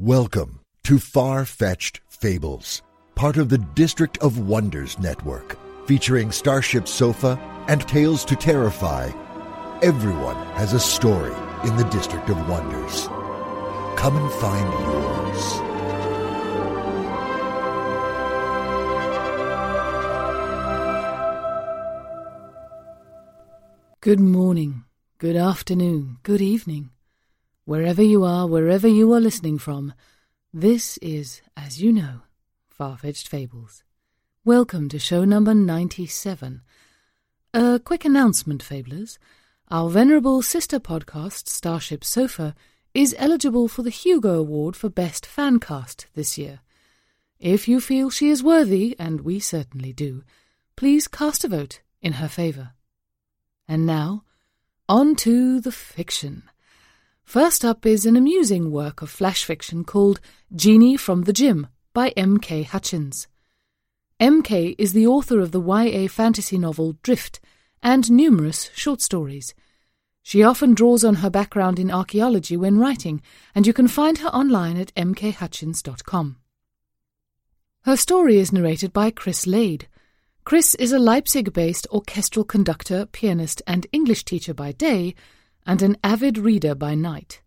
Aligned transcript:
Welcome 0.00 0.60
to 0.84 1.00
Far 1.00 1.44
Fetched 1.44 2.02
Fables, 2.08 2.82
part 3.16 3.36
of 3.36 3.48
the 3.48 3.58
District 3.58 4.16
of 4.18 4.38
Wonders 4.38 4.96
network, 5.00 5.58
featuring 5.88 6.30
Starship 6.30 6.86
Sofa 6.86 7.36
and 7.66 7.80
Tales 7.88 8.24
to 8.26 8.36
Terrify. 8.36 9.10
Everyone 9.82 10.36
has 10.54 10.72
a 10.72 10.78
story 10.78 11.34
in 11.64 11.76
the 11.76 11.82
District 11.90 12.30
of 12.30 12.48
Wonders. 12.48 13.08
Come 13.98 14.16
and 14.16 14.32
find 14.34 14.72
yours. 14.72 15.54
Good 24.00 24.20
morning, 24.20 24.84
good 25.18 25.34
afternoon, 25.34 26.18
good 26.22 26.40
evening. 26.40 26.90
Wherever 27.68 28.02
you 28.02 28.24
are, 28.24 28.46
wherever 28.46 28.88
you 28.88 29.12
are 29.12 29.20
listening 29.20 29.58
from, 29.58 29.92
this 30.54 30.96
is, 31.02 31.42
as 31.54 31.82
you 31.82 31.92
know, 31.92 32.22
Far-Fetched 32.70 33.28
Fables. 33.28 33.84
Welcome 34.42 34.88
to 34.88 34.98
show 34.98 35.26
number 35.26 35.52
97. 35.52 36.62
A 37.52 37.78
quick 37.78 38.06
announcement, 38.06 38.64
Fablers. 38.64 39.18
Our 39.70 39.90
venerable 39.90 40.40
sister 40.40 40.80
podcast, 40.80 41.46
Starship 41.46 42.04
Sofa, 42.04 42.54
is 42.94 43.14
eligible 43.18 43.68
for 43.68 43.82
the 43.82 43.90
Hugo 43.90 44.38
Award 44.38 44.74
for 44.74 44.88
Best 44.88 45.26
Fancast 45.26 46.06
this 46.14 46.38
year. 46.38 46.60
If 47.38 47.68
you 47.68 47.82
feel 47.82 48.08
she 48.08 48.30
is 48.30 48.42
worthy, 48.42 48.96
and 48.98 49.20
we 49.20 49.40
certainly 49.40 49.92
do, 49.92 50.22
please 50.74 51.06
cast 51.06 51.44
a 51.44 51.48
vote 51.48 51.82
in 52.00 52.14
her 52.14 52.28
favour. 52.28 52.70
And 53.68 53.84
now, 53.84 54.24
on 54.88 55.16
to 55.16 55.60
the 55.60 55.70
fiction. 55.70 56.44
First 57.28 57.62
up 57.62 57.84
is 57.84 58.06
an 58.06 58.16
amusing 58.16 58.70
work 58.70 59.02
of 59.02 59.10
flash 59.10 59.44
fiction 59.44 59.84
called 59.84 60.18
Genie 60.56 60.96
from 60.96 61.24
the 61.24 61.32
Gym 61.34 61.66
by 61.92 62.08
M.K. 62.16 62.62
Hutchins. 62.62 63.28
M.K. 64.18 64.74
is 64.78 64.94
the 64.94 65.06
author 65.06 65.38
of 65.38 65.52
the 65.52 65.60
YA 65.60 66.08
fantasy 66.08 66.56
novel 66.56 66.96
Drift 67.02 67.38
and 67.82 68.10
numerous 68.10 68.70
short 68.74 69.02
stories. 69.02 69.54
She 70.22 70.42
often 70.42 70.72
draws 70.72 71.04
on 71.04 71.16
her 71.16 71.28
background 71.28 71.78
in 71.78 71.90
archaeology 71.90 72.56
when 72.56 72.78
writing, 72.78 73.20
and 73.54 73.66
you 73.66 73.74
can 73.74 73.88
find 73.88 74.16
her 74.18 74.28
online 74.28 74.78
at 74.78 74.94
mkhutchins.com. 74.94 76.38
Her 77.82 77.96
story 77.98 78.38
is 78.38 78.54
narrated 78.54 78.94
by 78.94 79.10
Chris 79.10 79.46
Lade. 79.46 79.86
Chris 80.44 80.74
is 80.76 80.92
a 80.92 80.98
Leipzig 80.98 81.52
based 81.52 81.86
orchestral 81.92 82.46
conductor, 82.46 83.04
pianist, 83.04 83.60
and 83.66 83.86
English 83.92 84.24
teacher 84.24 84.54
by 84.54 84.72
day 84.72 85.14
and 85.68 85.82
an 85.82 85.98
avid 86.02 86.38
reader 86.38 86.74
by 86.74 86.94
night. 86.94 87.42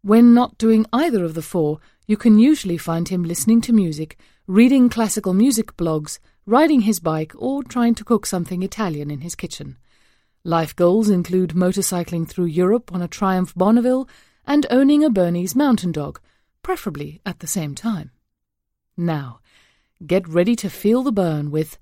When 0.00 0.32
not 0.32 0.56
doing 0.56 0.86
either 0.92 1.24
of 1.24 1.34
the 1.34 1.42
four, 1.42 1.80
you 2.06 2.16
can 2.16 2.38
usually 2.38 2.78
find 2.78 3.08
him 3.08 3.24
listening 3.24 3.60
to 3.62 3.72
music, 3.72 4.16
reading 4.46 4.88
classical 4.88 5.34
music 5.34 5.76
blogs, 5.76 6.20
riding 6.46 6.82
his 6.82 7.00
bike, 7.00 7.32
or 7.36 7.64
trying 7.64 7.96
to 7.96 8.04
cook 8.04 8.24
something 8.24 8.62
Italian 8.62 9.10
in 9.10 9.22
his 9.22 9.34
kitchen. 9.34 9.76
Life 10.44 10.76
goals 10.76 11.10
include 11.10 11.50
motorcycling 11.50 12.28
through 12.28 12.44
Europe 12.44 12.94
on 12.94 13.02
a 13.02 13.08
Triumph 13.08 13.52
Bonneville 13.56 14.08
and 14.46 14.64
owning 14.70 15.02
a 15.02 15.10
Bernese 15.10 15.58
mountain 15.58 15.90
dog, 15.90 16.20
preferably 16.62 17.20
at 17.26 17.40
the 17.40 17.48
same 17.48 17.74
time. 17.74 18.12
Now, 18.96 19.40
get 20.06 20.28
ready 20.28 20.54
to 20.56 20.70
feel 20.70 21.02
the 21.02 21.10
burn 21.10 21.50
with 21.50 21.78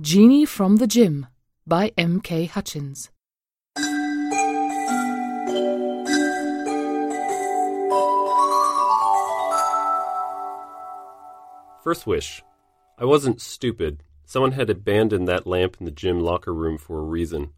Genie 0.00 0.44
from 0.44 0.76
the 0.76 0.86
Gym 0.86 1.26
by 1.66 1.92
M.K. 1.98 2.44
Hutchins. 2.44 3.10
First 11.84 12.06
wish. 12.06 12.42
I 12.96 13.04
wasn't 13.04 13.42
stupid. 13.42 14.02
Someone 14.24 14.52
had 14.52 14.70
abandoned 14.70 15.28
that 15.28 15.46
lamp 15.46 15.76
in 15.78 15.84
the 15.84 15.90
gym 15.90 16.18
locker 16.18 16.54
room 16.54 16.78
for 16.78 16.98
a 16.98 17.04
reason. 17.04 17.50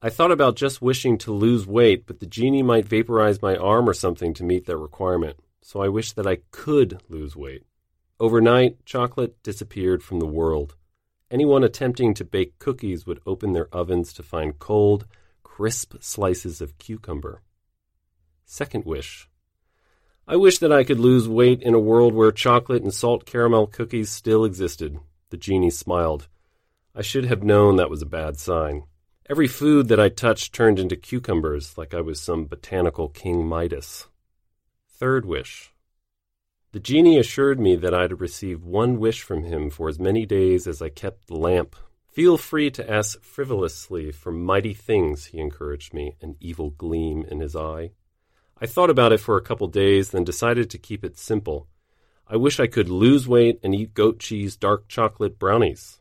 I 0.00 0.08
thought 0.08 0.32
about 0.32 0.56
just 0.56 0.80
wishing 0.80 1.18
to 1.18 1.34
lose 1.34 1.66
weight, 1.66 2.06
but 2.06 2.18
the 2.18 2.26
genie 2.26 2.62
might 2.62 2.88
vaporize 2.88 3.42
my 3.42 3.56
arm 3.56 3.86
or 3.86 3.92
something 3.92 4.32
to 4.34 4.42
meet 4.42 4.64
that 4.64 4.78
requirement, 4.78 5.38
so 5.60 5.82
I 5.82 5.88
wished 5.88 6.16
that 6.16 6.26
I 6.26 6.38
could 6.50 7.02
lose 7.10 7.36
weight. 7.36 7.64
Overnight, 8.18 8.86
chocolate 8.86 9.42
disappeared 9.42 10.02
from 10.02 10.18
the 10.18 10.26
world. 10.26 10.74
Anyone 11.30 11.62
attempting 11.62 12.14
to 12.14 12.24
bake 12.24 12.58
cookies 12.58 13.06
would 13.06 13.20
open 13.26 13.52
their 13.52 13.68
ovens 13.70 14.14
to 14.14 14.22
find 14.22 14.58
cold, 14.58 15.04
crisp 15.42 15.96
slices 16.00 16.62
of 16.62 16.78
cucumber. 16.78 17.42
Second 18.46 18.86
wish. 18.86 19.28
I 20.30 20.36
wish 20.36 20.58
that 20.58 20.70
I 20.70 20.84
could 20.84 21.00
lose 21.00 21.26
weight 21.26 21.62
in 21.62 21.72
a 21.72 21.80
world 21.80 22.12
where 22.12 22.30
chocolate 22.30 22.82
and 22.82 22.92
salt 22.92 23.24
caramel 23.24 23.66
cookies 23.66 24.10
still 24.10 24.44
existed. 24.44 24.98
The 25.30 25.38
genie 25.38 25.70
smiled. 25.70 26.28
I 26.94 27.00
should 27.00 27.24
have 27.24 27.42
known 27.42 27.76
that 27.76 27.88
was 27.88 28.02
a 28.02 28.06
bad 28.06 28.38
sign. 28.38 28.82
Every 29.30 29.48
food 29.48 29.88
that 29.88 29.98
I 29.98 30.10
touched 30.10 30.52
turned 30.52 30.78
into 30.78 30.96
cucumbers, 30.96 31.78
like 31.78 31.94
I 31.94 32.02
was 32.02 32.20
some 32.20 32.44
botanical 32.44 33.08
King 33.08 33.46
Midas. 33.46 34.06
Third 34.90 35.24
wish. 35.24 35.72
The 36.72 36.80
genie 36.80 37.18
assured 37.18 37.58
me 37.58 37.74
that 37.76 37.94
I'd 37.94 38.20
receive 38.20 38.62
one 38.62 39.00
wish 39.00 39.22
from 39.22 39.44
him 39.44 39.70
for 39.70 39.88
as 39.88 39.98
many 39.98 40.26
days 40.26 40.66
as 40.66 40.82
I 40.82 40.90
kept 40.90 41.28
the 41.28 41.36
lamp. 41.36 41.74
Feel 42.06 42.36
free 42.36 42.70
to 42.72 42.90
ask 42.90 43.22
frivolously 43.22 44.12
for 44.12 44.30
mighty 44.30 44.74
things, 44.74 45.26
he 45.26 45.38
encouraged 45.38 45.94
me, 45.94 46.16
an 46.20 46.36
evil 46.38 46.68
gleam 46.68 47.24
in 47.30 47.40
his 47.40 47.56
eye. 47.56 47.92
I 48.60 48.66
thought 48.66 48.90
about 48.90 49.12
it 49.12 49.20
for 49.20 49.36
a 49.36 49.42
couple 49.42 49.68
days, 49.68 50.10
then 50.10 50.24
decided 50.24 50.68
to 50.70 50.78
keep 50.78 51.04
it 51.04 51.16
simple. 51.16 51.68
I 52.26 52.36
wish 52.36 52.58
I 52.58 52.66
could 52.66 52.88
lose 52.88 53.28
weight 53.28 53.60
and 53.62 53.74
eat 53.74 53.94
goat 53.94 54.18
cheese 54.18 54.56
dark 54.56 54.88
chocolate 54.88 55.38
brownies. 55.38 56.00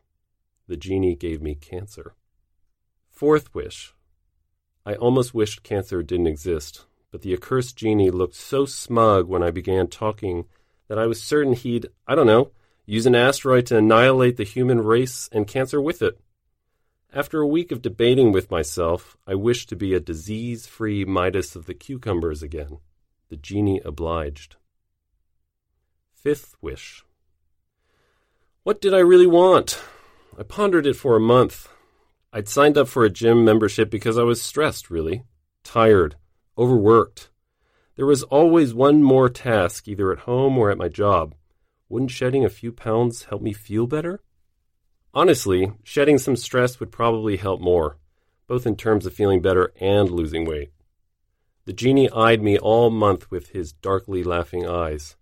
The 0.68 0.76
genie 0.76 1.16
gave 1.16 1.42
me 1.42 1.56
cancer. 1.56 2.16
Fourth 3.12 3.54
wish. 3.54 3.94
I 4.86 4.96
almost 4.96 5.34
wished 5.34 5.64
cancer 5.64 6.02
didn't 6.02 6.28
exist, 6.28 6.86
but 7.12 7.22
the 7.22 7.34
accursed 7.34 7.78
genie 7.78 8.12
looked 8.12 8.36
so 8.36 8.66
smug 8.66 9.28
when 9.28 9.44
I 9.44 9.52
began 9.52 9.88
talking 9.88 10.46
that 10.88 10.98
I 10.98 11.06
was 11.06 11.22
certain 11.22 11.54
he'd, 11.54 11.88
I 12.08 12.16
don't 12.16 12.28
know, 12.28 12.52
use 12.86 13.06
an 13.06 13.16
asteroid 13.16 13.68
to 13.68 13.78
annihilate 13.78 14.38
the 14.38 14.44
human 14.44 14.82
race 14.82 15.30
and 15.32 15.48
cancer 15.48 15.82
with 15.82 16.02
it. 16.02 16.20
After 17.14 17.40
a 17.40 17.48
week 17.48 17.72
of 17.72 17.82
debating 17.82 18.32
with 18.32 18.52
myself, 18.52 19.16
I 19.26 19.34
wished 19.36 19.70
to 19.70 19.76
be 19.76 19.94
a 19.94 20.00
disease 20.00 20.68
free 20.68 21.06
Midas 21.06 21.56
of 21.56 21.66
the 21.66 21.74
cucumbers 21.74 22.44
again. 22.44 22.80
The 23.30 23.38
genie 23.38 23.82
obliged. 23.84 24.58
Fifth 26.14 26.56
wish. 26.62 27.06
What 28.64 28.82
did 28.82 28.94
I 28.94 29.00
really 29.00 29.28
want? 29.28 29.82
I 30.38 30.44
pondered 30.44 30.86
it 30.86 30.96
for 30.96 31.16
a 31.16 31.22
month. 31.22 31.70
I'd 32.34 32.50
signed 32.50 32.78
up 32.78 32.90
for 32.90 33.06
a 33.06 33.10
gym 33.10 33.46
membership 33.46 33.90
because 33.90 34.18
I 34.18 34.24
was 34.24 34.42
stressed, 34.42 34.90
really. 34.90 35.24
Tired. 35.64 36.18
Overworked. 36.58 37.30
There 37.96 38.06
was 38.06 38.24
always 38.24 38.74
one 38.74 39.02
more 39.02 39.30
task, 39.30 39.88
either 39.88 40.12
at 40.12 40.20
home 40.20 40.58
or 40.58 40.70
at 40.70 40.78
my 40.78 40.90
job. 40.90 41.36
Wouldn't 41.88 42.12
shedding 42.12 42.44
a 42.44 42.50
few 42.50 42.74
pounds 42.74 43.24
help 43.24 43.42
me 43.42 43.54
feel 43.54 43.88
better? 43.88 44.22
Honestly, 45.18 45.72
shedding 45.84 46.20
some 46.20 46.36
stress 46.36 46.80
would 46.80 46.92
probably 46.92 47.38
help 47.38 47.60
more, 47.60 47.98
both 48.46 48.68
in 48.68 48.76
terms 48.76 49.04
of 49.04 49.16
feeling 49.16 49.42
better 49.42 49.74
and 49.82 50.12
losing 50.12 50.46
weight. 50.46 50.70
The 51.66 51.74
genie 51.74 52.08
eyed 52.12 52.44
me 52.44 52.60
all 52.60 52.92
month 52.92 53.32
with 53.32 53.50
his 53.50 53.74
darkly 53.74 54.24
laughing 54.24 54.68
eyes. 54.68 55.16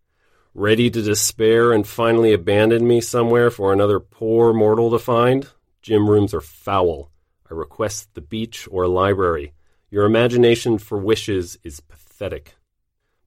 Ready 0.53 0.89
to 0.89 1.01
despair 1.01 1.71
and 1.71 1.87
finally 1.87 2.33
abandon 2.33 2.85
me 2.85 2.99
somewhere 2.99 3.49
for 3.49 3.71
another 3.71 4.01
poor 4.01 4.51
mortal 4.51 4.91
to 4.91 4.99
find? 4.99 5.47
Gym 5.81 6.09
rooms 6.09 6.33
are 6.33 6.41
foul. 6.41 7.09
I 7.49 7.53
request 7.53 8.15
the 8.15 8.21
beach 8.35 8.67
or 8.69 8.83
a 8.83 8.89
library. 8.89 9.53
Your 9.89 10.03
imagination 10.03 10.77
for 10.77 10.97
wishes 10.97 11.57
is 11.63 11.79
pathetic. 11.79 12.55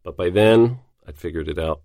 But 0.03 0.19
by 0.19 0.29
then, 0.29 0.81
I'd 1.07 1.17
figured 1.17 1.49
it 1.49 1.59
out. 1.59 1.81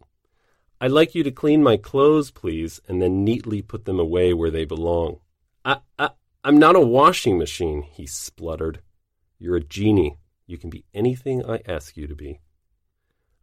I'd 0.83 0.91
like 0.91 1.15
you 1.15 1.23
to 1.23 1.31
clean 1.31 1.63
my 1.63 1.77
clothes, 1.77 2.29
please, 2.29 2.81
and 2.89 3.01
then 3.01 3.23
neatly 3.23 3.61
put 3.61 3.85
them 3.85 4.01
away 4.01 4.33
where 4.33 4.51
they 4.51 4.65
belong. 4.65 5.21
I, 5.63 5.77
I, 5.97 6.09
I'm 6.43 6.59
not 6.59 6.75
a 6.75 6.81
washing 6.81 7.37
machine, 7.37 7.83
he 7.83 8.05
spluttered. 8.05 8.81
You're 9.39 9.55
a 9.55 9.63
genie. 9.63 10.17
You 10.45 10.57
can 10.57 10.69
be 10.69 10.83
anything 10.93 11.49
I 11.49 11.61
ask 11.65 11.95
you 11.95 12.05
to 12.07 12.15
be. 12.15 12.41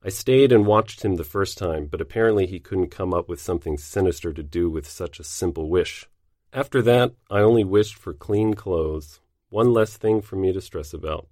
I 0.05 0.11
stayed 0.11 0.53
and 0.53 0.67
watched 0.67 1.03
him 1.03 1.17
the 1.17 1.25
first 1.25 1.57
time, 1.57 1.87
but 1.87 2.03
apparently 2.03 2.45
he 2.45 2.61
couldn't 2.61 2.91
come 2.91 3.15
up 3.15 3.27
with 3.27 3.41
something 3.41 3.79
sinister 3.79 4.35
to 4.35 4.43
do 4.43 4.69
with 4.69 4.87
such 4.87 5.19
a 5.19 5.25
simple 5.25 5.71
wish. 5.71 6.11
After 6.53 6.83
that, 6.83 7.15
I 7.31 7.39
only 7.39 7.65
wished 7.65 7.95
for 7.95 8.13
clean 8.13 8.53
clothes, 8.53 9.19
one 9.49 9.73
less 9.73 9.97
thing 9.97 10.21
for 10.21 10.37
me 10.37 10.53
to 10.53 10.61
stress 10.61 10.93
about. 10.93 11.27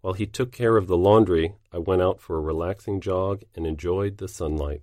While 0.00 0.14
he 0.14 0.26
took 0.26 0.50
care 0.50 0.76
of 0.76 0.88
the 0.88 0.96
laundry, 0.96 1.54
I 1.72 1.78
went 1.78 2.02
out 2.02 2.20
for 2.20 2.36
a 2.36 2.40
relaxing 2.40 3.00
jog 3.00 3.44
and 3.54 3.64
enjoyed 3.64 4.18
the 4.18 4.26
sunlight. 4.26 4.82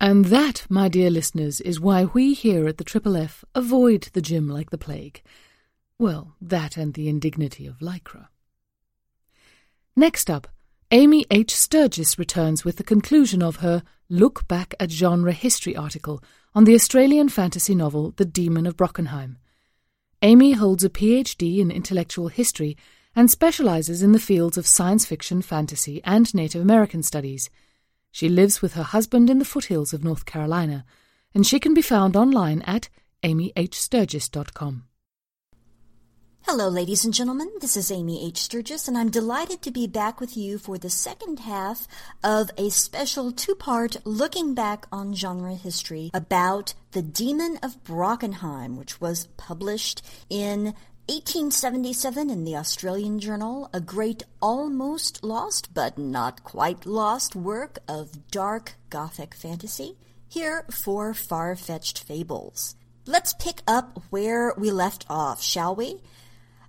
And 0.00 0.26
that, 0.26 0.64
my 0.68 0.88
dear 0.88 1.10
listeners, 1.10 1.60
is 1.60 1.80
why 1.80 2.04
we 2.04 2.32
here 2.32 2.68
at 2.68 2.78
the 2.78 2.84
Triple 2.84 3.16
F 3.16 3.44
avoid 3.54 4.08
the 4.12 4.22
gym 4.22 4.48
like 4.48 4.70
the 4.70 4.78
plague. 4.78 5.22
Well, 5.98 6.36
that 6.40 6.76
and 6.76 6.94
the 6.94 7.08
indignity 7.08 7.66
of 7.66 7.80
Lycra. 7.80 8.28
Next 9.96 10.30
up, 10.30 10.46
Amy 10.92 11.26
H. 11.30 11.54
Sturgis 11.54 12.18
returns 12.18 12.64
with 12.64 12.76
the 12.76 12.84
conclusion 12.84 13.42
of 13.42 13.56
her 13.56 13.82
Look 14.08 14.46
Back 14.46 14.74
at 14.78 14.92
Genre 14.92 15.32
History 15.32 15.76
article 15.76 16.22
on 16.54 16.64
the 16.64 16.74
Australian 16.74 17.28
fantasy 17.28 17.74
novel 17.74 18.14
The 18.16 18.24
Demon 18.24 18.66
of 18.66 18.76
Brockenheim. 18.76 19.36
Amy 20.22 20.52
holds 20.52 20.84
a 20.84 20.88
PhD 20.88 21.58
in 21.58 21.70
intellectual 21.70 22.28
history 22.28 22.76
and 23.14 23.30
specializes 23.30 24.02
in 24.02 24.12
the 24.12 24.18
fields 24.20 24.56
of 24.56 24.66
science 24.66 25.04
fiction, 25.04 25.42
fantasy, 25.42 26.00
and 26.04 26.32
Native 26.32 26.62
American 26.62 27.02
studies. 27.02 27.50
She 28.10 28.28
lives 28.28 28.62
with 28.62 28.74
her 28.74 28.82
husband 28.82 29.30
in 29.30 29.38
the 29.38 29.44
foothills 29.44 29.92
of 29.92 30.04
North 30.04 30.24
Carolina, 30.24 30.84
and 31.34 31.46
she 31.46 31.60
can 31.60 31.74
be 31.74 31.82
found 31.82 32.16
online 32.16 32.62
at 32.62 32.88
amyhsturgis.com. 33.22 34.84
Hello, 36.42 36.68
ladies 36.68 37.04
and 37.04 37.12
gentlemen. 37.12 37.50
This 37.60 37.76
is 37.76 37.92
Amy 37.92 38.24
H. 38.26 38.38
Sturgis, 38.38 38.88
and 38.88 38.96
I'm 38.96 39.10
delighted 39.10 39.60
to 39.60 39.70
be 39.70 39.86
back 39.86 40.18
with 40.18 40.34
you 40.34 40.56
for 40.56 40.78
the 40.78 40.88
second 40.88 41.40
half 41.40 41.86
of 42.24 42.50
a 42.56 42.70
special 42.70 43.32
two 43.32 43.54
part 43.54 43.98
looking 44.06 44.54
back 44.54 44.86
on 44.90 45.14
genre 45.14 45.54
history 45.54 46.10
about 46.14 46.72
The 46.92 47.02
Demon 47.02 47.58
of 47.62 47.84
Brockenheim, 47.84 48.78
which 48.78 48.98
was 48.98 49.26
published 49.36 50.00
in 50.30 50.74
1877 51.08 52.28
in 52.28 52.44
the 52.44 52.54
Australian 52.54 53.18
Journal, 53.18 53.70
a 53.72 53.80
great 53.80 54.24
almost 54.42 55.24
lost 55.24 55.72
but 55.72 55.96
not 55.96 56.44
quite 56.44 56.84
lost 56.84 57.34
work 57.34 57.78
of 57.88 58.30
dark 58.30 58.74
Gothic 58.90 59.34
fantasy. 59.34 59.96
Here 60.28 60.66
for 60.70 61.14
far 61.14 61.56
fetched 61.56 61.98
fables. 62.04 62.74
Let's 63.06 63.32
pick 63.32 63.62
up 63.66 64.02
where 64.10 64.52
we 64.58 64.70
left 64.70 65.06
off, 65.08 65.42
shall 65.42 65.74
we? 65.74 66.02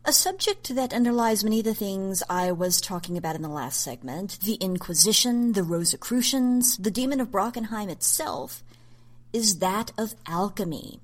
A 0.06 0.14
subject 0.14 0.74
that 0.74 0.94
underlies 0.94 1.44
many 1.44 1.60
of 1.60 1.66
the 1.66 1.74
things 1.74 2.24
I 2.30 2.54
was 2.54 2.80
talking 2.80 3.18
about 3.18 3.36
in 3.36 3.42
the 3.42 3.50
last 3.50 3.82
segment, 3.82 4.40
the 4.40 4.56
Inquisition, 4.56 5.52
the 5.52 5.64
Rosicrucians, 5.64 6.78
the 6.78 6.92
Demon 6.92 7.20
of 7.20 7.30
Brockenheim 7.30 7.90
itself, 7.90 8.64
is 9.34 9.60
that 9.60 9.92
of 9.98 10.16
alchemy. 10.26 11.02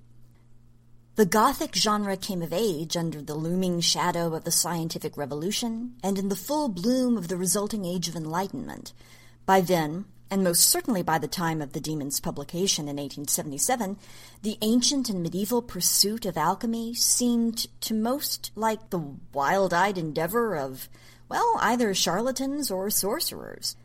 The 1.16 1.26
Gothic 1.26 1.74
genre 1.74 2.18
came 2.18 2.42
of 2.42 2.52
age 2.52 2.98
under 2.98 3.22
the 3.22 3.36
looming 3.36 3.80
shadow 3.80 4.34
of 4.34 4.44
the 4.44 4.52
scientific 4.52 5.16
revolution 5.16 5.96
and 6.04 6.20
in 6.20 6.28
the 6.28 6.36
full 6.36 6.68
bloom 6.68 7.16
of 7.16 7.30
the 7.30 7.38
resulting 7.38 7.86
Age 7.86 8.10
of 8.10 8.18
Enlightenment. 8.18 8.92
By 9.46 9.62
then, 9.62 10.04
and 10.30 10.44
most 10.44 10.70
certainly 10.70 11.04
by 11.04 11.18
the 11.18 11.30
time 11.30 11.62
of 11.62 11.72
the 11.72 11.80
Demon's 11.80 12.20
publication 12.20 12.90
in 12.90 12.98
1877, 12.98 13.96
the 14.42 14.58
ancient 14.62 15.10
and 15.10 15.24
medieval 15.24 15.62
pursuit 15.62 16.26
of 16.26 16.36
alchemy 16.36 16.94
seemed 16.94 17.68
to 17.80 17.94
most 17.94 18.52
like 18.54 18.90
the 18.90 19.16
wild 19.32 19.74
eyed 19.74 19.98
endeavor 19.98 20.58
of, 20.58 20.90
well, 21.30 21.58
either 21.62 21.94
charlatans 21.94 22.70
or 22.70 22.90
sorcerers. 22.90 23.78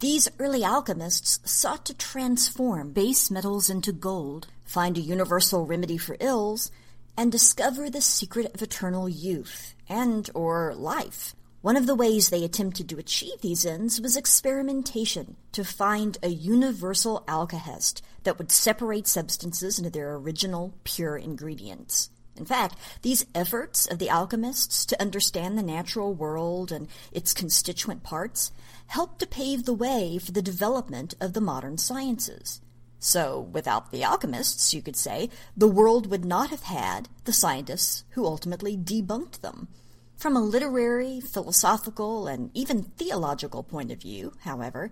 These 0.00 0.28
early 0.38 0.62
alchemists 0.62 1.40
sought 1.44 1.84
to 1.86 1.94
transform 1.94 2.92
base 2.92 3.32
metals 3.32 3.68
into 3.68 3.90
gold, 3.90 4.46
find 4.64 4.96
a 4.96 5.00
universal 5.00 5.66
remedy 5.66 5.98
for 5.98 6.16
ills, 6.20 6.70
and 7.16 7.32
discover 7.32 7.90
the 7.90 8.00
secret 8.00 8.54
of 8.54 8.62
eternal 8.62 9.08
youth 9.08 9.74
and 9.88 10.30
or 10.34 10.72
life. 10.76 11.34
One 11.62 11.76
of 11.76 11.88
the 11.88 11.96
ways 11.96 12.30
they 12.30 12.44
attempted 12.44 12.88
to 12.88 12.98
achieve 12.98 13.40
these 13.40 13.66
ends 13.66 14.00
was 14.00 14.16
experimentation 14.16 15.34
to 15.50 15.64
find 15.64 16.16
a 16.22 16.28
universal 16.28 17.24
alkahest 17.26 18.00
that 18.22 18.38
would 18.38 18.52
separate 18.52 19.08
substances 19.08 19.78
into 19.78 19.90
their 19.90 20.14
original 20.14 20.74
pure 20.84 21.16
ingredients. 21.16 22.10
In 22.36 22.44
fact, 22.44 22.76
these 23.02 23.26
efforts 23.34 23.86
of 23.86 23.98
the 23.98 24.10
alchemists 24.10 24.86
to 24.86 25.02
understand 25.02 25.58
the 25.58 25.62
natural 25.62 26.14
world 26.14 26.70
and 26.70 26.86
its 27.10 27.34
constituent 27.34 28.04
parts 28.04 28.52
helped 28.88 29.20
to 29.20 29.26
pave 29.26 29.64
the 29.64 29.72
way 29.72 30.18
for 30.18 30.32
the 30.32 30.42
development 30.42 31.14
of 31.20 31.32
the 31.32 31.40
modern 31.40 31.78
sciences. 31.78 32.60
So, 32.98 33.40
without 33.40 33.92
the 33.92 34.02
alchemists, 34.02 34.74
you 34.74 34.82
could 34.82 34.96
say, 34.96 35.30
the 35.56 35.68
world 35.68 36.10
would 36.10 36.24
not 36.24 36.50
have 36.50 36.62
had 36.62 37.08
the 37.24 37.32
scientists 37.32 38.04
who 38.10 38.26
ultimately 38.26 38.76
debunked 38.76 39.40
them. 39.40 39.68
From 40.16 40.36
a 40.36 40.40
literary, 40.40 41.20
philosophical, 41.20 42.26
and 42.26 42.50
even 42.54 42.82
theological 42.82 43.62
point 43.62 43.92
of 43.92 44.00
view, 44.00 44.32
however, 44.40 44.90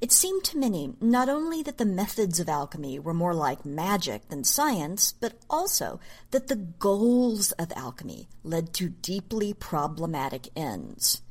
it 0.00 0.12
seemed 0.12 0.44
to 0.44 0.58
many 0.58 0.94
not 1.00 1.28
only 1.28 1.64
that 1.64 1.78
the 1.78 1.84
methods 1.84 2.38
of 2.38 2.48
alchemy 2.48 3.00
were 3.00 3.14
more 3.14 3.34
like 3.34 3.66
magic 3.66 4.28
than 4.28 4.44
science, 4.44 5.12
but 5.20 5.34
also 5.50 5.98
that 6.30 6.46
the 6.46 6.54
goals 6.54 7.50
of 7.52 7.72
alchemy 7.74 8.28
led 8.44 8.72
to 8.74 8.90
deeply 8.90 9.52
problematic 9.52 10.50
ends. 10.54 11.22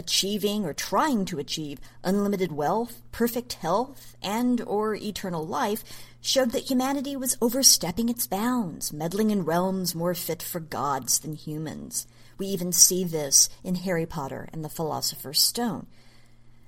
Achieving 0.00 0.64
or 0.64 0.72
trying 0.72 1.26
to 1.26 1.38
achieve 1.38 1.78
unlimited 2.02 2.52
wealth, 2.52 3.02
perfect 3.12 3.52
health, 3.52 4.16
and 4.22 4.62
or 4.62 4.94
eternal 4.94 5.46
life 5.46 5.84
showed 6.22 6.52
that 6.52 6.70
humanity 6.70 7.16
was 7.16 7.36
overstepping 7.42 8.08
its 8.08 8.26
bounds, 8.26 8.94
meddling 8.94 9.30
in 9.30 9.44
realms 9.44 9.94
more 9.94 10.14
fit 10.14 10.42
for 10.42 10.58
gods 10.58 11.18
than 11.18 11.34
humans. 11.34 12.06
We 12.38 12.46
even 12.46 12.72
see 12.72 13.04
this 13.04 13.50
in 13.62 13.74
Harry 13.74 14.06
Potter 14.06 14.48
and 14.54 14.64
the 14.64 14.70
Philosopher's 14.70 15.42
Stone. 15.42 15.86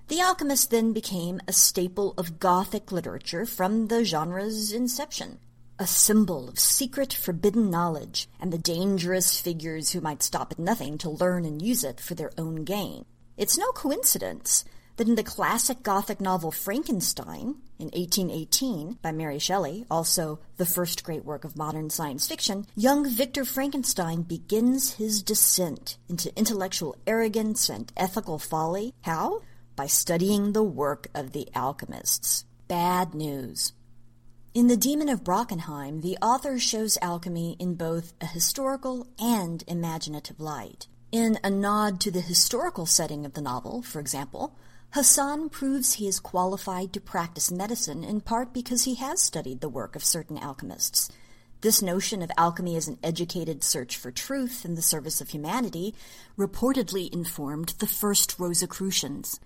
The 0.08 0.20
Alchemist 0.20 0.70
then 0.70 0.92
became 0.92 1.40
a 1.48 1.54
staple 1.54 2.12
of 2.18 2.38
Gothic 2.38 2.92
literature 2.92 3.46
from 3.46 3.86
the 3.86 4.04
genre's 4.04 4.72
inception, 4.72 5.38
a 5.78 5.86
symbol 5.86 6.50
of 6.50 6.58
secret, 6.58 7.14
forbidden 7.14 7.70
knowledge 7.70 8.28
and 8.38 8.52
the 8.52 8.58
dangerous 8.58 9.40
figures 9.40 9.92
who 9.92 10.02
might 10.02 10.22
stop 10.22 10.52
at 10.52 10.58
nothing 10.58 10.98
to 10.98 11.08
learn 11.08 11.46
and 11.46 11.62
use 11.62 11.82
it 11.82 11.98
for 11.98 12.14
their 12.14 12.30
own 12.36 12.64
gain. 12.64 13.06
It's 13.36 13.58
no 13.58 13.70
coincidence 13.72 14.64
that 14.96 15.08
in 15.08 15.14
the 15.14 15.22
classic 15.22 15.82
Gothic 15.82 16.20
novel 16.20 16.50
Frankenstein, 16.50 17.56
in 17.78 17.86
1818, 17.86 18.98
by 19.02 19.10
Mary 19.10 19.38
Shelley, 19.38 19.86
also 19.90 20.38
the 20.56 20.66
first 20.66 21.02
great 21.02 21.24
work 21.24 21.44
of 21.44 21.56
modern 21.56 21.90
science 21.90 22.28
fiction, 22.28 22.66
young 22.76 23.08
Victor 23.08 23.44
Frankenstein 23.44 24.22
begins 24.22 24.94
his 24.94 25.22
descent 25.22 25.96
into 26.08 26.36
intellectual 26.38 26.96
arrogance 27.06 27.68
and 27.68 27.92
ethical 27.96 28.38
folly. 28.38 28.94
How? 29.02 29.42
by 29.76 29.86
studying 29.86 30.52
the 30.52 30.62
work 30.62 31.08
of 31.14 31.32
the 31.32 31.48
alchemists. 31.54 32.44
Bad 32.68 33.14
news. 33.14 33.72
In 34.54 34.66
The 34.66 34.76
Demon 34.76 35.08
of 35.08 35.24
Brockenheim, 35.24 36.02
the 36.02 36.18
author 36.20 36.58
shows 36.58 36.98
alchemy 37.00 37.56
in 37.58 37.74
both 37.74 38.12
a 38.20 38.26
historical 38.26 39.06
and 39.18 39.64
imaginative 39.66 40.38
light. 40.38 40.88
In 41.12 41.38
a 41.44 41.50
nod 41.50 42.00
to 42.00 42.10
the 42.10 42.22
historical 42.22 42.86
setting 42.86 43.26
of 43.26 43.34
the 43.34 43.42
novel, 43.42 43.82
for 43.82 44.00
example, 44.00 44.56
Hassan 44.92 45.50
proves 45.50 45.92
he 45.92 46.08
is 46.08 46.18
qualified 46.18 46.94
to 46.94 47.02
practice 47.02 47.52
medicine 47.52 48.02
in 48.02 48.22
part 48.22 48.54
because 48.54 48.84
he 48.84 48.94
has 48.94 49.20
studied 49.20 49.60
the 49.60 49.68
work 49.68 49.94
of 49.94 50.02
certain 50.02 50.38
alchemists. 50.38 51.10
This 51.60 51.82
notion 51.82 52.22
of 52.22 52.30
alchemy 52.38 52.76
as 52.76 52.88
an 52.88 52.96
educated 53.02 53.62
search 53.62 53.98
for 53.98 54.10
truth 54.10 54.64
in 54.64 54.74
the 54.74 54.80
service 54.80 55.20
of 55.20 55.28
humanity 55.28 55.94
reportedly 56.38 57.12
informed 57.12 57.74
the 57.78 57.86
first 57.86 58.38
Rosicrucians. 58.38 59.38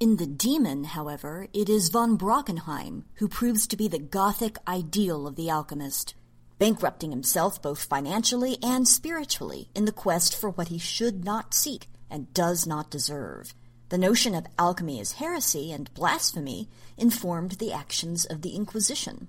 In 0.00 0.16
The 0.16 0.26
Demon, 0.26 0.84
however, 0.84 1.48
it 1.52 1.68
is 1.68 1.90
von 1.90 2.16
Brockenheim 2.16 3.04
who 3.16 3.28
proves 3.28 3.66
to 3.66 3.76
be 3.76 3.88
the 3.88 3.98
Gothic 3.98 4.56
ideal 4.66 5.26
of 5.26 5.36
the 5.36 5.50
alchemist. 5.50 6.14
Bankrupting 6.60 7.10
himself 7.10 7.60
both 7.60 7.82
financially 7.82 8.58
and 8.62 8.86
spiritually 8.86 9.70
in 9.74 9.86
the 9.86 9.92
quest 9.92 10.36
for 10.36 10.50
what 10.50 10.68
he 10.68 10.78
should 10.78 11.24
not 11.24 11.54
seek 11.54 11.88
and 12.10 12.32
does 12.34 12.66
not 12.66 12.90
deserve. 12.90 13.54
The 13.88 13.98
notion 13.98 14.34
of 14.34 14.46
alchemy 14.58 15.00
as 15.00 15.12
heresy 15.12 15.72
and 15.72 15.92
blasphemy 15.94 16.68
informed 16.98 17.52
the 17.52 17.72
actions 17.72 18.26
of 18.26 18.42
the 18.42 18.54
Inquisition. 18.54 19.26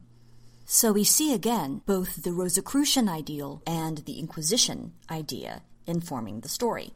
So 0.65 0.91
we 0.91 1.05
see 1.05 1.33
again 1.33 1.81
both 1.85 2.21
the 2.21 2.33
Rosicrucian 2.33 3.07
ideal 3.07 3.63
and 3.65 3.99
the 3.99 4.19
Inquisition 4.19 4.91
idea 5.09 5.61
informing 5.87 6.41
the 6.41 6.49
story. 6.49 6.91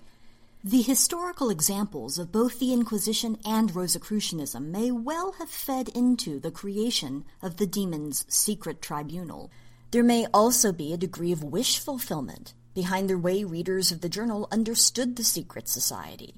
The 0.63 0.81
historical 0.81 1.49
examples 1.49 2.19
of 2.19 2.31
both 2.31 2.59
the 2.59 2.73
Inquisition 2.73 3.37
and 3.45 3.73
Rosicrucianism 3.73 4.69
may 4.71 4.91
well 4.91 5.33
have 5.39 5.49
fed 5.49 5.89
into 5.89 6.39
the 6.39 6.51
creation 6.51 7.23
of 7.41 7.55
the 7.55 7.67
demon's 7.67 8.25
secret 8.27 8.81
tribunal. 8.81 9.49
There 9.95 10.03
may 10.03 10.27
also 10.33 10.73
be 10.73 10.91
a 10.91 10.97
degree 10.97 11.31
of 11.31 11.41
wish 11.41 11.79
fulfillment 11.79 12.53
behind 12.73 13.09
the 13.09 13.17
way 13.17 13.45
readers 13.45 13.93
of 13.93 14.01
the 14.01 14.09
journal 14.09 14.45
understood 14.51 15.15
the 15.15 15.23
secret 15.23 15.69
society. 15.69 16.35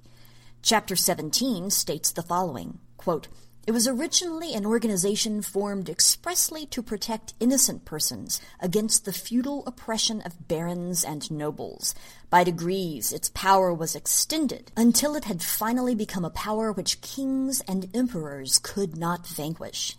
Chapter 0.61 0.95
17 0.95 1.71
states 1.71 2.11
the 2.11 2.21
following 2.21 2.77
quote, 2.97 3.29
it 3.65 3.71
was 3.71 3.87
originally 3.87 4.53
an 4.53 4.63
organization 4.63 5.41
formed 5.41 5.89
expressly 5.89 6.67
to 6.67 6.83
protect 6.83 7.33
innocent 7.39 7.83
persons 7.83 8.39
against 8.59 9.05
the 9.05 9.11
feudal 9.11 9.63
oppression 9.65 10.21
of 10.21 10.47
barons 10.47 11.03
and 11.03 11.31
nobles. 11.31 11.95
By 12.29 12.43
degrees, 12.43 13.11
its 13.11 13.31
power 13.33 13.73
was 13.73 13.95
extended 13.95 14.71
until 14.77 15.15
it 15.15 15.25
had 15.25 15.41
finally 15.41 15.95
become 15.95 16.25
a 16.25 16.29
power 16.29 16.71
which 16.71 17.01
kings 17.01 17.61
and 17.61 17.89
emperors 17.95 18.59
could 18.59 18.95
not 18.95 19.25
vanquish. 19.25 19.97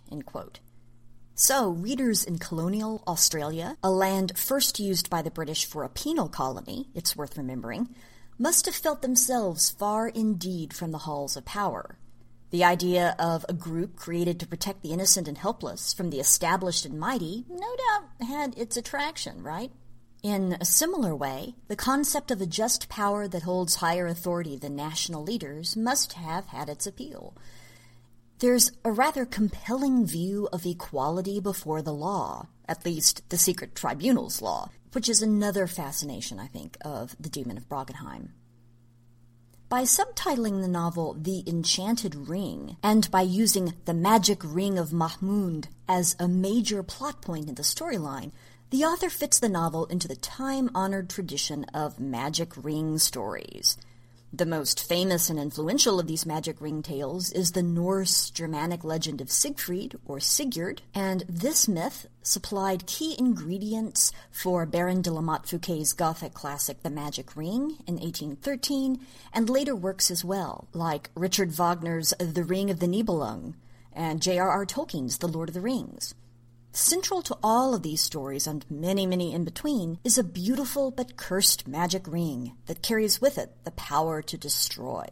So, 1.41 1.69
readers 1.69 2.25
in 2.25 2.37
colonial 2.37 3.01
Australia, 3.07 3.77
a 3.81 3.89
land 3.89 4.37
first 4.37 4.77
used 4.77 5.09
by 5.09 5.21
the 5.21 5.31
British 5.31 5.63
for 5.63 5.85
a 5.85 5.89
penal 5.89 6.27
colony, 6.27 6.89
it's 6.93 7.15
worth 7.15 7.37
remembering, 7.37 7.95
must 8.37 8.65
have 8.65 8.75
felt 8.75 9.01
themselves 9.01 9.69
far 9.69 10.09
indeed 10.09 10.73
from 10.73 10.91
the 10.91 10.97
halls 10.97 11.37
of 11.37 11.45
power. 11.45 11.97
The 12.49 12.65
idea 12.65 13.15
of 13.17 13.45
a 13.47 13.53
group 13.53 13.95
created 13.95 14.37
to 14.41 14.47
protect 14.47 14.81
the 14.81 14.91
innocent 14.91 15.29
and 15.29 15.37
helpless 15.37 15.93
from 15.93 16.09
the 16.09 16.19
established 16.19 16.85
and 16.85 16.99
mighty 16.99 17.45
no 17.47 17.73
doubt 17.87 18.27
had 18.27 18.57
its 18.57 18.75
attraction, 18.75 19.41
right? 19.41 19.71
In 20.21 20.57
a 20.59 20.65
similar 20.65 21.15
way, 21.15 21.55
the 21.69 21.77
concept 21.77 22.31
of 22.31 22.41
a 22.41 22.45
just 22.45 22.89
power 22.89 23.29
that 23.29 23.43
holds 23.43 23.75
higher 23.75 24.07
authority 24.07 24.57
than 24.57 24.75
national 24.75 25.23
leaders 25.23 25.77
must 25.77 26.13
have 26.13 26.47
had 26.47 26.67
its 26.67 26.85
appeal. 26.85 27.33
There's 28.39 28.71
a 28.85 28.91
rather 28.91 29.25
compelling 29.25 30.05
view 30.05 30.47
of 30.53 30.65
equality 30.65 31.41
before 31.41 31.81
the 31.81 31.93
law, 31.93 32.47
at 32.69 32.85
least 32.85 33.27
the 33.27 33.37
secret 33.37 33.75
tribunal's 33.75 34.41
law, 34.41 34.69
which 34.93 35.09
is 35.09 35.21
another 35.21 35.67
fascination, 35.67 36.39
I 36.39 36.47
think, 36.47 36.77
of 36.79 37.17
the 37.19 37.27
Demon 37.27 37.57
of 37.57 37.67
Brockenheim. 37.67 38.29
By 39.67 39.83
subtitling 39.83 40.61
the 40.61 40.69
novel 40.69 41.17
The 41.19 41.43
Enchanted 41.45 42.15
Ring, 42.15 42.77
and 42.81 43.11
by 43.11 43.23
using 43.23 43.73
the 43.83 43.93
magic 43.93 44.39
ring 44.41 44.79
of 44.79 44.93
Mahmud 44.93 45.67
as 45.89 46.15
a 46.17 46.29
major 46.29 46.81
plot 46.81 47.21
point 47.21 47.49
in 47.49 47.55
the 47.55 47.61
storyline, 47.61 48.31
the 48.69 48.85
author 48.85 49.09
fits 49.09 49.37
the 49.37 49.49
novel 49.49 49.85
into 49.87 50.07
the 50.07 50.15
time 50.15 50.69
honored 50.73 51.09
tradition 51.09 51.65
of 51.73 51.99
magic 51.99 52.53
ring 52.55 52.99
stories. 52.99 53.75
The 54.31 54.45
most 54.45 54.87
famous 54.87 55.31
and 55.31 55.39
influential 55.39 55.99
of 55.99 56.05
these 56.05 56.23
magic 56.23 56.61
ring 56.61 56.83
tales 56.83 57.31
is 57.31 57.51
the 57.51 57.63
Norse 57.63 58.29
Germanic 58.29 58.83
legend 58.83 59.21
of 59.21 59.31
Siegfried, 59.31 59.95
or 60.05 60.19
Sigurd, 60.19 60.83
and 60.93 61.23
this 61.27 61.67
myth 61.67 62.05
supplied 62.21 62.85
key 62.85 63.15
ingredients 63.17 64.11
for 64.29 64.67
Baron 64.67 65.01
de 65.01 65.11
la 65.11 65.21
Motte 65.21 65.47
Fouquet's 65.47 65.93
Gothic 65.93 66.35
classic 66.35 66.83
The 66.83 66.91
Magic 66.91 67.35
Ring 67.35 67.77
in 67.87 67.95
1813, 67.95 68.99
and 69.33 69.49
later 69.49 69.75
works 69.75 70.11
as 70.11 70.23
well, 70.23 70.67
like 70.73 71.09
Richard 71.15 71.51
Wagner's 71.51 72.13
The 72.19 72.43
Ring 72.43 72.69
of 72.69 72.79
the 72.79 72.87
Nibelung 72.87 73.55
and 73.91 74.21
J.R.R. 74.21 74.67
Tolkien's 74.67 75.17
The 75.17 75.27
Lord 75.27 75.49
of 75.49 75.55
the 75.55 75.61
Rings. 75.61 76.13
Central 76.79 77.21
to 77.23 77.37
all 77.43 77.75
of 77.75 77.83
these 77.83 77.99
stories 77.99 78.47
and 78.47 78.65
many, 78.71 79.05
many 79.05 79.33
in 79.33 79.43
between 79.43 79.99
is 80.05 80.17
a 80.17 80.23
beautiful 80.23 80.91
but 80.91 81.17
cursed 81.17 81.67
magic 81.67 82.07
ring 82.07 82.55
that 82.67 82.81
carries 82.81 83.19
with 83.19 83.37
it 83.37 83.53
the 83.65 83.71
power 83.71 84.21
to 84.21 84.37
destroy. 84.37 85.05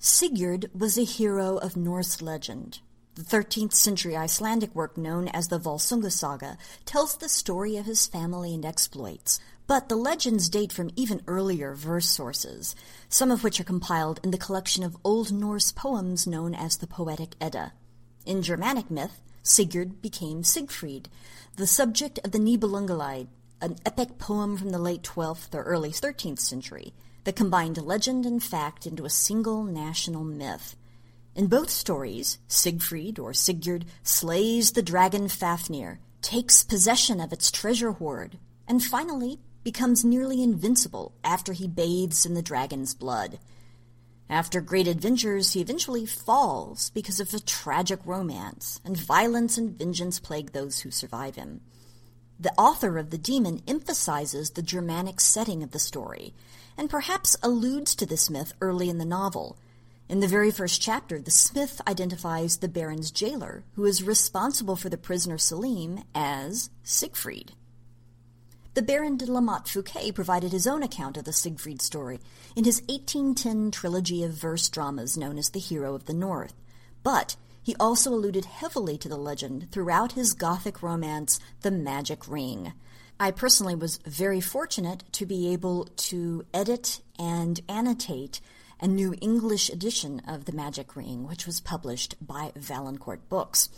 Sigurd 0.00 0.68
was 0.74 0.98
a 0.98 1.04
hero 1.04 1.56
of 1.56 1.76
Norse 1.76 2.20
legend. 2.20 2.80
The 3.14 3.22
13th 3.22 3.74
century 3.74 4.16
Icelandic 4.16 4.74
work 4.74 4.98
known 4.98 5.28
as 5.28 5.48
the 5.48 5.60
Volsunga 5.60 6.10
Saga 6.10 6.58
tells 6.84 7.16
the 7.16 7.28
story 7.28 7.76
of 7.76 7.86
his 7.86 8.08
family 8.08 8.52
and 8.52 8.64
exploits, 8.64 9.38
but 9.68 9.88
the 9.88 9.96
legends 9.96 10.48
date 10.48 10.72
from 10.72 10.90
even 10.96 11.22
earlier 11.28 11.76
verse 11.76 12.08
sources, 12.08 12.74
some 13.08 13.30
of 13.30 13.44
which 13.44 13.60
are 13.60 13.64
compiled 13.64 14.18
in 14.24 14.32
the 14.32 14.36
collection 14.36 14.82
of 14.82 14.96
Old 15.04 15.30
Norse 15.30 15.70
poems 15.70 16.26
known 16.26 16.56
as 16.56 16.78
the 16.78 16.88
Poetic 16.88 17.36
Edda. 17.40 17.72
In 18.26 18.42
Germanic 18.42 18.90
myth, 18.90 19.20
Sigurd 19.42 20.02
became 20.02 20.42
Siegfried, 20.42 21.08
the 21.56 21.66
subject 21.66 22.18
of 22.24 22.32
the 22.32 22.38
Nibelungenlied, 22.38 23.28
an 23.60 23.76
epic 23.84 24.18
poem 24.18 24.56
from 24.56 24.70
the 24.70 24.78
late 24.78 25.02
12th 25.02 25.54
or 25.54 25.62
early 25.62 25.90
13th 25.90 26.40
century 26.40 26.92
that 27.24 27.36
combined 27.36 27.76
legend 27.78 28.24
and 28.26 28.42
fact 28.42 28.86
into 28.86 29.04
a 29.04 29.10
single 29.10 29.64
national 29.64 30.24
myth. 30.24 30.76
In 31.34 31.46
both 31.46 31.70
stories, 31.70 32.38
Siegfried 32.48 33.18
or 33.18 33.32
Sigurd 33.32 33.84
slays 34.02 34.72
the 34.72 34.82
dragon 34.82 35.28
Fafnir, 35.28 36.00
takes 36.22 36.64
possession 36.64 37.20
of 37.20 37.32
its 37.32 37.50
treasure 37.50 37.92
hoard, 37.92 38.38
and 38.66 38.82
finally 38.82 39.38
becomes 39.62 40.04
nearly 40.04 40.42
invincible 40.42 41.12
after 41.22 41.52
he 41.52 41.68
bathes 41.68 42.24
in 42.24 42.34
the 42.34 42.42
dragon's 42.42 42.94
blood. 42.94 43.38
After 44.30 44.60
great 44.60 44.86
adventures, 44.86 45.54
he 45.54 45.60
eventually 45.60 46.06
falls 46.06 46.90
because 46.90 47.18
of 47.18 47.34
a 47.34 47.40
tragic 47.40 47.98
romance, 48.04 48.80
and 48.84 48.96
violence 48.96 49.58
and 49.58 49.76
vengeance 49.76 50.20
plague 50.20 50.52
those 50.52 50.78
who 50.78 50.92
survive 50.92 51.34
him. 51.34 51.62
The 52.38 52.52
author 52.52 52.96
of 52.96 53.10
The 53.10 53.18
Demon 53.18 53.60
emphasizes 53.66 54.50
the 54.50 54.62
Germanic 54.62 55.20
setting 55.20 55.64
of 55.64 55.72
the 55.72 55.80
story, 55.80 56.32
and 56.78 56.88
perhaps 56.88 57.36
alludes 57.42 57.96
to 57.96 58.06
this 58.06 58.30
myth 58.30 58.52
early 58.60 58.88
in 58.88 58.98
the 58.98 59.04
novel. 59.04 59.58
In 60.08 60.20
the 60.20 60.28
very 60.28 60.52
first 60.52 60.80
chapter, 60.80 61.20
the 61.20 61.32
smith 61.32 61.80
identifies 61.88 62.58
the 62.58 62.68
Baron's 62.68 63.10
jailer, 63.10 63.64
who 63.74 63.84
is 63.84 64.04
responsible 64.04 64.76
for 64.76 64.88
the 64.88 64.96
prisoner 64.96 65.38
Selim, 65.38 66.04
as 66.14 66.70
Siegfried. 66.84 67.54
The 68.74 68.82
Baron 68.82 69.16
de 69.16 69.26
la 69.26 69.40
Motte 69.40 69.68
Fouquet 69.68 70.12
provided 70.12 70.52
his 70.52 70.64
own 70.64 70.84
account 70.84 71.16
of 71.16 71.24
the 71.24 71.32
Siegfried 71.32 71.82
story 71.82 72.20
in 72.54 72.62
his 72.62 72.82
1810 72.82 73.72
trilogy 73.72 74.22
of 74.22 74.34
verse 74.34 74.68
dramas 74.68 75.16
known 75.16 75.38
as 75.38 75.50
The 75.50 75.58
Hero 75.58 75.96
of 75.96 76.04
the 76.04 76.14
North. 76.14 76.54
But 77.02 77.34
he 77.60 77.74
also 77.80 78.14
alluded 78.14 78.44
heavily 78.44 78.96
to 78.98 79.08
the 79.08 79.16
legend 79.16 79.72
throughout 79.72 80.12
his 80.12 80.34
Gothic 80.34 80.84
romance, 80.84 81.40
The 81.62 81.72
Magic 81.72 82.28
Ring. 82.28 82.72
I 83.18 83.32
personally 83.32 83.74
was 83.74 83.98
very 84.06 84.40
fortunate 84.40 85.02
to 85.12 85.26
be 85.26 85.52
able 85.52 85.86
to 85.86 86.46
edit 86.54 87.00
and 87.18 87.60
annotate 87.68 88.40
a 88.80 88.86
new 88.86 89.16
English 89.20 89.68
edition 89.68 90.22
of 90.28 90.44
The 90.44 90.52
Magic 90.52 90.94
Ring, 90.94 91.26
which 91.26 91.44
was 91.44 91.60
published 91.60 92.14
by 92.24 92.52
Valancourt 92.54 93.28
Books. 93.28 93.68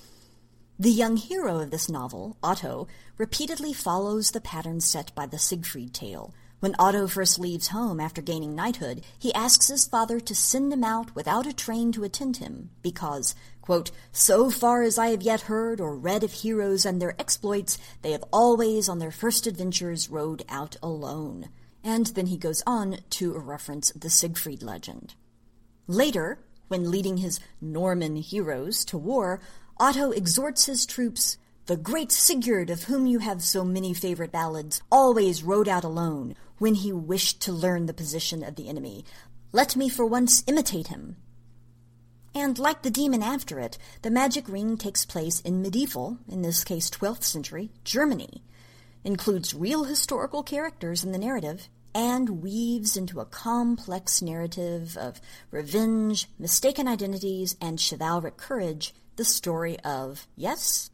The 0.79 0.91
young 0.91 1.17
hero 1.17 1.61
of 1.61 1.71
this 1.71 1.89
novel, 1.89 2.39
Otto, 2.43 2.89
repeatedly 3.19 3.73
follows 3.73 4.31
the 4.31 4.41
pattern 4.41 4.81
set 4.81 5.15
by 5.15 5.27
the 5.27 5.39
Siegfried 5.39 5.93
tale. 5.93 6.35
When 6.61 6.75
Otto 6.79 7.07
first 7.07 7.39
leaves 7.39 7.69
home 7.69 8.01
after 8.01 8.23
gaining 8.23 8.55
knighthood, 8.55 9.05
he 9.19 9.35
asks 9.35 9.69
his 9.69 9.87
father 9.87 10.19
to 10.21 10.35
send 10.35 10.73
him 10.73 10.83
out 10.83 11.15
without 11.15 11.47
a 11.47 11.53
train 11.53 11.93
to 11.93 12.05
attend 12.05 12.39
him, 12.39 12.71
because, 12.83 13.35
quote, 13.61 13.91
so 14.13 14.49
far 14.49 14.83
as 14.83 14.97
I 14.97 15.09
have 15.09 15.23
yet 15.23 15.43
heard 15.43 15.81
or 15.81 15.95
read 15.97 16.25
of 16.25 16.33
heroes 16.33 16.87
and 16.87 17.03
their 17.03 17.21
exploits, 17.21 17.79
they 18.01 18.13
have 18.13 18.25
always 18.33 18.89
on 18.89 18.99
their 18.99 19.11
first 19.11 19.47
adventures 19.47 20.09
rode 20.09 20.45
out 20.49 20.77
alone. 20.83 21.51
And 21.85 22.07
then 22.07 22.27
he 22.27 22.37
goes 22.37 22.63
on 22.67 22.99
to 23.11 23.37
reference 23.39 23.91
the 23.91 24.11
Siegfried 24.11 24.63
legend. 24.63 25.15
Later, 25.87 26.39
when 26.69 26.91
leading 26.91 27.19
his 27.19 27.41
Norman 27.61 28.17
heroes 28.17 28.85
to 28.87 28.97
war, 28.97 29.41
Otto 29.79 30.11
exhorts 30.11 30.67
his 30.67 30.87
troops 30.87 31.39
The 31.67 31.77
great 31.77 32.13
Sigurd, 32.13 32.71
of 32.71 32.85
whom 32.85 33.07
you 33.07 33.21
have 33.21 33.43
so 33.43 33.65
many 33.65 33.95
favorite 33.95 34.33
ballads, 34.33 34.83
always 34.91 35.43
rode 35.43 35.69
out 35.69 35.85
alone 35.85 36.35
when 36.59 36.75
he 36.75 36.93
wished 36.93 37.41
to 37.43 37.53
learn 37.53 37.87
the 37.87 37.95
position 37.95 38.43
of 38.43 38.57
the 38.57 38.69
enemy. 38.69 39.05
Let 39.53 39.77
me 39.77 39.89
for 39.89 40.07
once 40.07 40.45
imitate 40.47 40.89
him. 40.89 41.17
And 42.35 42.59
like 42.59 42.83
the 42.83 42.91
demon 42.91 43.23
after 43.23 43.59
it, 43.59 43.77
the 44.03 44.11
magic 44.11 44.49
ring 44.49 44.77
takes 44.77 45.05
place 45.05 45.41
in 45.41 45.61
medieval, 45.61 46.19
in 46.29 46.43
this 46.43 46.65
case 46.65 46.89
12th 46.89 47.25
century, 47.25 47.71
Germany, 47.85 48.43
includes 49.05 49.55
real 49.55 49.85
historical 49.85 50.43
characters 50.43 51.05
in 51.05 51.13
the 51.13 51.19
narrative, 51.19 51.69
and 51.95 52.43
weaves 52.43 52.97
into 52.97 53.21
a 53.21 53.27
complex 53.27 54.23
narrative 54.23 54.97
of 54.97 55.21
revenge, 55.51 56.29
mistaken 56.39 56.89
identities, 56.89 57.57
and 57.61 57.79
chivalric 57.79 58.39
courage 58.39 58.95
the 59.17 59.25
story 59.25 59.79
of, 59.81 60.27
yes, 60.37 60.91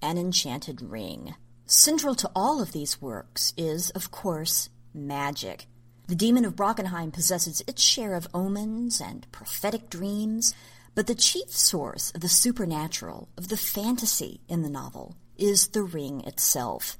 an 0.00 0.18
enchanted 0.18 0.80
ring. 0.80 1.34
Central 1.66 2.14
to 2.14 2.30
all 2.34 2.62
of 2.62 2.72
these 2.72 3.00
works 3.00 3.52
is, 3.56 3.90
of 3.90 4.10
course, 4.10 4.70
magic. 4.94 5.66
The 6.06 6.14
Demon 6.14 6.46
of 6.46 6.56
Brockenheim 6.56 7.12
possesses 7.12 7.62
its 7.66 7.82
share 7.82 8.14
of 8.14 8.28
omens 8.32 9.00
and 9.00 9.30
prophetic 9.30 9.90
dreams, 9.90 10.54
but 10.94 11.06
the 11.06 11.14
chief 11.14 11.50
source 11.50 12.10
of 12.12 12.22
the 12.22 12.28
supernatural, 12.28 13.28
of 13.36 13.48
the 13.48 13.58
fantasy 13.58 14.40
in 14.48 14.62
the 14.62 14.70
novel, 14.70 15.16
is 15.36 15.68
the 15.68 15.82
ring 15.82 16.22
itself. 16.22 16.96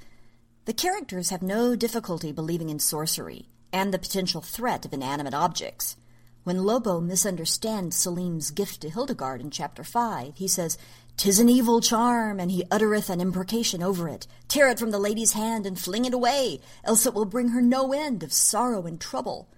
The 0.67 0.75
characters 0.75 1.31
have 1.31 1.41
no 1.41 1.75
difficulty 1.75 2.31
believing 2.31 2.69
in 2.69 2.79
sorcery 2.79 3.49
and 3.73 3.93
the 3.93 3.99
potential 3.99 4.43
threat 4.43 4.85
of 4.85 4.93
inanimate 4.93 5.35
objects. 5.35 5.97
When 6.45 6.65
Lobo 6.65 7.01
misunderstands 7.01 7.97
Selim's 7.97 8.51
gift 8.51 8.81
to 8.81 8.91
Hildegard 8.91 9.41
in 9.41 9.51
chapter 9.51 9.85
5, 9.85 10.37
he 10.37 10.49
says, 10.49 10.79
"'Tis 11.17 11.41
an 11.41 11.49
evil 11.49 11.81
charm, 11.81 12.41
and 12.41 12.51
he 12.51 12.65
uttereth 12.71 13.11
an 13.11 13.21
imprecation 13.21 13.83
over 13.83 14.09
it. 14.09 14.27
Tear 14.47 14.69
it 14.69 14.79
from 14.79 14.91
the 14.91 14.99
lady's 14.99 15.33
hand 15.33 15.67
and 15.67 15.79
fling 15.79 16.05
it 16.05 16.15
away, 16.15 16.61
else 16.85 17.05
it 17.05 17.13
will 17.13 17.25
bring 17.25 17.49
her 17.49 17.61
no 17.61 17.93
end 17.93 18.23
of 18.23 18.33
sorrow 18.33 18.87
and 18.87 19.01
trouble. 19.01 19.49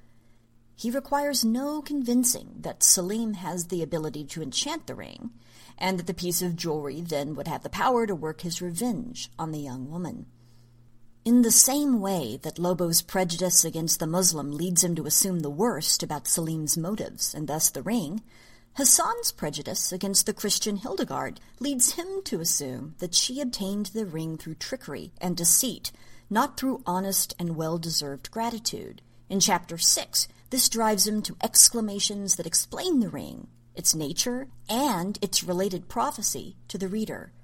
He 0.74 0.90
requires 0.90 1.44
no 1.44 1.82
convincing 1.82 2.56
that 2.60 2.82
Selim 2.82 3.34
has 3.34 3.66
the 3.66 3.82
ability 3.82 4.24
to 4.24 4.42
enchant 4.42 4.86
the 4.86 4.94
ring, 4.94 5.30
and 5.76 5.98
that 5.98 6.06
the 6.06 6.14
piece 6.14 6.40
of 6.40 6.56
jewelry 6.56 7.02
then 7.02 7.34
would 7.34 7.46
have 7.46 7.62
the 7.62 7.68
power 7.68 8.06
to 8.06 8.14
work 8.14 8.40
his 8.40 8.62
revenge 8.62 9.30
on 9.38 9.52
the 9.52 9.60
young 9.60 9.90
woman. 9.90 10.26
In 11.22 11.42
the 11.42 11.50
same 11.50 12.00
way 12.00 12.38
that 12.38 12.58
Lobo's 12.58 13.02
prejudice 13.02 13.62
against 13.62 14.00
the 14.00 14.06
Muslim 14.06 14.52
leads 14.52 14.82
him 14.82 14.94
to 14.94 15.04
assume 15.04 15.40
the 15.40 15.50
worst 15.50 16.02
about 16.02 16.26
Selim's 16.26 16.78
motives, 16.78 17.34
and 17.34 17.46
thus 17.46 17.68
the 17.68 17.82
ring, 17.82 18.22
Hassan's 18.78 19.30
prejudice 19.30 19.92
against 19.92 20.24
the 20.24 20.32
Christian 20.32 20.78
Hildegard 20.78 21.38
leads 21.58 21.92
him 21.92 22.22
to 22.24 22.40
assume 22.40 22.94
that 23.00 23.14
she 23.14 23.38
obtained 23.38 23.86
the 23.86 24.06
ring 24.06 24.38
through 24.38 24.54
trickery 24.54 25.12
and 25.20 25.36
deceit, 25.36 25.92
not 26.30 26.56
through 26.56 26.82
honest 26.86 27.34
and 27.38 27.54
well-deserved 27.54 28.30
gratitude. 28.30 29.02
In 29.28 29.40
chapter 29.40 29.76
6, 29.76 30.26
this 30.48 30.70
drives 30.70 31.06
him 31.06 31.20
to 31.20 31.36
exclamations 31.42 32.36
that 32.36 32.46
explain 32.46 33.00
the 33.00 33.10
ring, 33.10 33.48
its 33.74 33.94
nature, 33.94 34.48
and 34.70 35.18
its 35.20 35.44
related 35.44 35.86
prophecy 35.86 36.56
to 36.68 36.78
the 36.78 36.88
reader. 36.88 37.34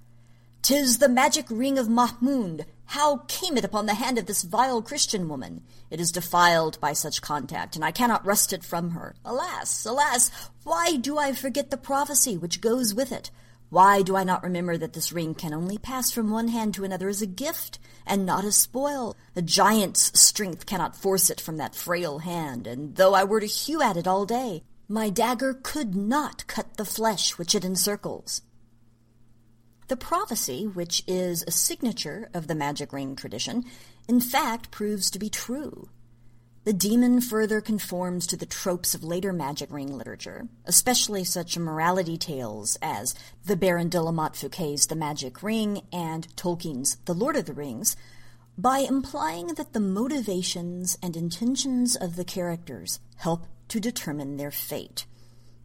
"'Tis 0.63 0.97
the 0.97 1.11
magic 1.11 1.45
ring 1.51 1.79
of 1.79 1.91
Mahmud. 1.91 2.65
How 2.87 3.19
came 3.27 3.57
it 3.57 3.65
upon 3.65 3.87
the 3.87 3.95
hand 3.95 4.17
of 4.17 4.27
this 4.27 4.43
vile 4.43 4.81
Christian 4.81 5.29
woman? 5.29 5.63
It 5.91 6.01
is 6.01 6.13
defiled 6.13 6.81
by 6.81 6.93
such 6.93 7.21
contact, 7.21 7.75
and 7.75 7.85
I 7.85 7.91
cannot 7.91 8.25
wrest 8.25 8.53
it 8.53 8.65
from 8.65 8.91
her. 8.91 9.17
Alas, 9.25 9.85
alas, 9.85 10.31
why 10.63 10.97
do 10.97 11.19
I 11.19 11.33
forget 11.33 11.71
the 11.71 11.77
prophecy 11.77 12.39
which 12.39 12.61
goes 12.61 12.95
with 12.95 13.11
it? 13.11 13.31
Why 13.71 14.03
do 14.03 14.15
I 14.15 14.23
not 14.23 14.45
remember 14.45 14.79
that 14.79 14.93
this 14.93 15.13
ring 15.13 15.35
can 15.35 15.53
only 15.53 15.79
pass 15.79 16.13
from 16.13 16.31
one 16.31 16.49
hand 16.49 16.75
to 16.75 16.85
another 16.85 17.09
as 17.09 17.21
a 17.21 17.27
gift, 17.27 17.81
and 18.07 18.25
not 18.25 18.45
as 18.45 18.57
spoil? 18.57 19.17
A 19.35 19.43
giant's 19.43 20.19
strength 20.19 20.67
cannot 20.67 20.95
force 20.95 21.29
it 21.29 21.41
from 21.41 21.57
that 21.57 21.75
frail 21.75 22.21
hand, 22.21 22.69
and 22.69 22.95
though 22.95 23.15
I 23.15 23.25
were 23.25 23.41
to 23.41 23.47
hew 23.47 23.83
at 23.83 23.97
it 23.97 24.07
all 24.07 24.25
day, 24.25 24.63
my 24.89 25.11
dagger 25.11 25.59
could 25.61 25.97
not 25.97 26.47
cut 26.47 26.77
the 26.77 26.85
flesh 26.85 27.37
which 27.37 27.57
it 27.57 27.65
encircles. 27.65 28.43
The 29.89 29.97
prophecy, 29.97 30.67
which 30.67 31.05
is 31.07 31.45
a 31.47 31.53
signature 31.53 32.29
of 32.35 32.49
the 32.49 32.57
magic 32.57 32.93
ring 32.93 33.15
tradition, 33.15 33.65
in 34.09 34.21
fact 34.21 34.73
proves 34.73 35.11
to 35.11 35.19
be 35.19 35.31
true. 35.31 35.89
The 36.65 36.73
demon 36.73 37.21
further 37.21 37.61
conforms 37.61 38.27
to 38.27 38.37
the 38.37 38.47
tropes 38.47 38.97
of 38.97 39.05
later 39.05 39.33
magic 39.33 39.71
ring 39.71 39.97
literature, 39.97 40.49
especially 40.65 41.23
such 41.23 41.57
morality 41.57 42.19
tales 42.19 42.77
as 42.83 43.15
the 43.45 43.55
Baron 43.55 43.89
de 43.89 44.03
la 44.03 44.11
Motte 44.11 44.35
Fouquet's 44.35 44.87
The 44.87 44.97
Magic 44.97 45.45
Ring 45.45 45.83
and 45.93 46.27
Tolkien's 46.35 46.97
The 47.05 47.15
Lord 47.15 47.37
of 47.37 47.47
the 47.47 47.53
Rings, 47.53 47.95
by 48.59 48.79
implying 48.79 49.55
that 49.55 49.73
the 49.73 49.79
motivations 49.79 50.99
and 51.01 51.17
intentions 51.17 51.95
of 51.95 52.17
the 52.17 52.25
characters 52.25 52.99
help 53.19 53.47
to 53.69 53.79
determine 53.79 54.37
their 54.37 54.51
fate. 54.51 55.07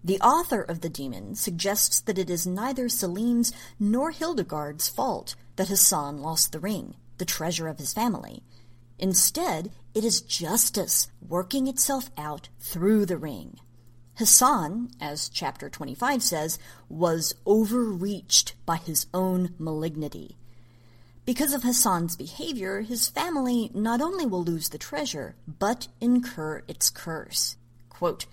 The 0.03 0.19
author 0.19 0.61
of 0.61 0.81
the 0.81 0.89
demon 0.89 1.35
suggests 1.35 1.99
that 2.01 2.17
it 2.17 2.29
is 2.29 2.47
neither 2.47 2.89
Selim's 2.89 3.53
nor 3.79 4.11
Hildegard's 4.11 4.89
fault 4.89 5.35
that 5.57 5.67
Hassan 5.67 6.21
lost 6.21 6.51
the 6.51 6.59
ring, 6.59 6.95
the 7.19 7.25
treasure 7.25 7.67
of 7.67 7.77
his 7.77 7.93
family. 7.93 8.41
Instead, 8.97 9.71
it 9.93 10.03
is 10.03 10.21
justice 10.21 11.11
working 11.27 11.67
itself 11.67 12.09
out 12.17 12.49
through 12.59 13.05
the 13.05 13.17
ring. 13.17 13.59
Hassan, 14.15 14.89
as 14.99 15.29
chapter 15.29 15.69
25 15.69 16.21
says, 16.21 16.59
was 16.89 17.35
overreached 17.45 18.55
by 18.65 18.77
his 18.77 19.05
own 19.13 19.53
malignity. 19.57 20.37
Because 21.25 21.53
of 21.53 21.63
Hassan's 21.63 22.15
behavior, 22.15 22.81
his 22.81 23.07
family 23.07 23.69
not 23.73 24.01
only 24.01 24.25
will 24.25 24.43
lose 24.43 24.69
the 24.69 24.77
treasure, 24.77 25.35
but 25.47 25.87
incur 25.99 26.63
its 26.67 26.89
curse. 26.89 27.55
Quote, 27.89 28.25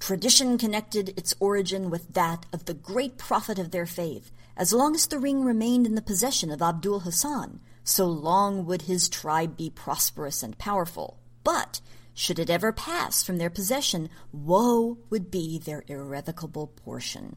Tradition 0.00 0.58
connected 0.58 1.10
its 1.10 1.34
origin 1.38 1.88
with 1.90 2.14
that 2.14 2.46
of 2.52 2.64
the 2.64 2.74
great 2.74 3.18
prophet 3.18 3.58
of 3.58 3.70
their 3.70 3.86
faith. 3.86 4.32
As 4.56 4.72
long 4.72 4.94
as 4.94 5.06
the 5.06 5.18
ring 5.18 5.44
remained 5.44 5.86
in 5.86 5.94
the 5.94 6.02
possession 6.02 6.50
of 6.50 6.60
Abdul 6.60 7.00
Hassan, 7.00 7.60
so 7.84 8.06
long 8.06 8.64
would 8.66 8.82
his 8.82 9.08
tribe 9.08 9.56
be 9.56 9.70
prosperous 9.70 10.42
and 10.42 10.58
powerful. 10.58 11.20
But 11.44 11.80
should 12.14 12.38
it 12.38 12.50
ever 12.50 12.72
pass 12.72 13.22
from 13.22 13.38
their 13.38 13.50
possession, 13.50 14.10
woe 14.32 14.98
would 15.10 15.30
be 15.30 15.58
their 15.58 15.84
irrevocable 15.86 16.66
portion. 16.66 17.36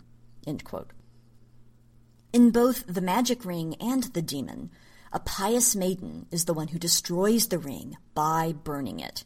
In 2.34 2.50
both 2.50 2.86
the 2.88 3.02
magic 3.02 3.46
ring 3.46 3.76
and 3.76 4.04
the 4.04 4.22
demon, 4.22 4.72
a 5.12 5.20
pious 5.20 5.76
maiden 5.76 6.26
is 6.32 6.46
the 6.46 6.54
one 6.54 6.70
who 6.70 6.80
destroys 6.80 7.48
the 7.48 7.60
ring 7.60 7.98
by 8.16 8.54
burning 8.64 9.00
it. 9.00 9.26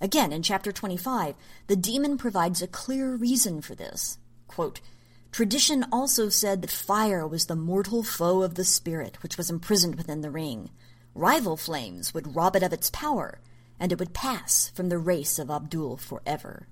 Again, 0.00 0.32
in 0.32 0.42
chapter 0.42 0.70
25, 0.70 1.34
the 1.66 1.76
demon 1.76 2.18
provides 2.18 2.62
a 2.62 2.68
clear 2.68 3.14
reason 3.16 3.60
for 3.60 3.74
this. 3.74 4.18
Quote, 4.46 4.80
Tradition 5.32 5.84
also 5.92 6.28
said 6.28 6.62
that 6.62 6.70
fire 6.70 7.26
was 7.26 7.46
the 7.46 7.56
mortal 7.56 8.02
foe 8.02 8.42
of 8.42 8.54
the 8.54 8.64
spirit 8.64 9.22
which 9.22 9.36
was 9.36 9.50
imprisoned 9.50 9.96
within 9.96 10.20
the 10.20 10.30
ring. 10.30 10.70
Rival 11.14 11.56
flames 11.56 12.14
would 12.14 12.34
rob 12.34 12.56
it 12.56 12.62
of 12.62 12.72
its 12.72 12.90
power, 12.90 13.40
and 13.78 13.92
it 13.92 13.98
would 13.98 14.14
pass 14.14 14.70
from 14.70 14.88
the 14.88 14.98
race 14.98 15.38
of 15.38 15.50
Abdul 15.50 15.96
forever. 15.98 16.66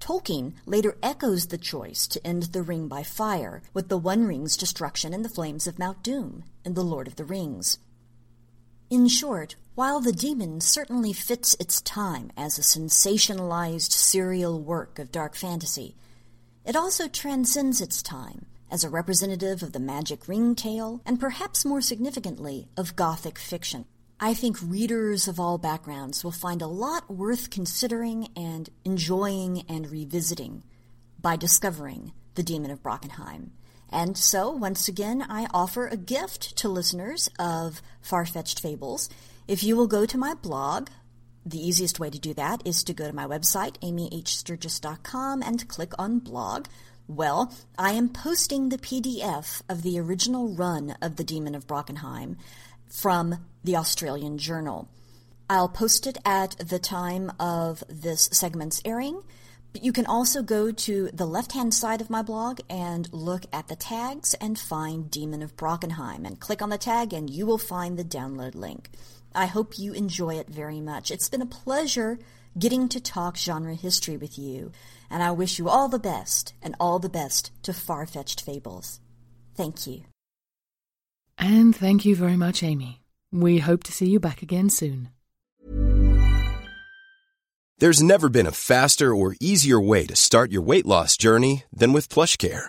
Tolkien 0.00 0.54
later 0.66 0.96
echoes 1.02 1.46
the 1.46 1.58
choice 1.58 2.06
to 2.08 2.26
end 2.26 2.44
the 2.44 2.62
ring 2.62 2.88
by 2.88 3.02
fire 3.02 3.62
with 3.74 3.88
the 3.88 3.98
One 3.98 4.24
Ring's 4.24 4.56
destruction 4.56 5.12
in 5.12 5.22
the 5.22 5.28
flames 5.28 5.66
of 5.66 5.78
Mount 5.78 6.02
Doom 6.02 6.44
in 6.64 6.74
The 6.74 6.84
Lord 6.84 7.06
of 7.06 7.16
the 7.16 7.24
Rings. 7.24 7.78
In 8.88 9.06
short, 9.08 9.56
while 9.74 10.00
The 10.00 10.12
Demon 10.12 10.60
certainly 10.60 11.12
fits 11.12 11.56
its 11.60 11.80
time 11.80 12.30
as 12.36 12.58
a 12.58 12.62
sensationalized 12.62 13.92
serial 13.92 14.60
work 14.60 14.98
of 14.98 15.12
dark 15.12 15.34
fantasy, 15.34 15.96
it 16.64 16.76
also 16.76 17.08
transcends 17.08 17.80
its 17.80 18.02
time 18.02 18.46
as 18.70 18.84
a 18.84 18.90
representative 18.90 19.62
of 19.62 19.72
the 19.72 19.80
magic 19.80 20.28
ring 20.28 20.54
tale 20.54 21.00
and 21.06 21.18
perhaps 21.18 21.64
more 21.64 21.80
significantly 21.80 22.68
of 22.76 22.96
Gothic 22.96 23.38
fiction. 23.38 23.86
I 24.20 24.34
think 24.34 24.58
readers 24.62 25.28
of 25.28 25.40
all 25.40 25.56
backgrounds 25.56 26.22
will 26.22 26.30
find 26.30 26.60
a 26.60 26.66
lot 26.66 27.10
worth 27.10 27.48
considering 27.48 28.28
and 28.36 28.68
enjoying 28.84 29.64
and 29.68 29.90
revisiting 29.90 30.62
by 31.20 31.36
discovering 31.36 32.12
The 32.34 32.42
Demon 32.42 32.70
of 32.70 32.82
Brockenheim. 32.82 33.52
And 33.88 34.16
so, 34.16 34.50
once 34.50 34.88
again, 34.88 35.24
I 35.28 35.46
offer 35.52 35.86
a 35.86 35.96
gift 35.96 36.56
to 36.58 36.68
listeners 36.68 37.28
of 37.38 37.82
Far-Fetched 38.02 38.60
Fables. 38.60 39.08
If 39.50 39.64
you 39.64 39.74
will 39.74 39.88
go 39.88 40.06
to 40.06 40.16
my 40.16 40.34
blog, 40.34 40.90
the 41.44 41.58
easiest 41.58 41.98
way 41.98 42.08
to 42.08 42.20
do 42.20 42.32
that 42.34 42.64
is 42.64 42.84
to 42.84 42.94
go 42.94 43.08
to 43.08 43.12
my 43.12 43.26
website, 43.26 43.80
amyhsturgis.com, 43.80 45.42
and 45.42 45.66
click 45.66 45.92
on 45.98 46.20
blog. 46.20 46.66
Well, 47.08 47.52
I 47.76 47.94
am 47.94 48.10
posting 48.10 48.68
the 48.68 48.78
PDF 48.78 49.60
of 49.68 49.82
the 49.82 49.98
original 49.98 50.54
run 50.54 50.94
of 51.02 51.16
The 51.16 51.24
Demon 51.24 51.56
of 51.56 51.66
Brockenheim 51.66 52.36
from 52.86 53.44
the 53.64 53.74
Australian 53.74 54.38
Journal. 54.38 54.88
I'll 55.48 55.68
post 55.68 56.06
it 56.06 56.18
at 56.24 56.54
the 56.64 56.78
time 56.78 57.32
of 57.40 57.82
this 57.88 58.28
segment's 58.30 58.80
airing. 58.84 59.20
But 59.72 59.84
you 59.84 59.92
can 59.92 60.06
also 60.06 60.42
go 60.42 60.72
to 60.72 61.10
the 61.12 61.26
left-hand 61.26 61.74
side 61.74 62.00
of 62.00 62.10
my 62.10 62.22
blog 62.22 62.60
and 62.68 63.12
look 63.12 63.46
at 63.52 63.68
the 63.68 63.76
tags 63.76 64.34
and 64.34 64.58
find 64.58 65.10
Demon 65.10 65.42
of 65.42 65.56
Brockenheim 65.56 66.24
and 66.24 66.40
click 66.40 66.62
on 66.62 66.70
the 66.70 66.78
tag 66.78 67.12
and 67.12 67.30
you 67.30 67.46
will 67.46 67.58
find 67.58 67.96
the 67.96 68.04
download 68.04 68.54
link. 68.54 68.90
I 69.34 69.46
hope 69.46 69.78
you 69.78 69.92
enjoy 69.92 70.34
it 70.34 70.48
very 70.48 70.80
much. 70.80 71.10
It's 71.10 71.28
been 71.28 71.42
a 71.42 71.46
pleasure 71.46 72.18
getting 72.58 72.88
to 72.88 73.00
talk 73.00 73.36
genre 73.36 73.74
history 73.74 74.16
with 74.16 74.38
you, 74.38 74.72
and 75.08 75.22
I 75.22 75.30
wish 75.30 75.58
you 75.58 75.68
all 75.68 75.88
the 75.88 75.98
best 75.98 76.54
and 76.62 76.74
all 76.80 76.98
the 76.98 77.08
best 77.08 77.52
to 77.62 77.72
far-fetched 77.72 78.40
fables. 78.42 79.00
Thank 79.54 79.86
you. 79.86 80.02
And 81.38 81.74
thank 81.74 82.04
you 82.04 82.16
very 82.16 82.36
much, 82.36 82.62
Amy. 82.62 83.02
We 83.32 83.58
hope 83.58 83.84
to 83.84 83.92
see 83.92 84.08
you 84.08 84.18
back 84.18 84.42
again 84.42 84.68
soon. 84.68 85.10
There's 87.78 88.02
never 88.02 88.28
been 88.28 88.46
a 88.46 88.52
faster 88.52 89.14
or 89.14 89.36
easier 89.40 89.80
way 89.80 90.04
to 90.06 90.16
start 90.16 90.52
your 90.52 90.62
weight 90.62 90.84
loss 90.84 91.16
journey 91.16 91.64
than 91.72 91.92
with 91.92 92.10
PlushCare 92.10 92.68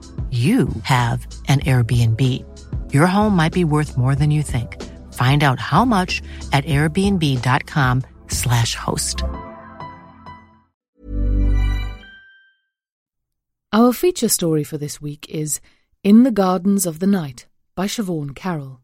you 0.31 0.69
have 0.83 1.27
an 1.49 1.59
Airbnb. 1.59 2.23
Your 2.93 3.07
home 3.07 3.35
might 3.35 3.51
be 3.51 3.65
worth 3.65 3.97
more 3.97 4.15
than 4.15 4.31
you 4.31 4.43
think. 4.43 4.81
Find 5.13 5.43
out 5.43 5.59
how 5.59 5.83
much 5.83 6.21
at 6.53 6.63
airbnb.com/slash 6.63 8.75
host. 8.75 9.23
Our 13.73 13.93
feature 13.93 14.29
story 14.29 14.63
for 14.63 14.77
this 14.77 15.01
week 15.01 15.25
is 15.29 15.59
In 16.03 16.23
the 16.23 16.31
Gardens 16.31 16.85
of 16.85 16.99
the 16.99 17.07
Night 17.07 17.47
by 17.75 17.87
Siobhan 17.87 18.33
Carroll. 18.35 18.79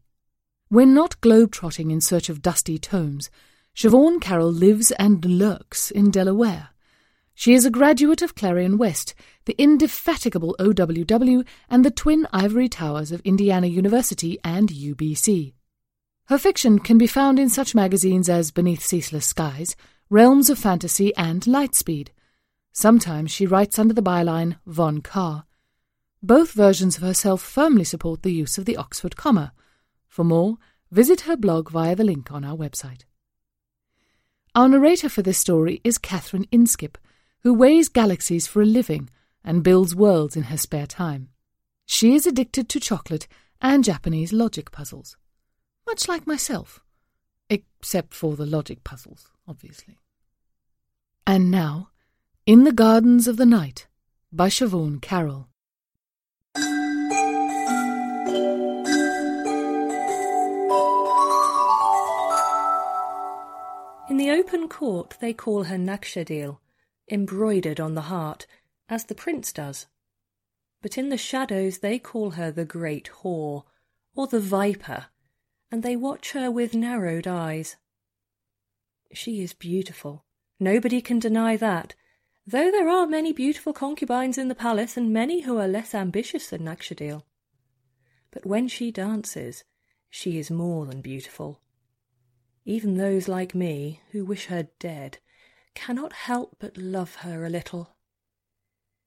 When 0.68 0.92
not 0.92 1.18
globe-trotting 1.22 1.90
in 1.90 2.02
search 2.02 2.28
of 2.28 2.42
dusty 2.42 2.78
tomes, 2.78 3.30
Siobhan 3.74 4.20
Carroll 4.20 4.52
lives 4.52 4.90
and 4.92 5.24
lurks 5.24 5.90
in 5.90 6.10
Delaware. 6.10 6.68
She 7.34 7.54
is 7.54 7.64
a 7.64 7.70
graduate 7.70 8.20
of 8.22 8.34
Clarion 8.34 8.76
West, 8.78 9.14
the 9.48 9.56
indefatigable 9.56 10.54
OWW, 10.58 11.42
and 11.70 11.82
the 11.82 11.90
twin 11.90 12.28
ivory 12.34 12.68
towers 12.68 13.10
of 13.10 13.22
Indiana 13.22 13.66
University 13.66 14.38
and 14.44 14.68
UBC. 14.68 15.54
Her 16.26 16.36
fiction 16.36 16.78
can 16.78 16.98
be 16.98 17.06
found 17.06 17.38
in 17.38 17.48
such 17.48 17.74
magazines 17.74 18.28
as 18.28 18.50
Beneath 18.50 18.84
Ceaseless 18.84 19.24
Skies, 19.24 19.74
Realms 20.10 20.50
of 20.50 20.58
Fantasy, 20.58 21.16
and 21.16 21.40
Lightspeed. 21.44 22.08
Sometimes 22.72 23.30
she 23.30 23.46
writes 23.46 23.78
under 23.78 23.94
the 23.94 24.02
byline 24.02 24.58
Von 24.66 25.00
Carr. 25.00 25.46
Both 26.22 26.52
versions 26.52 26.98
of 26.98 27.02
herself 27.02 27.40
firmly 27.40 27.84
support 27.84 28.22
the 28.22 28.34
use 28.34 28.58
of 28.58 28.66
the 28.66 28.76
Oxford 28.76 29.16
comma. 29.16 29.54
For 30.08 30.24
more, 30.24 30.58
visit 30.90 31.22
her 31.22 31.38
blog 31.38 31.70
via 31.70 31.96
the 31.96 32.04
link 32.04 32.30
on 32.30 32.44
our 32.44 32.54
website. 32.54 33.04
Our 34.54 34.68
narrator 34.68 35.08
for 35.08 35.22
this 35.22 35.38
story 35.38 35.80
is 35.84 35.96
Catherine 35.96 36.46
Inskip, 36.52 36.96
who 37.44 37.54
weighs 37.54 37.88
galaxies 37.88 38.46
for 38.46 38.60
a 38.60 38.66
living 38.66 39.08
and 39.48 39.64
builds 39.64 39.94
worlds 39.94 40.36
in 40.36 40.42
her 40.42 40.58
spare 40.58 40.86
time. 40.86 41.30
She 41.86 42.14
is 42.14 42.26
addicted 42.26 42.68
to 42.68 42.78
chocolate 42.78 43.26
and 43.62 43.82
Japanese 43.82 44.30
logic 44.30 44.70
puzzles, 44.70 45.16
much 45.86 46.06
like 46.06 46.26
myself, 46.26 46.80
except 47.48 48.12
for 48.12 48.36
the 48.36 48.44
logic 48.44 48.84
puzzles, 48.84 49.30
obviously. 49.48 49.96
And 51.26 51.50
now, 51.50 51.88
In 52.44 52.64
the 52.64 52.72
Gardens 52.72 53.26
of 53.26 53.38
the 53.38 53.46
Night 53.46 53.86
by 54.30 54.50
Siobhan 54.50 55.00
Carroll. 55.00 55.48
In 64.10 64.18
the 64.18 64.30
open 64.30 64.68
court 64.68 65.16
they 65.22 65.32
call 65.32 65.64
her 65.64 65.78
Nakshadil, 65.78 66.58
embroidered 67.10 67.80
on 67.80 67.94
the 67.94 68.02
heart, 68.12 68.46
as 68.88 69.04
the 69.04 69.14
prince 69.14 69.52
does. 69.52 69.86
But 70.80 70.96
in 70.96 71.08
the 71.08 71.16
shadows 71.18 71.78
they 71.78 71.98
call 71.98 72.32
her 72.32 72.50
the 72.50 72.64
great 72.64 73.10
whore, 73.22 73.64
or 74.14 74.26
the 74.26 74.40
viper, 74.40 75.06
and 75.70 75.82
they 75.82 75.96
watch 75.96 76.32
her 76.32 76.50
with 76.50 76.74
narrowed 76.74 77.26
eyes. 77.26 77.76
She 79.12 79.42
is 79.42 79.52
beautiful, 79.54 80.24
nobody 80.58 81.00
can 81.00 81.18
deny 81.18 81.56
that, 81.56 81.94
though 82.46 82.70
there 82.70 82.88
are 82.88 83.06
many 83.06 83.32
beautiful 83.32 83.72
concubines 83.72 84.38
in 84.38 84.48
the 84.48 84.54
palace 84.54 84.96
and 84.96 85.12
many 85.12 85.42
who 85.42 85.58
are 85.58 85.68
less 85.68 85.94
ambitious 85.94 86.48
than 86.48 86.62
Nakshadil. 86.62 87.22
But 88.30 88.46
when 88.46 88.68
she 88.68 88.90
dances, 88.90 89.64
she 90.10 90.38
is 90.38 90.50
more 90.50 90.86
than 90.86 91.00
beautiful. 91.00 91.60
Even 92.64 92.96
those 92.96 93.28
like 93.28 93.54
me, 93.54 94.00
who 94.12 94.24
wish 94.24 94.46
her 94.46 94.68
dead, 94.78 95.18
cannot 95.74 96.12
help 96.12 96.56
but 96.58 96.76
love 96.76 97.16
her 97.16 97.44
a 97.44 97.50
little. 97.50 97.96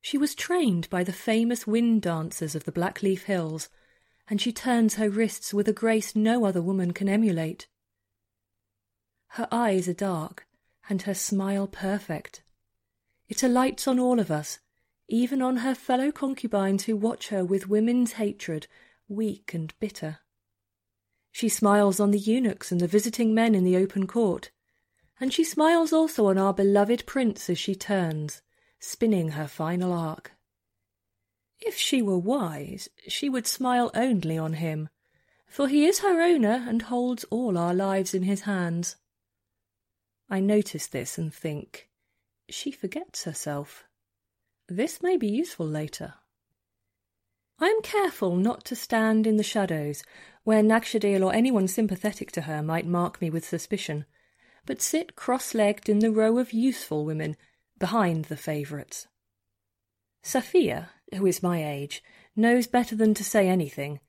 She 0.02 0.18
was 0.18 0.34
trained 0.34 0.90
by 0.90 1.04
the 1.04 1.14
famous 1.14 1.68
wind 1.68 2.02
dancers 2.02 2.56
of 2.56 2.64
the 2.64 2.72
Blackleaf 2.72 3.24
Hills, 3.24 3.70
and 4.28 4.42
she 4.42 4.52
turns 4.52 4.96
her 4.96 5.10
wrists 5.10 5.54
with 5.54 5.68
a 5.68 5.74
grace 5.74 6.16
no 6.16 6.44
other 6.44 6.62
woman 6.62 6.92
can 6.92 7.08
emulate. 7.08 7.68
Her 9.36 9.48
eyes 9.52 9.88
are 9.88 9.94
dark, 9.94 10.48
and 10.90 11.04
her 11.04 11.14
smile 11.14 11.68
perfect. 11.68 12.42
It 13.30 13.44
alights 13.44 13.88
on 13.88 14.00
all 14.00 14.20
of 14.20 14.32
us, 14.32 14.60
even 15.08 15.42
on 15.42 15.58
her 15.58 15.76
fellow 15.76 16.12
concubines 16.12 16.86
who 16.86 16.98
watch 16.98 17.28
her 17.30 17.46
with 17.46 17.70
women's 17.70 18.14
hatred, 18.14 18.68
weak 19.08 19.54
and 19.54 19.74
bitter. 19.80 20.20
She 21.32 21.48
smiles 21.48 22.00
on 22.00 22.12
the 22.12 22.20
eunuchs 22.20 22.72
and 22.72 22.82
the 22.82 22.88
visiting 22.88 23.34
men 23.34 23.54
in 23.54 23.64
the 23.64 23.78
open 23.78 24.08
court, 24.08 24.50
and 25.20 25.32
she 25.32 25.44
smiles 25.44 25.94
also 25.94 26.26
on 26.26 26.38
our 26.38 26.54
beloved 26.54 27.06
prince 27.06 27.50
as 27.50 27.60
she 27.60 27.76
turns, 27.76 28.42
spinning 28.82 29.30
her 29.30 29.48
final 29.48 29.94
arc. 29.94 30.34
If 31.60 31.78
she 31.78 32.02
were 32.02 32.18
wise, 32.18 32.90
she 33.08 33.30
would 33.30 33.46
smile 33.46 33.92
only 33.94 34.38
on 34.38 34.54
him, 34.54 34.90
for 35.48 35.68
he 35.68 35.86
is 35.86 36.00
her 36.00 36.22
owner 36.22 36.66
and 36.68 36.82
holds 36.82 37.24
all 37.26 37.58
our 37.58 37.74
lives 37.74 38.14
in 38.14 38.24
his 38.24 38.42
hands. 38.42 38.96
I 40.30 40.40
notice 40.40 40.88
this 40.88 41.18
and 41.18 41.34
think, 41.34 41.90
she 42.50 42.72
forgets 42.72 43.26
herself. 43.26 43.86
This 44.68 45.04
may 45.04 45.18
be 45.18 45.28
useful 45.28 45.68
later. 45.68 46.16
I 47.60 47.68
am 47.68 47.82
careful 47.84 48.36
not 48.36 48.66
to 48.66 48.76
stand 48.76 49.28
in 49.28 49.38
the 49.38 49.44
shadows, 49.44 50.02
where 50.44 50.64
Nakshadil 50.64 51.24
or 51.24 51.34
anyone 51.34 51.68
sympathetic 51.68 52.32
to 52.32 52.42
her 52.42 52.64
might 52.64 52.88
mark 52.88 53.22
me 53.22 53.30
with 53.30 53.48
suspicion, 53.48 54.06
but 54.66 54.82
sit 54.82 55.16
cross-legged 55.16 55.88
in 55.88 56.00
the 56.00 56.12
row 56.12 56.40
of 56.40 56.54
useful 56.54 57.06
women 57.06 57.38
behind 57.82 58.26
the 58.26 58.38
favourites. 58.38 59.08
Safia, 60.24 60.90
who 61.14 61.26
is 61.26 61.44
my 61.44 61.66
age, 61.66 62.02
knows 62.36 62.68
better 62.68 62.96
than 62.96 63.14
to 63.16 63.24
say 63.24 63.50
anything, 63.50 64.00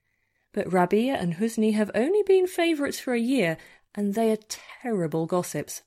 but 0.52 0.70
Rabia 0.70 1.14
and 1.14 1.34
Husni 1.34 1.72
have 1.72 1.90
only 1.94 2.22
been 2.22 2.46
favourites 2.46 3.00
for 3.00 3.14
a 3.14 3.18
year, 3.18 3.56
and 3.94 4.14
they 4.14 4.30
are 4.30 4.38
terrible 4.82 5.26
gossips. 5.26 5.82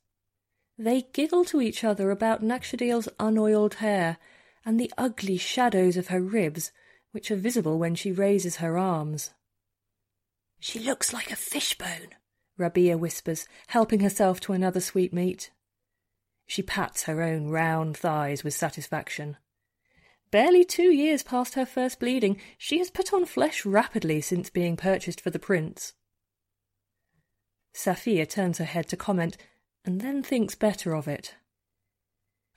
They 0.77 1.03
giggle 1.13 1.45
to 1.45 1.61
each 1.61 1.83
other 1.83 2.11
about 2.11 2.43
Nakshadil's 2.43 3.07
unoiled 3.19 3.75
hair 3.75 4.17
and 4.65 4.79
the 4.79 4.91
ugly 4.97 5.37
shadows 5.37 5.95
of 5.95 6.07
her 6.07 6.19
ribs, 6.19 6.71
which 7.11 7.29
are 7.29 7.35
visible 7.35 7.77
when 7.77 7.93
she 7.95 8.11
raises 8.11 8.57
her 8.57 8.77
arms. 8.77 9.29
She 10.59 10.79
looks 10.79 11.13
like 11.13 11.31
a 11.31 11.35
fishbone, 11.35 12.15
Rabia 12.57 12.97
whispers, 12.97 13.47
helping 13.67 13.99
herself 13.99 14.39
to 14.41 14.53
another 14.53 14.81
sweetmeat. 14.81 15.51
She 16.47 16.61
pats 16.61 17.03
her 17.03 17.21
own 17.21 17.47
round 17.49 17.97
thighs 17.97 18.43
with 18.43 18.53
satisfaction. 18.53 19.37
Barely 20.31 20.63
two 20.63 20.91
years 20.91 21.23
past 21.23 21.53
her 21.55 21.65
first 21.65 21.99
bleeding, 21.99 22.39
she 22.57 22.79
has 22.79 22.91
put 22.91 23.13
on 23.13 23.25
flesh 23.25 23.65
rapidly 23.65 24.21
since 24.21 24.49
being 24.49 24.75
purchased 24.75 25.21
for 25.21 25.29
the 25.29 25.39
prince. 25.39 25.93
Safia 27.73 28.27
turns 28.27 28.57
her 28.57 28.65
head 28.65 28.87
to 28.89 28.97
comment, 28.97 29.37
and 29.83 30.01
then 30.01 30.23
thinks 30.23 30.55
better 30.55 30.93
of 30.95 31.07
it. 31.07 31.35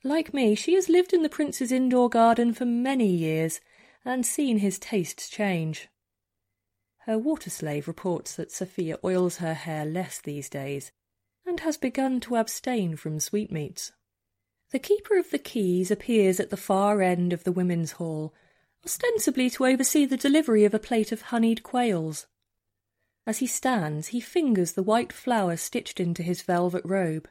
Like 0.03 0.33
me, 0.33 0.55
she 0.55 0.75
has 0.75 0.89
lived 0.89 1.13
in 1.13 1.23
the 1.23 1.29
prince's 1.29 1.71
indoor 1.71 2.09
garden 2.09 2.53
for 2.53 2.65
many 2.65 3.07
years 3.07 3.59
and 4.05 4.25
seen 4.25 4.59
his 4.59 4.79
tastes 4.79 5.29
change. 5.29 5.89
Her 6.99 7.17
water 7.17 7.49
slave 7.49 7.87
reports 7.87 8.35
that 8.35 8.51
Safia 8.51 8.97
oils 9.03 9.37
her 9.37 9.53
hair 9.53 9.85
less 9.85 10.21
these 10.21 10.49
days 10.49 10.91
and 11.49 11.61
has 11.61 11.77
begun 11.77 12.19
to 12.21 12.35
abstain 12.35 12.95
from 12.95 13.19
sweetmeats. 13.19 13.91
The 14.71 14.79
keeper 14.79 15.17
of 15.17 15.31
the 15.31 15.39
keys 15.39 15.89
appears 15.89 16.39
at 16.39 16.51
the 16.51 16.57
far 16.57 17.01
end 17.01 17.33
of 17.33 17.43
the 17.43 17.51
women's 17.51 17.93
hall, 17.93 18.35
ostensibly 18.85 19.49
to 19.49 19.65
oversee 19.65 20.05
the 20.05 20.15
delivery 20.15 20.63
of 20.63 20.75
a 20.75 20.79
plate 20.79 21.11
of 21.11 21.23
honeyed 21.23 21.63
quails. 21.63 22.27
As 23.25 23.39
he 23.39 23.47
stands, 23.47 24.09
he 24.09 24.19
fingers 24.19 24.73
the 24.73 24.83
white 24.83 25.11
flower 25.11 25.57
stitched 25.57 25.99
into 25.99 26.21
his 26.21 26.43
velvet 26.43 26.83
robe. 26.85 27.27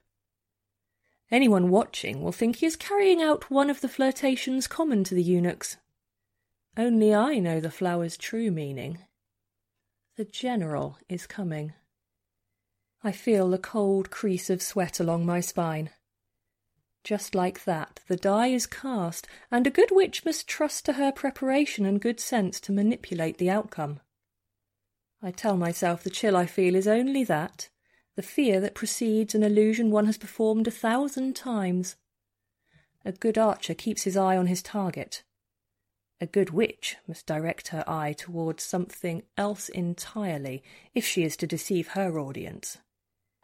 Anyone 1.30 1.70
watching 1.70 2.22
will 2.22 2.32
think 2.32 2.56
he 2.56 2.66
is 2.66 2.76
carrying 2.76 3.22
out 3.22 3.50
one 3.50 3.70
of 3.70 3.80
the 3.80 3.88
flirtations 3.88 4.66
common 4.66 5.04
to 5.04 5.14
the 5.14 5.22
eunuchs. 5.22 5.76
Only 6.76 7.14
I 7.14 7.38
know 7.38 7.60
the 7.60 7.70
flower's 7.70 8.16
true 8.16 8.50
meaning. 8.50 8.98
The 10.16 10.24
general 10.24 10.98
is 11.08 11.26
coming. 11.26 11.74
I 13.04 13.12
feel 13.12 13.48
the 13.48 13.58
cold 13.58 14.10
crease 14.10 14.50
of 14.50 14.60
sweat 14.60 14.98
along 14.98 15.24
my 15.24 15.40
spine. 15.40 15.90
Just 17.04 17.34
like 17.34 17.64
that, 17.64 18.00
the 18.08 18.16
die 18.16 18.48
is 18.48 18.66
cast, 18.66 19.28
and 19.50 19.66
a 19.66 19.70
good 19.70 19.90
witch 19.92 20.24
must 20.24 20.48
trust 20.48 20.84
to 20.86 20.94
her 20.94 21.12
preparation 21.12 21.86
and 21.86 22.00
good 22.00 22.18
sense 22.18 22.58
to 22.60 22.72
manipulate 22.72 23.38
the 23.38 23.50
outcome. 23.50 24.00
I 25.22 25.30
tell 25.30 25.56
myself 25.56 26.02
the 26.02 26.10
chill 26.10 26.36
I 26.36 26.46
feel 26.46 26.74
is 26.74 26.88
only 26.88 27.24
that, 27.24 27.68
the 28.16 28.22
fear 28.22 28.60
that 28.60 28.74
precedes 28.74 29.34
an 29.34 29.44
illusion 29.44 29.92
one 29.92 30.06
has 30.06 30.18
performed 30.18 30.66
a 30.66 30.72
thousand 30.72 31.36
times. 31.36 31.94
A 33.04 33.12
good 33.12 33.38
archer 33.38 33.74
keeps 33.74 34.02
his 34.02 34.16
eye 34.16 34.36
on 34.36 34.48
his 34.48 34.60
target. 34.60 35.22
A 36.20 36.26
good 36.26 36.50
witch 36.50 36.96
must 37.06 37.26
direct 37.26 37.68
her 37.68 37.84
eye 37.86 38.12
towards 38.12 38.64
something 38.64 39.22
else 39.36 39.68
entirely 39.68 40.64
if 40.96 41.06
she 41.06 41.22
is 41.22 41.36
to 41.36 41.46
deceive 41.46 41.88
her 41.88 42.18
audience. 42.18 42.78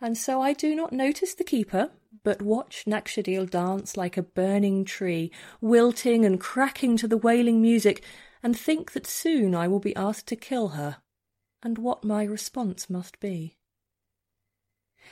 And 0.01 0.19
so 0.19 0.41
I 0.41 0.53
do 0.53 0.75
not 0.75 0.93
notice 0.93 1.35
the 1.35 1.45
keeper, 1.45 1.91
but 2.23 2.43
watch 2.43 2.85
Nakshadil 2.87 3.51
dance 3.51 3.97
like 3.97 4.17
a 4.17 4.23
burning 4.23 4.85
tree, 4.85 5.31
wilting 5.61 6.25
and 6.25 6.41
cracking 6.41 6.97
to 6.99 7.09
the 7.09 7.17
wailing 7.17 7.63
music, 7.63 8.05
and 8.43 8.59
think 8.59 8.93
that 8.93 9.07
soon 9.07 9.55
I 9.55 9.69
will 9.69 9.81
be 9.81 9.97
asked 9.97 10.27
to 10.29 10.37
kill 10.37 10.69
her, 10.69 10.99
and 11.63 11.79
what 11.79 12.05
my 12.05 12.25
response 12.25 12.91
must 12.91 13.21
be. 13.21 13.57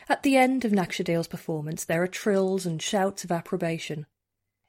At 0.08 0.22
the 0.22 0.36
end 0.36 0.64
of 0.64 0.72
Nakshadil's 0.72 1.28
performance, 1.28 1.84
there 1.84 2.02
are 2.02 2.08
trills 2.08 2.66
and 2.66 2.80
shouts 2.80 3.24
of 3.24 3.32
approbation. 3.32 4.06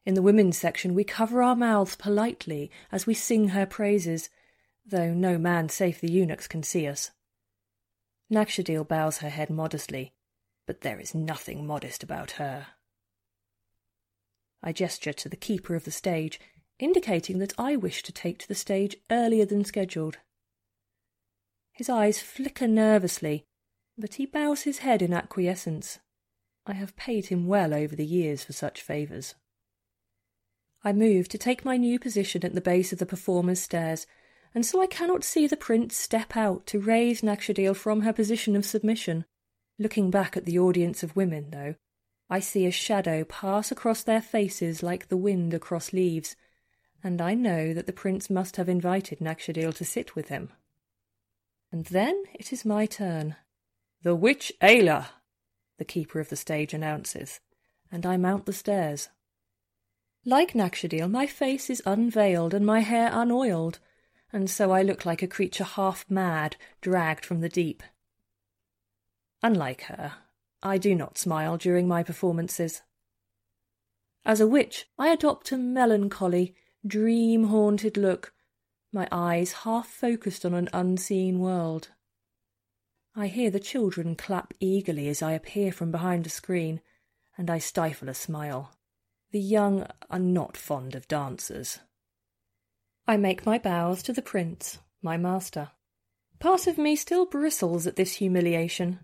In 0.06 0.13
the 0.13 0.21
women's 0.21 0.58
section, 0.58 0.93
we 0.93 1.04
cover 1.04 1.41
our 1.41 1.56
mouths 1.56 1.95
politely 1.95 2.69
as 2.91 3.08
we 3.08 3.13
sing 3.13 3.49
her 3.49 3.65
praises, 3.65 4.30
though 4.86 5.13
no 5.13 5.38
man 5.38 5.69
save 5.69 6.02
the 6.02 6.12
eunuchs 6.12 6.47
can 6.47 6.62
see 6.62 6.88
us. 6.88 7.12
Nakshadil 8.31 8.88
bows 8.88 9.19
her 9.19 9.29
head 9.29 9.49
modestly, 9.49 10.13
but 10.65 10.81
there 10.81 10.99
is 10.99 11.13
nothing 11.13 11.65
modest 11.65 12.03
about 12.03 12.31
her. 12.31 12.67
I 14.62 14.71
gesture 14.71 15.13
to 15.13 15.29
the 15.29 15.36
keeper 15.36 15.75
of 15.75 15.83
the 15.83 15.91
stage, 15.91 16.39
indicating 16.79 17.39
that 17.39 17.53
I 17.57 17.75
wish 17.75 18.01
to 18.03 18.12
take 18.12 18.39
to 18.39 18.47
the 18.47 18.55
stage 18.55 18.95
earlier 19.12 19.45
than 19.45 19.65
scheduled. 19.65 20.17
His 21.73 21.89
eyes 21.89 22.19
flicker 22.19 22.67
nervously, 22.67 23.45
but 23.97 24.15
he 24.15 24.25
bows 24.25 24.62
his 24.62 24.79
head 24.79 25.01
in 25.01 25.13
acquiescence. 25.13 25.99
I 26.65 26.73
have 26.73 26.95
paid 26.95 27.25
him 27.25 27.47
well 27.47 27.73
over 27.73 27.95
the 27.95 28.05
years 28.05 28.43
for 28.43 28.53
such 28.53 28.81
favours. 28.81 29.36
I 30.83 30.93
move 30.93 31.27
to 31.29 31.38
take 31.38 31.65
my 31.65 31.77
new 31.77 31.99
position 31.99 32.45
at 32.45 32.53
the 32.53 32.62
base 32.62 32.93
of 32.93 32.99
the 32.99 33.05
performer's 33.05 33.62
stairs 33.62 34.07
and 34.55 34.65
so 34.65 34.81
I 34.81 34.87
cannot 34.87 35.23
see 35.23 35.47
the 35.47 35.57
prince 35.57 35.95
step 35.95 36.37
out 36.37 36.65
to 36.67 36.79
raise 36.79 37.21
Nakshadil 37.21 37.75
from 37.75 38.01
her 38.01 38.13
position 38.13 38.55
of 38.55 38.65
submission. 38.65 39.25
Looking 39.79 40.11
back 40.11 40.37
at 40.37 40.45
the 40.45 40.59
audience 40.59 41.01
of 41.01 41.15
women, 41.15 41.49
though, 41.49 41.75
I 42.29 42.39
see 42.39 42.65
a 42.65 42.71
shadow 42.71 43.23
pass 43.23 43.71
across 43.71 44.03
their 44.03 44.21
faces 44.21 44.83
like 44.83 45.07
the 45.07 45.17
wind 45.17 45.53
across 45.53 45.93
leaves, 45.93 46.35
and 47.03 47.21
I 47.21 47.33
know 47.33 47.73
that 47.73 47.87
the 47.87 47.93
prince 47.93 48.29
must 48.29 48.55
have 48.57 48.69
invited 48.69 49.19
Nakshadil 49.19 49.75
to 49.75 49.85
sit 49.85 50.15
with 50.15 50.29
him. 50.29 50.49
And 51.71 51.85
then 51.85 52.23
it 52.35 52.53
is 52.53 52.63
my 52.63 52.85
turn. 52.85 53.35
The 54.03 54.15
witch 54.15 54.53
Ayla, 54.61 55.07
the 55.79 55.85
keeper 55.85 56.19
of 56.19 56.29
the 56.29 56.35
stage 56.35 56.73
announces, 56.73 57.39
and 57.91 58.05
I 58.05 58.17
mount 58.17 58.45
the 58.45 58.53
stairs. 58.53 59.09
Like 60.23 60.53
Nakshadil, 60.53 61.09
my 61.09 61.25
face 61.25 61.69
is 61.69 61.81
unveiled 61.85 62.53
and 62.53 62.65
my 62.65 62.81
hair 62.81 63.09
unoiled, 63.11 63.79
and 64.34 64.50
so 64.50 64.72
I 64.72 64.82
look 64.82 65.06
like 65.06 65.22
a 65.22 65.28
creature 65.28 65.63
half 65.63 66.06
mad, 66.10 66.58
dragged 66.82 67.24
from 67.24 67.41
the 67.41 67.50
deep. 67.50 67.84
Unlike 69.43 69.84
her, 69.84 70.13
I 70.63 70.80
do 70.80 70.96
not 70.96 71.19
smile 71.19 71.56
during 71.56 71.88
my 71.88 72.02
performances. 72.02 72.82
As 74.26 74.41
a 74.41 74.48
witch, 74.48 74.88
I 74.98 75.10
adopt 75.10 75.52
a 75.52 75.58
melancholy, 75.58 76.56
dream 76.86 77.46
haunted 77.46 77.96
look, 77.96 78.34
my 78.91 79.08
eyes 79.12 79.52
half 79.52 79.88
focused 79.88 80.46
on 80.46 80.54
an 80.54 80.69
unseen 80.74 81.39
world. 81.39 81.89
I 83.15 83.28
hear 83.28 83.52
the 83.52 83.60
children 83.60 84.15
clap 84.15 84.54
eagerly 84.60 85.08
as 85.10 85.22
I 85.22 85.34
appear 85.34 85.72
from 85.72 85.91
behind 85.91 86.26
a 86.26 86.30
screen, 86.30 86.82
and 87.38 87.50
I 87.50 87.60
stifle 87.60 88.10
a 88.10 88.13
smile. 88.15 88.72
The 89.32 89.39
young 89.39 89.86
are 90.10 90.19
not 90.19 90.58
fond 90.58 90.96
of 90.96 91.08
dancers. 91.08 91.80
I 93.05 93.17
make 93.17 93.45
my 93.45 93.57
bows 93.57 94.01
to 94.03 94.13
the 94.13 94.21
prince, 94.21 94.79
my 95.01 95.17
master. 95.17 95.71
Part 96.39 96.67
of 96.67 96.77
me 96.77 96.95
still 96.95 97.25
bristles 97.25 97.85
at 97.85 97.97
this 97.97 98.15
humiliation. 98.15 98.99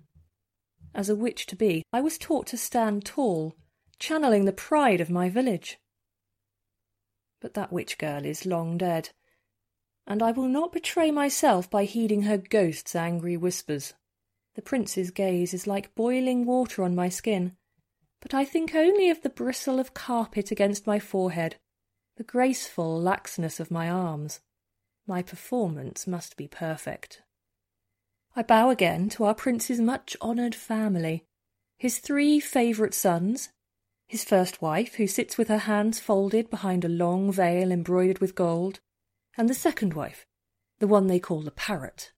As 0.95 1.09
a 1.09 1.15
witch 1.15 1.45
to 1.47 1.55
be, 1.57 1.83
I 1.91 1.99
was 1.99 2.17
taught 2.17 2.47
to 2.47 2.57
stand 2.57 3.05
tall, 3.05 3.55
channeling 3.99 4.45
the 4.45 4.53
pride 4.53 5.01
of 5.01 5.09
my 5.09 5.29
village. 5.29 5.79
But 7.41 7.55
that 7.55 7.73
witch 7.73 7.97
girl 7.97 8.25
is 8.25 8.45
long 8.45 8.77
dead, 8.77 9.09
and 10.07 10.23
I 10.23 10.31
will 10.31 10.47
not 10.47 10.71
betray 10.71 11.11
myself 11.11 11.69
by 11.69 11.83
heeding 11.83 12.23
her 12.23 12.37
ghost's 12.37 12.95
angry 12.95 13.35
whispers. 13.35 13.93
The 14.55 14.61
prince's 14.61 15.11
gaze 15.11 15.53
is 15.53 15.67
like 15.67 15.93
boiling 15.93 16.45
water 16.45 16.83
on 16.83 16.95
my 16.95 17.09
skin, 17.09 17.57
but 18.21 18.33
I 18.33 18.45
think 18.45 18.73
only 18.73 19.09
of 19.09 19.21
the 19.23 19.29
bristle 19.29 19.77
of 19.77 19.93
carpet 19.93 20.51
against 20.51 20.87
my 20.87 20.99
forehead 20.99 21.57
the 22.19 22.23
graceful 22.25 23.01
laxness 23.01 23.61
of 23.61 23.71
my 23.71 23.89
arms. 23.89 24.41
My 25.07 25.21
performance 25.21 26.05
must 26.05 26.35
be 26.35 26.49
perfect. 26.49 27.21
I 28.35 28.43
bow 28.43 28.69
again 28.69 29.07
to 29.11 29.23
our 29.23 29.33
prince's 29.33 29.79
much 29.79 30.17
honoured 30.21 30.53
family, 30.53 31.23
his 31.77 31.99
three 31.99 32.41
favourite 32.41 32.93
sons, 32.93 33.53
his 34.05 34.25
first 34.25 34.61
wife, 34.61 34.95
who 34.95 35.07
sits 35.07 35.37
with 35.37 35.47
her 35.47 35.59
hands 35.59 36.01
folded 36.01 36.49
behind 36.49 36.83
a 36.83 36.89
long 36.89 37.31
veil 37.31 37.71
embroidered 37.71 38.19
with 38.19 38.35
gold, 38.35 38.81
and 39.37 39.47
the 39.47 39.53
second 39.53 39.93
wife, 39.93 40.25
the 40.79 40.87
one 40.87 41.07
they 41.07 41.21
call 41.21 41.41
the 41.41 41.51
parrot. 41.51 42.11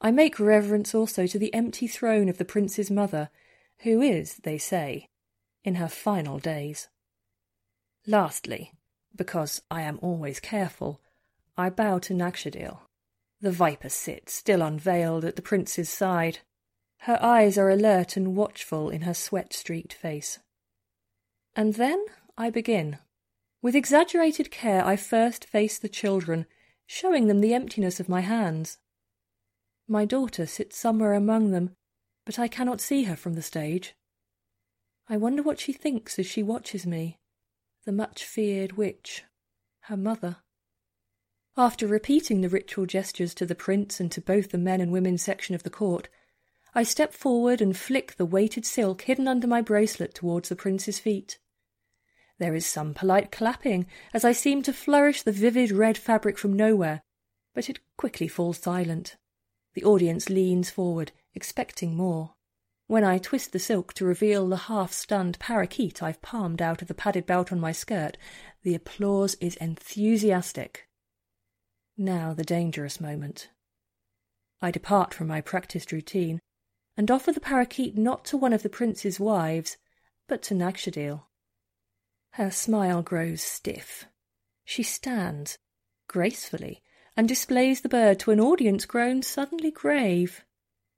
I 0.00 0.12
make 0.12 0.38
reverence 0.38 0.94
also 0.94 1.26
to 1.26 1.40
the 1.40 1.52
empty 1.52 1.88
throne 1.88 2.28
of 2.28 2.38
the 2.38 2.44
prince's 2.44 2.88
mother, 2.88 3.30
who 3.80 4.00
is, 4.00 4.36
they 4.44 4.58
say, 4.58 5.08
in 5.64 5.74
her 5.74 5.88
final 5.88 6.38
days. 6.38 6.86
Lastly, 8.06 8.74
because 9.14 9.62
I 9.70 9.82
am 9.82 9.98
always 10.02 10.40
careful, 10.40 11.00
I 11.56 11.70
bow 11.70 11.98
to 12.00 12.14
Nakshadil. 12.14 12.78
The 13.40 13.50
viper 13.50 13.88
sits, 13.88 14.32
still 14.32 14.62
unveiled, 14.62 15.24
at 15.24 15.36
the 15.36 15.42
prince's 15.42 15.88
side. 15.88 16.38
Her 17.00 17.18
eyes 17.22 17.56
are 17.56 17.70
alert 17.70 18.16
and 18.16 18.36
watchful 18.36 18.90
in 18.90 19.02
her 19.02 19.14
sweat 19.14 19.52
streaked 19.52 19.92
face. 19.92 20.38
And 21.56 21.74
then 21.74 22.04
I 22.36 22.50
begin. 22.50 22.98
With 23.62 23.74
exaggerated 23.74 24.50
care, 24.50 24.84
I 24.84 24.96
first 24.96 25.44
face 25.44 25.78
the 25.78 25.88
children, 25.88 26.46
showing 26.86 27.26
them 27.26 27.40
the 27.40 27.54
emptiness 27.54 28.00
of 28.00 28.08
my 28.08 28.20
hands. 28.20 28.78
My 29.88 30.04
daughter 30.04 30.46
sits 30.46 30.78
somewhere 30.78 31.14
among 31.14 31.50
them, 31.50 31.76
but 32.24 32.38
I 32.38 32.48
cannot 32.48 32.80
see 32.80 33.04
her 33.04 33.16
from 33.16 33.34
the 33.34 33.42
stage. 33.42 33.94
I 35.08 35.16
wonder 35.16 35.42
what 35.42 35.58
she 35.58 35.72
thinks 35.72 36.18
as 36.18 36.26
she 36.26 36.42
watches 36.42 36.86
me 36.86 37.19
the 37.84 37.92
much 37.92 38.24
feared 38.24 38.72
witch, 38.72 39.24
her 39.82 39.96
mother. 39.96 40.36
After 41.56 41.86
repeating 41.86 42.40
the 42.40 42.48
ritual 42.48 42.86
gestures 42.86 43.34
to 43.34 43.46
the 43.46 43.54
prince 43.54 44.00
and 44.00 44.10
to 44.12 44.20
both 44.20 44.50
the 44.50 44.58
men 44.58 44.80
and 44.80 44.92
women 44.92 45.18
section 45.18 45.54
of 45.54 45.62
the 45.62 45.70
court, 45.70 46.08
I 46.74 46.84
step 46.84 47.12
forward 47.12 47.60
and 47.60 47.76
flick 47.76 48.16
the 48.16 48.26
weighted 48.26 48.64
silk 48.64 49.02
hidden 49.02 49.26
under 49.26 49.46
my 49.46 49.60
bracelet 49.60 50.14
towards 50.14 50.48
the 50.48 50.56
prince's 50.56 51.00
feet. 51.00 51.38
There 52.38 52.54
is 52.54 52.64
some 52.64 52.94
polite 52.94 53.32
clapping 53.32 53.86
as 54.14 54.24
I 54.24 54.32
seem 54.32 54.62
to 54.62 54.72
flourish 54.72 55.22
the 55.22 55.32
vivid 55.32 55.72
red 55.72 55.98
fabric 55.98 56.38
from 56.38 56.54
nowhere, 56.54 57.02
but 57.54 57.68
it 57.68 57.80
quickly 57.96 58.28
falls 58.28 58.58
silent. 58.58 59.16
The 59.74 59.84
audience 59.84 60.30
leans 60.30 60.70
forward, 60.70 61.12
expecting 61.34 61.96
more. 61.96 62.34
When 62.90 63.04
I 63.04 63.18
twist 63.18 63.52
the 63.52 63.60
silk 63.60 63.92
to 63.94 64.04
reveal 64.04 64.48
the 64.48 64.66
half-stunned 64.66 65.38
parakeet 65.38 66.02
I've 66.02 66.20
palmed 66.22 66.60
out 66.60 66.82
of 66.82 66.88
the 66.88 66.92
padded 66.92 67.24
belt 67.24 67.52
on 67.52 67.60
my 67.60 67.70
skirt, 67.70 68.16
the 68.64 68.74
applause 68.74 69.36
is 69.40 69.54
enthusiastic. 69.58 70.88
Now 71.96 72.34
the 72.34 72.42
dangerous 72.42 73.00
moment. 73.00 73.48
I 74.60 74.72
depart 74.72 75.14
from 75.14 75.28
my 75.28 75.40
practised 75.40 75.92
routine 75.92 76.40
and 76.96 77.12
offer 77.12 77.30
the 77.30 77.38
parakeet 77.38 77.96
not 77.96 78.24
to 78.24 78.36
one 78.36 78.52
of 78.52 78.64
the 78.64 78.68
prince's 78.68 79.20
wives, 79.20 79.76
but 80.26 80.42
to 80.42 80.54
Nakshadil. 80.54 81.22
Her 82.30 82.50
smile 82.50 83.02
grows 83.02 83.40
stiff. 83.40 84.06
She 84.64 84.82
stands, 84.82 85.58
gracefully, 86.08 86.82
and 87.16 87.28
displays 87.28 87.82
the 87.82 87.88
bird 87.88 88.18
to 88.18 88.32
an 88.32 88.40
audience 88.40 88.84
grown 88.84 89.22
suddenly 89.22 89.70
grave. 89.70 90.44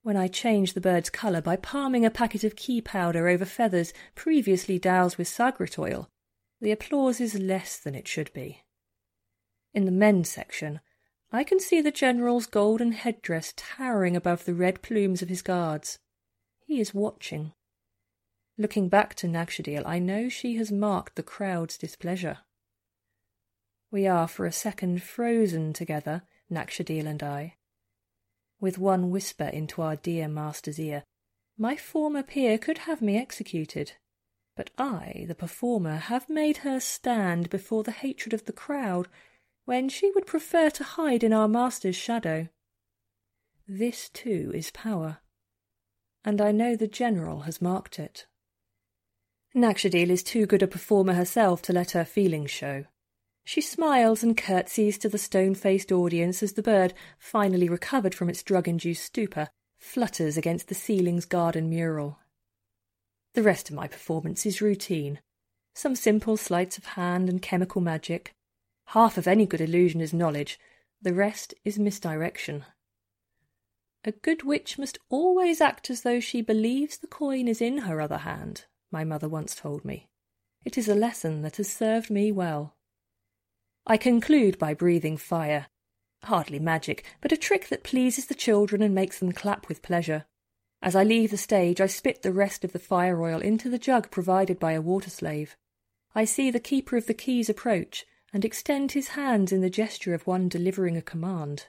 When 0.03 0.17
I 0.17 0.27
change 0.27 0.73
the 0.73 0.81
bird's 0.81 1.11
colour 1.11 1.41
by 1.41 1.55
palming 1.55 2.05
a 2.05 2.11
packet 2.11 2.43
of 2.43 2.57
key 2.57 2.81
powder 2.81 3.29
over 3.29 3.45
feathers 3.45 3.93
previously 4.17 4.79
doused 4.79 5.17
with 5.17 5.29
sagrit 5.29 5.79
oil, 5.79 6.09
the 6.61 6.73
applause 6.73 7.21
is 7.21 7.39
less 7.39 7.79
than 7.79 7.95
it 7.95 8.09
should 8.09 8.33
be. 8.33 8.63
In 9.73 9.85
the 9.85 9.93
men's 9.93 10.29
section, 10.29 10.81
I 11.31 11.45
can 11.45 11.61
see 11.61 11.81
the 11.81 11.93
general's 11.93 12.47
golden 12.47 12.93
headdress 12.93 13.55
towering 13.57 14.17
above 14.17 14.45
the 14.45 14.55
red 14.55 14.83
plumes 14.83 15.23
of 15.23 15.29
his 15.29 15.41
guards. 15.41 15.99
He 16.67 16.81
is 16.81 16.93
watching. 16.93 17.53
Looking 18.59 18.89
back 18.89 19.15
to 19.17 19.29
Nakshadil, 19.29 19.87
I 19.87 19.99
know 19.99 20.29
she 20.29 20.57
has 20.57 20.73
marked 20.73 21.15
the 21.15 21.23
crowd's 21.23 21.79
displeasure. 21.79 22.39
We 23.91 24.07
are 24.07 24.27
for 24.27 24.47
a 24.47 24.53
second 24.53 25.03
frozen 25.03 25.73
together, 25.73 26.23
Nakshadil 26.51 27.07
and 27.07 27.23
I. 27.23 27.55
With 28.63 28.79
one 28.79 29.11
whisper 29.11 29.47
into 29.47 29.83
our 29.83 29.97
dear 29.97 30.29
master's 30.29 30.79
ear, 30.79 31.03
my 31.59 31.75
former 31.75 32.23
peer 32.23 32.59
could 32.59 32.79
have 32.79 33.03
me 33.03 33.19
executed, 33.19 33.95
but 34.57 34.71
I, 34.79 35.25
the 35.27 35.35
performer, 35.35 35.97
have 35.97 36.31
made 36.31 36.59
her 36.59 36.79
stand 36.79 37.51
before 37.51 37.83
the 37.83 37.91
hatred 37.91 38.33
of 38.33 38.45
the 38.45 38.53
crowd 38.53 39.09
when 39.65 39.89
she 39.89 40.13
would 40.13 40.27
prefer 40.27 40.71
to 40.71 40.85
hide 40.85 41.25
in 41.25 41.33
our 41.33 41.49
master's 41.49 41.97
shadow. 41.97 42.51
This 43.67 44.09
too 44.09 44.53
is 44.55 44.71
power, 44.71 45.19
and 46.25 46.41
I 46.41 46.53
know 46.53 46.77
the 46.77 46.87
general 46.87 47.41
has 47.41 47.61
marked 47.61 47.99
it. 47.99 48.29
Nakshadil 49.57 50.09
is 50.09 50.23
too 50.23 50.47
good 50.47 50.63
a 50.63 50.69
performer 50.69 51.15
herself 51.15 51.63
to 51.63 51.73
let 51.73 51.91
her 51.91 52.05
feelings 52.05 52.53
show. 52.53 52.85
She 53.45 53.61
smiles 53.61 54.23
and 54.23 54.37
curtsies 54.37 54.99
to 54.99 55.09
the 55.09 55.19
stone-faced 55.19 55.91
audience 55.91 56.43
as 56.43 56.53
the 56.53 56.63
bird, 56.63 56.95
finally 57.19 57.69
recovered 57.69 58.15
from 58.15 58.29
its 58.29 58.43
drug-induced 58.43 59.05
stupor, 59.05 59.49
flutters 59.79 60.37
against 60.37 60.69
the 60.69 60.75
ceiling's 60.75 61.25
garden 61.25 61.69
mural. 61.69 62.19
The 63.35 63.43
rest 63.43 63.69
of 63.69 63.77
my 63.77 63.89
performance 63.89 64.47
is 64.47 64.61
routine. 64.61 65.21
Some 65.75 65.97
simple 65.97 66.37
sleights 66.37 66.79
of 66.79 66.85
hand 66.85 67.29
and 67.29 67.43
chemical 67.43 67.81
magic, 67.81 68.35
Half 68.87 69.17
of 69.17 69.27
any 69.27 69.47
good 69.47 69.63
illusion 69.63 70.03
is 70.03 70.13
knowledge, 70.13 70.61
the 71.01 71.15
rest 71.15 71.55
is 71.65 71.79
misdirection. 71.79 72.67
A 74.05 74.13
good 74.13 74.43
witch 74.43 74.79
must 74.79 74.99
always 75.09 75.63
act 75.63 75.89
as 75.89 76.03
though 76.03 76.21
she 76.21 76.43
believes 76.43 76.99
the 76.99 77.07
coin 77.07 77.49
is 77.49 77.63
in 77.63 77.79
her 77.79 78.01
other 78.01 78.19
hand, 78.19 78.67
my 78.91 79.03
mother 79.05 79.29
once 79.29 79.55
told 79.55 79.85
me. 79.85 80.09
It 80.65 80.77
is 80.77 80.89
a 80.89 80.95
lesson 80.95 81.41
that 81.43 81.57
has 81.57 81.73
served 81.73 82.11
me 82.11 82.31
well. 82.33 82.77
I 83.87 83.97
conclude 83.97 84.59
by 84.59 84.75
breathing 84.75 85.17
fire. 85.17 85.67
Hardly 86.25 86.59
magic, 86.59 87.05
but 87.21 87.33
a 87.33 87.37
trick 87.37 87.69
that 87.69 87.83
pleases 87.83 88.27
the 88.27 88.35
children 88.35 88.81
and 88.81 88.95
makes 88.95 89.19
them 89.19 89.33
clap 89.33 89.69
with 89.69 89.83
pleasure. 89.83 90.25
As 90.81 90.97
I 90.97 91.05
leave 91.05 91.31
the 91.31 91.37
stage, 91.37 91.81
I 91.81 91.87
spit 91.87 92.23
the 92.23 92.33
rest 92.33 92.65
of 92.65 92.73
the 92.73 92.79
fire 92.79 93.21
oil 93.21 93.41
into 93.41 93.69
the 93.69 93.79
jug 93.79 94.11
provided 94.11 94.59
by 94.59 94.73
a 94.73 94.81
water 94.81 95.11
slave. 95.11 95.57
I 96.15 96.25
see 96.25 96.51
the 96.51 96.61
keeper 96.61 96.97
of 96.97 97.07
the 97.07 97.15
keys 97.15 97.49
approach, 97.49 98.05
and 98.33 98.45
extend 98.45 98.93
his 98.93 99.09
hands 99.09 99.53
in 99.53 99.61
the 99.61 99.71
gesture 99.71 100.15
of 100.15 100.27
one 100.27 100.49
delivering 100.49 100.97
a 100.97 101.03
command. 101.03 101.67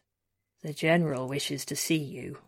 The 0.62 0.74
General 0.74 1.28
wishes 1.28 1.66
to 1.66 1.76
see 1.76 1.98
you. 1.98 2.40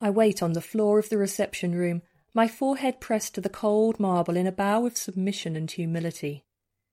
I 0.00 0.10
wait 0.10 0.42
on 0.42 0.52
the 0.52 0.60
floor 0.60 0.98
of 0.98 1.08
the 1.08 1.18
reception 1.18 1.74
room, 1.74 2.02
my 2.32 2.46
forehead 2.46 3.00
pressed 3.00 3.34
to 3.34 3.40
the 3.40 3.48
cold 3.48 3.98
marble 3.98 4.36
in 4.36 4.46
a 4.46 4.52
bow 4.52 4.86
of 4.86 4.96
submission 4.96 5.56
and 5.56 5.70
humility. 5.70 6.44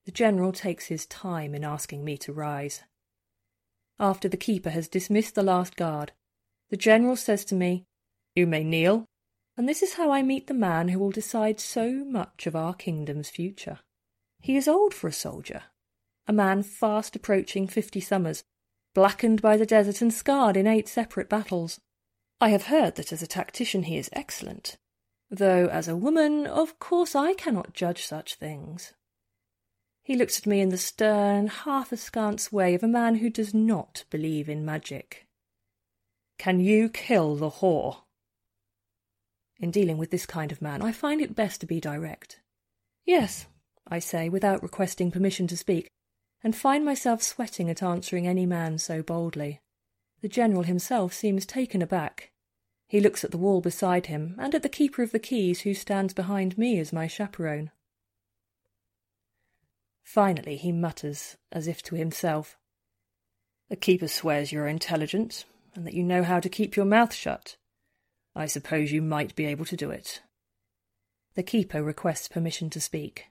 The 0.04 0.12
General 0.12 0.52
takes 0.52 0.86
his 0.86 1.06
time 1.06 1.54
in 1.54 1.64
asking 1.64 2.04
me 2.04 2.18
to 2.18 2.32
rise. 2.32 2.82
After 3.98 4.28
the 4.28 4.36
keeper 4.36 4.70
has 4.70 4.88
dismissed 4.88 5.34
the 5.34 5.42
last 5.42 5.76
guard, 5.76 6.12
the 6.70 6.76
General 6.76 7.16
says 7.16 7.44
to 7.46 7.54
me, 7.54 7.84
You 8.34 8.46
may 8.46 8.64
kneel, 8.64 9.06
and 9.56 9.68
this 9.68 9.82
is 9.82 9.94
how 9.94 10.10
I 10.10 10.22
meet 10.22 10.46
the 10.46 10.54
man 10.54 10.88
who 10.88 10.98
will 10.98 11.10
decide 11.10 11.60
so 11.60 12.04
much 12.04 12.46
of 12.46 12.56
our 12.56 12.74
kingdom's 12.74 13.30
future. 13.30 13.78
He 14.40 14.56
is 14.56 14.68
old 14.68 14.92
for 14.92 15.08
a 15.08 15.12
soldier, 15.12 15.62
a 16.26 16.32
man 16.32 16.62
fast 16.62 17.16
approaching 17.16 17.66
fifty 17.66 18.00
summers, 18.00 18.44
blackened 18.94 19.40
by 19.40 19.56
the 19.56 19.66
desert 19.66 20.02
and 20.02 20.12
scarred 20.12 20.56
in 20.56 20.66
eight 20.66 20.88
separate 20.88 21.28
battles. 21.28 21.80
I 22.40 22.50
have 22.50 22.64
heard 22.64 22.96
that 22.96 23.12
as 23.12 23.22
a 23.22 23.26
tactician 23.26 23.84
he 23.84 23.96
is 23.96 24.10
excellent, 24.12 24.76
though 25.30 25.68
as 25.68 25.88
a 25.88 25.96
woman, 25.96 26.46
of 26.46 26.78
course, 26.78 27.14
I 27.14 27.32
cannot 27.34 27.72
judge 27.72 28.04
such 28.04 28.34
things. 28.34 28.92
He 30.04 30.16
looks 30.16 30.38
at 30.38 30.46
me 30.46 30.60
in 30.60 30.68
the 30.68 30.76
stern, 30.76 31.46
half 31.46 31.90
askance 31.90 32.52
way 32.52 32.74
of 32.74 32.82
a 32.82 32.88
man 32.88 33.16
who 33.16 33.30
does 33.30 33.54
not 33.54 34.04
believe 34.10 34.50
in 34.50 34.62
magic. 34.62 35.26
Can 36.38 36.60
you 36.60 36.90
kill 36.90 37.36
the 37.36 37.48
whore? 37.48 38.02
In 39.58 39.70
dealing 39.70 39.96
with 39.96 40.10
this 40.10 40.26
kind 40.26 40.52
of 40.52 40.60
man, 40.60 40.82
I 40.82 40.92
find 40.92 41.22
it 41.22 41.34
best 41.34 41.62
to 41.62 41.66
be 41.66 41.80
direct. 41.80 42.40
Yes, 43.06 43.46
I 43.88 43.98
say, 43.98 44.28
without 44.28 44.62
requesting 44.62 45.10
permission 45.10 45.46
to 45.46 45.56
speak, 45.56 45.88
and 46.42 46.54
find 46.54 46.84
myself 46.84 47.22
sweating 47.22 47.70
at 47.70 47.82
answering 47.82 48.26
any 48.26 48.44
man 48.44 48.76
so 48.76 49.02
boldly. 49.02 49.60
The 50.20 50.28
General 50.28 50.64
himself 50.64 51.14
seems 51.14 51.46
taken 51.46 51.80
aback. 51.80 52.30
He 52.88 53.00
looks 53.00 53.24
at 53.24 53.30
the 53.30 53.38
wall 53.38 53.62
beside 53.62 54.06
him 54.06 54.36
and 54.38 54.54
at 54.54 54.62
the 54.62 54.68
keeper 54.68 55.02
of 55.02 55.12
the 55.12 55.18
keys 55.18 55.62
who 55.62 55.72
stands 55.72 56.12
behind 56.12 56.58
me 56.58 56.78
as 56.78 56.92
my 56.92 57.06
chaperone. 57.06 57.70
Finally 60.04 60.56
he 60.56 60.70
mutters, 60.70 61.36
as 61.50 61.66
if 61.66 61.82
to 61.82 61.96
himself, 61.96 62.56
The 63.68 63.76
keeper 63.76 64.06
swears 64.06 64.52
you're 64.52 64.68
intelligent, 64.68 65.46
and 65.74 65.86
that 65.86 65.94
you 65.94 66.04
know 66.04 66.22
how 66.22 66.38
to 66.38 66.48
keep 66.48 66.76
your 66.76 66.84
mouth 66.84 67.12
shut. 67.12 67.56
I 68.36 68.46
suppose 68.46 68.92
you 68.92 69.02
might 69.02 69.34
be 69.34 69.46
able 69.46 69.64
to 69.64 69.76
do 69.76 69.90
it. 69.90 70.22
The 71.34 71.42
keeper 71.42 71.82
requests 71.82 72.28
permission 72.28 72.70
to 72.70 72.80
speak. 72.80 73.26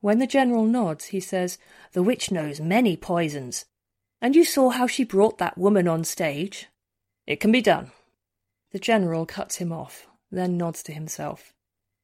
When 0.00 0.18
the 0.18 0.26
general 0.26 0.64
nods, 0.64 1.06
he 1.06 1.20
says, 1.20 1.58
The 1.92 2.02
witch 2.02 2.30
knows 2.30 2.60
many 2.60 2.96
poisons. 2.96 3.64
And 4.20 4.36
you 4.36 4.44
saw 4.44 4.70
how 4.70 4.86
she 4.86 5.04
brought 5.04 5.38
that 5.38 5.58
woman 5.58 5.88
on 5.88 6.04
stage? 6.04 6.68
It 7.26 7.40
can 7.40 7.50
be 7.50 7.62
done. 7.62 7.92
The 8.72 8.78
general 8.78 9.26
cuts 9.26 9.56
him 9.56 9.72
off, 9.72 10.06
then 10.30 10.56
nods 10.56 10.82
to 10.84 10.92
himself. 10.92 11.54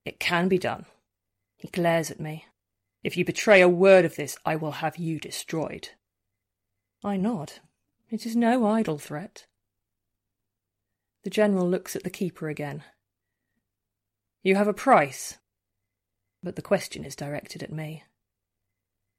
It 0.04 0.18
can 0.18 0.48
be 0.48 0.58
done. 0.58 0.86
He 1.58 1.68
glares 1.68 2.10
at 2.10 2.20
me. 2.20 2.46
If 3.06 3.16
you 3.16 3.24
betray 3.24 3.60
a 3.60 3.68
word 3.68 4.04
of 4.04 4.16
this, 4.16 4.36
I 4.44 4.56
will 4.56 4.82
have 4.82 4.96
you 4.96 5.20
destroyed. 5.20 5.90
I 7.04 7.16
nod. 7.16 7.52
It 8.10 8.26
is 8.26 8.34
no 8.34 8.66
idle 8.66 8.98
threat. 8.98 9.46
The 11.22 11.30
general 11.30 11.70
looks 11.70 11.94
at 11.94 12.02
the 12.02 12.10
keeper 12.10 12.48
again. 12.48 12.82
You 14.42 14.56
have 14.56 14.66
a 14.66 14.74
price, 14.74 15.38
but 16.42 16.56
the 16.56 16.62
question 16.62 17.04
is 17.04 17.14
directed 17.14 17.62
at 17.62 17.70
me. 17.70 18.02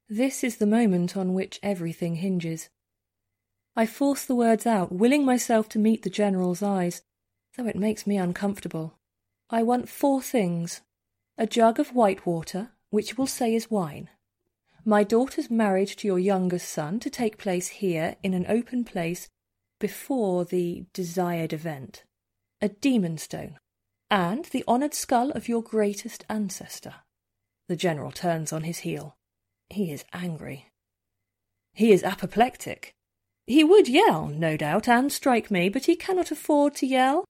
This 0.09 0.43
is 0.43 0.57
the 0.57 0.67
moment 0.67 1.15
on 1.15 1.33
which 1.33 1.57
everything 1.63 2.15
hinges. 2.15 2.67
I 3.73 3.85
force 3.85 4.25
the 4.25 4.35
words 4.35 4.67
out, 4.67 4.91
willing 4.91 5.23
myself 5.23 5.69
to 5.69 5.79
meet 5.79 6.03
the 6.03 6.09
General's 6.09 6.61
eyes, 6.61 7.03
though 7.55 7.67
it 7.67 7.77
makes 7.77 8.05
me 8.05 8.17
uncomfortable. 8.17 8.99
I 9.49 9.63
want 9.63 9.87
four 9.87 10.21
things 10.21 10.81
a 11.37 11.47
jug 11.47 11.79
of 11.79 11.95
white 11.95 12.25
water, 12.25 12.71
which 12.89 13.17
will 13.17 13.27
say 13.27 13.53
is 13.53 13.71
wine, 13.71 14.09
my 14.87 15.03
daughter's 15.03 15.51
marriage 15.51 15.97
to 15.97 16.07
your 16.07 16.17
youngest 16.17 16.69
son 16.69 16.97
to 16.97 17.09
take 17.09 17.37
place 17.37 17.67
here 17.67 18.15
in 18.23 18.33
an 18.33 18.45
open 18.47 18.85
place 18.85 19.27
before 19.81 20.45
the 20.45 20.85
desired 20.93 21.51
event, 21.51 22.05
a 22.61 22.69
demon 22.69 23.17
stone, 23.17 23.57
and 24.09 24.45
the 24.45 24.63
honoured 24.65 24.93
skull 24.93 25.31
of 25.31 25.49
your 25.49 25.61
greatest 25.61 26.23
ancestor. 26.29 26.95
The 27.67 27.75
general 27.75 28.11
turns 28.11 28.53
on 28.53 28.63
his 28.63 28.79
heel. 28.79 29.17
He 29.69 29.91
is 29.91 30.05
angry. 30.13 30.67
He 31.73 31.91
is 31.91 32.01
apoplectic. 32.01 32.93
He 33.45 33.65
would 33.65 33.89
yell, 33.89 34.27
no 34.27 34.55
doubt, 34.55 34.87
and 34.87 35.11
strike 35.11 35.51
me, 35.51 35.67
but 35.67 35.85
he 35.85 35.97
cannot 35.97 36.31
afford 36.31 36.75
to 36.75 36.87
yell, 36.87 37.25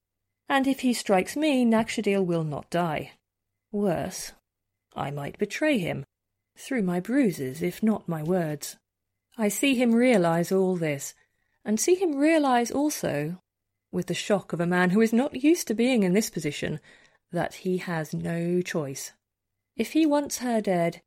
and 0.47 0.67
if 0.67 0.81
he 0.81 0.93
strikes 0.93 1.35
me, 1.35 1.65
Nakshadil 1.65 2.23
will 2.23 2.43
not 2.43 2.69
die. 2.69 3.13
Worse, 3.71 4.33
I 4.97 5.11
might 5.11 5.37
betray 5.37 5.77
him, 5.77 6.05
through 6.57 6.81
my 6.81 6.99
bruises, 6.99 7.61
if 7.61 7.83
not 7.83 8.09
my 8.09 8.23
words. 8.23 8.77
I 9.37 9.47
see 9.49 9.75
him 9.75 9.93
realize 9.93 10.51
all 10.51 10.75
this, 10.75 11.13
and 11.63 11.79
see 11.79 11.95
him 11.95 12.15
realize 12.15 12.71
also, 12.71 13.39
with 13.91 14.07
the 14.07 14.13
shock 14.13 14.53
of 14.53 14.59
a 14.59 14.65
man 14.65 14.89
who 14.89 15.01
is 15.01 15.13
not 15.13 15.43
used 15.43 15.67
to 15.67 15.73
being 15.73 16.03
in 16.03 16.13
this 16.13 16.29
position, 16.29 16.79
that 17.31 17.55
he 17.55 17.77
has 17.77 18.13
no 18.13 18.61
choice. 18.61 19.13
If 19.75 19.91
he 19.91 20.05
wants 20.05 20.39
her 20.39 20.61
dead, 20.61 21.01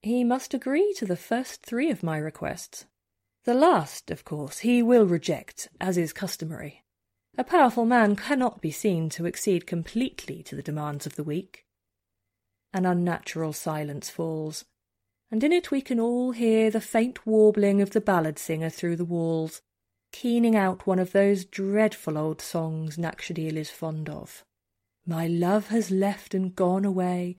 he 0.00 0.24
must 0.24 0.54
agree 0.54 0.94
to 0.98 1.06
the 1.06 1.16
first 1.16 1.62
three 1.62 1.90
of 1.90 2.02
my 2.02 2.16
requests. 2.16 2.86
The 3.44 3.54
last, 3.54 4.10
of 4.10 4.24
course, 4.24 4.60
he 4.60 4.82
will 4.82 5.06
reject, 5.06 5.68
as 5.80 5.98
is 5.98 6.12
customary. 6.12 6.82
A 7.36 7.44
powerful 7.44 7.84
man 7.84 8.16
cannot 8.16 8.62
be 8.62 8.70
seen 8.70 9.10
to 9.10 9.26
accede 9.26 9.66
completely 9.66 10.42
to 10.44 10.56
the 10.56 10.62
demands 10.62 11.04
of 11.04 11.16
the 11.16 11.24
weak. 11.24 11.63
An 12.74 12.86
unnatural 12.86 13.52
silence 13.52 14.10
falls, 14.10 14.64
and 15.30 15.44
in 15.44 15.52
it 15.52 15.70
we 15.70 15.80
can 15.80 16.00
all 16.00 16.32
hear 16.32 16.72
the 16.72 16.80
faint 16.80 17.24
warbling 17.24 17.80
of 17.80 17.90
the 17.90 18.00
ballad 18.00 18.36
singer 18.36 18.68
through 18.68 18.96
the 18.96 19.04
walls, 19.04 19.62
keening 20.10 20.56
out 20.56 20.84
one 20.84 20.98
of 20.98 21.12
those 21.12 21.44
dreadful 21.44 22.18
old 22.18 22.40
songs 22.40 22.96
Nakshadil 22.96 23.56
is 23.56 23.70
fond 23.70 24.10
of. 24.10 24.44
My 25.06 25.28
love 25.28 25.68
has 25.68 25.92
left 25.92 26.34
and 26.34 26.56
gone 26.56 26.84
away, 26.84 27.36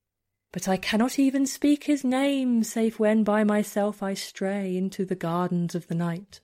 but 0.54 0.70
I 0.70 0.78
cannot 0.78 1.20
even 1.20 1.46
speak 1.46 1.84
his 1.84 2.06
name, 2.06 2.64
save 2.64 2.98
when 2.98 3.26
by 3.26 3.44
myself 3.44 4.02
I 4.02 4.14
stray 4.14 4.78
into 4.78 5.04
the 5.04 5.16
gardens 5.16 5.76
of 5.76 5.88
the 5.88 5.96
night. 5.96 6.40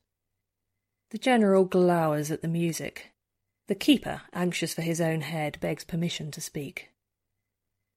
The 1.11 1.17
general 1.17 1.63
glowers 1.63 2.29
at 2.29 2.41
the 2.41 2.49
music. 2.49 3.13
The 3.67 3.75
keeper, 3.75 4.23
anxious 4.33 4.73
for 4.73 4.81
his 4.81 4.99
own 4.99 5.21
head, 5.21 5.59
begs 5.61 5.85
permission 5.85 6.29
to 6.31 6.41
speak. 6.41 6.90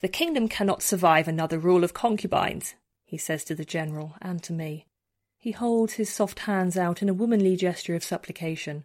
The 0.01 0.09
kingdom 0.09 0.49
cannot 0.49 0.83
survive 0.83 1.29
another 1.29 1.59
rule 1.59 1.85
of 1.85 1.95
concubines, 1.95 2.75
he 3.05 3.17
says 3.17 3.45
to 3.45 3.55
the 3.55 3.65
general 3.65 4.15
and 4.21 4.43
to 4.43 4.53
me. 4.53 4.87
He 5.39 5.53
holds 5.53 5.95
his 5.95 6.13
soft 6.13 6.41
hands 6.41 6.77
out 6.77 7.03
in 7.03 7.09
a 7.09 7.15
womanly 7.15 7.57
gesture 7.57 7.95
of 7.95 8.05
supplication. 8.05 8.85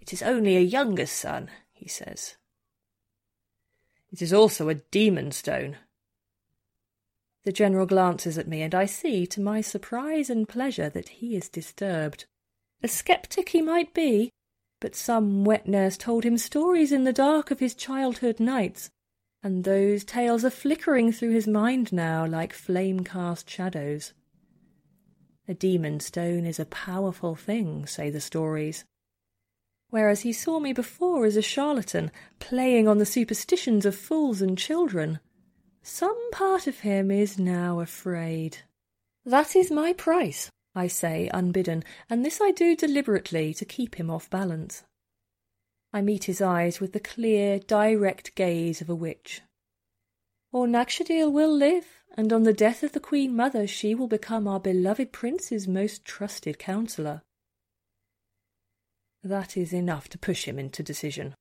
It 0.00 0.12
is 0.12 0.22
only 0.22 0.56
a 0.56 0.60
younger 0.60 1.06
son, 1.06 1.50
he 1.72 1.88
says. 1.88 2.36
It 4.10 4.22
is 4.22 4.32
also 4.32 4.68
a 4.68 4.74
demon 4.74 5.32
stone, 5.32 5.76
the 7.44 7.52
general 7.52 7.84
glances 7.84 8.38
at 8.38 8.48
me, 8.48 8.62
and 8.62 8.74
I 8.74 8.86
see, 8.86 9.26
to 9.28 9.40
my 9.40 9.60
surprise 9.60 10.30
and 10.30 10.48
pleasure, 10.48 10.88
that 10.88 11.10
he 11.10 11.36
is 11.36 11.48
disturbed. 11.48 12.24
A 12.82 12.88
sceptic 12.88 13.50
he 13.50 13.60
might 13.60 13.92
be, 13.92 14.30
but 14.80 14.96
some 14.96 15.44
wet 15.44 15.68
nurse 15.68 15.98
told 15.98 16.24
him 16.24 16.38
stories 16.38 16.90
in 16.90 17.04
the 17.04 17.12
dark 17.12 17.50
of 17.50 17.60
his 17.60 17.74
childhood 17.74 18.40
nights, 18.40 18.90
and 19.44 19.62
those 19.62 20.04
tales 20.04 20.42
are 20.42 20.50
flickering 20.50 21.12
through 21.12 21.30
his 21.30 21.46
mind 21.46 21.92
now 21.92 22.24
like 22.26 22.54
flame 22.54 23.00
cast 23.00 23.48
shadows. 23.48 24.14
A 25.46 25.52
demon 25.52 26.00
stone 26.00 26.46
is 26.46 26.58
a 26.58 26.64
powerful 26.64 27.34
thing, 27.34 27.84
say 27.84 28.08
the 28.08 28.22
stories. 28.22 28.86
Whereas 29.90 30.22
he 30.22 30.32
saw 30.32 30.58
me 30.60 30.72
before 30.72 31.26
as 31.26 31.36
a 31.36 31.42
charlatan, 31.42 32.10
playing 32.40 32.88
on 32.88 32.96
the 32.96 33.04
superstitions 33.04 33.84
of 33.84 33.94
fools 33.94 34.40
and 34.40 34.56
children. 34.56 35.20
Some 35.82 36.30
part 36.32 36.66
of 36.66 36.80
him 36.80 37.10
is 37.10 37.38
now 37.38 37.80
afraid. 37.80 38.56
That 39.26 39.54
is 39.54 39.70
my 39.70 39.92
price, 39.92 40.50
I 40.74 40.86
say, 40.86 41.28
unbidden, 41.34 41.84
and 42.08 42.24
this 42.24 42.40
I 42.40 42.50
do 42.50 42.74
deliberately 42.74 43.52
to 43.54 43.64
keep 43.66 43.96
him 43.96 44.10
off 44.10 44.30
balance. 44.30 44.84
I 45.94 46.02
meet 46.02 46.24
his 46.24 46.40
eyes 46.40 46.80
with 46.80 46.92
the 46.92 46.98
clear, 46.98 47.60
direct 47.60 48.34
gaze 48.34 48.80
of 48.80 48.90
a 48.90 48.96
witch. 48.96 49.42
Or 50.50 50.66
Nakshadil 50.66 51.32
will 51.32 51.56
live, 51.56 51.86
and 52.16 52.32
on 52.32 52.42
the 52.42 52.52
death 52.52 52.82
of 52.82 52.90
the 52.90 52.98
Queen 52.98 53.36
Mother 53.36 53.68
she 53.68 53.94
will 53.94 54.08
become 54.08 54.48
our 54.48 54.58
beloved 54.58 55.12
prince's 55.12 55.68
most 55.68 56.04
trusted 56.04 56.58
counsellor. 56.58 57.22
That 59.22 59.56
is 59.56 59.72
enough 59.72 60.08
to 60.08 60.18
push 60.18 60.46
him 60.46 60.58
into 60.58 60.82
decision. 60.82 61.36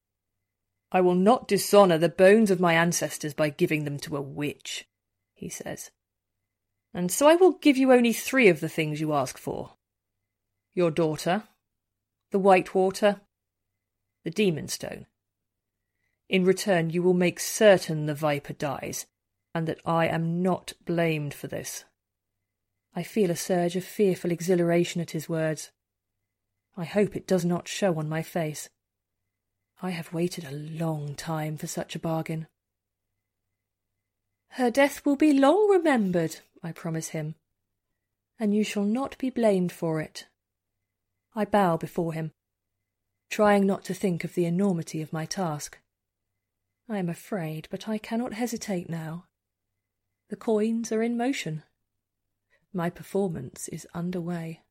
I 0.91 1.01
will 1.01 1.16
not 1.16 1.47
dishonour 1.47 1.97
the 1.97 2.08
bones 2.08 2.51
of 2.51 2.60
my 2.60 2.76
ancestors 2.76 3.34
by 3.34 3.49
giving 3.49 3.86
them 3.86 3.97
to 4.01 4.16
a 4.16 4.22
witch, 4.22 4.86
he 5.34 5.49
says. 5.49 5.89
And 6.93 7.12
so 7.12 7.28
I 7.28 7.38
will 7.38 7.54
give 7.54 7.76
you 7.76 7.91
only 7.91 8.14
three 8.14 8.49
of 8.49 8.60
the 8.60 8.70
things 8.70 9.01
you 9.01 9.14
ask 9.14 9.39
for 9.39 9.72
your 10.76 10.91
daughter, 10.91 11.43
the 12.30 12.38
white 12.38 12.76
water, 12.76 13.22
the 14.24 14.32
demon 14.32 14.67
stone. 14.67 15.05
In 16.30 16.45
return, 16.45 16.89
you 16.89 17.03
will 17.03 17.13
make 17.13 17.39
certain 17.39 18.05
the 18.05 18.15
viper 18.15 18.53
dies, 18.53 19.05
and 19.53 19.67
that 19.67 19.82
I 19.86 20.07
am 20.07 20.41
not 20.41 20.74
blamed 20.86 21.34
for 21.34 21.47
this. 21.47 21.86
I 22.95 23.03
feel 23.03 23.32
a 23.32 23.36
surge 23.36 23.76
of 23.76 23.84
fearful 23.84 24.32
exhilaration 24.32 25.01
at 25.01 25.11
his 25.11 25.28
words. 25.28 25.71
I 26.78 26.86
hope 26.86 27.15
it 27.15 27.28
does 27.28 27.45
not 27.45 27.67
show 27.67 27.97
on 27.99 28.09
my 28.09 28.24
face. 28.24 28.69
I 29.82 29.89
have 29.91 30.13
waited 30.13 30.45
a 30.45 30.51
long 30.51 31.15
time 31.15 31.57
for 31.57 31.67
such 31.67 31.95
a 31.95 31.99
bargain. 31.99 32.47
Her 34.49 34.71
death 34.71 35.05
will 35.05 35.15
be 35.15 35.34
long 35.34 35.69
remembered, 35.69 36.38
I 36.63 36.71
promise 36.71 37.09
him, 37.09 37.36
and 38.39 38.55
you 38.55 38.63
shall 38.63 38.84
not 38.86 39.17
be 39.17 39.30
blamed 39.30 39.71
for 39.71 39.99
it. 39.99 40.28
I 41.36 41.45
bow 41.45 41.78
before 41.78 42.13
him, 42.13 42.32
trying 43.34 43.65
not 43.65 43.84
to 43.84 43.95
think 43.95 44.23
of 44.23 44.36
the 44.36 44.45
enormity 44.45 45.01
of 45.01 45.11
my 45.11 45.25
task. 45.25 45.79
I 46.88 46.99
am 46.99 47.09
afraid, 47.09 47.67
but 47.71 47.89
I 47.89 47.97
cannot 47.97 48.34
hesitate 48.34 48.91
now. 48.91 49.25
The 50.29 50.36
coins 50.36 50.91
are 50.91 51.01
in 51.01 51.17
motion. 51.17 51.63
My 52.71 52.91
performance 52.91 53.67
is 53.69 53.88
under 53.95 54.21
way. 54.21 54.61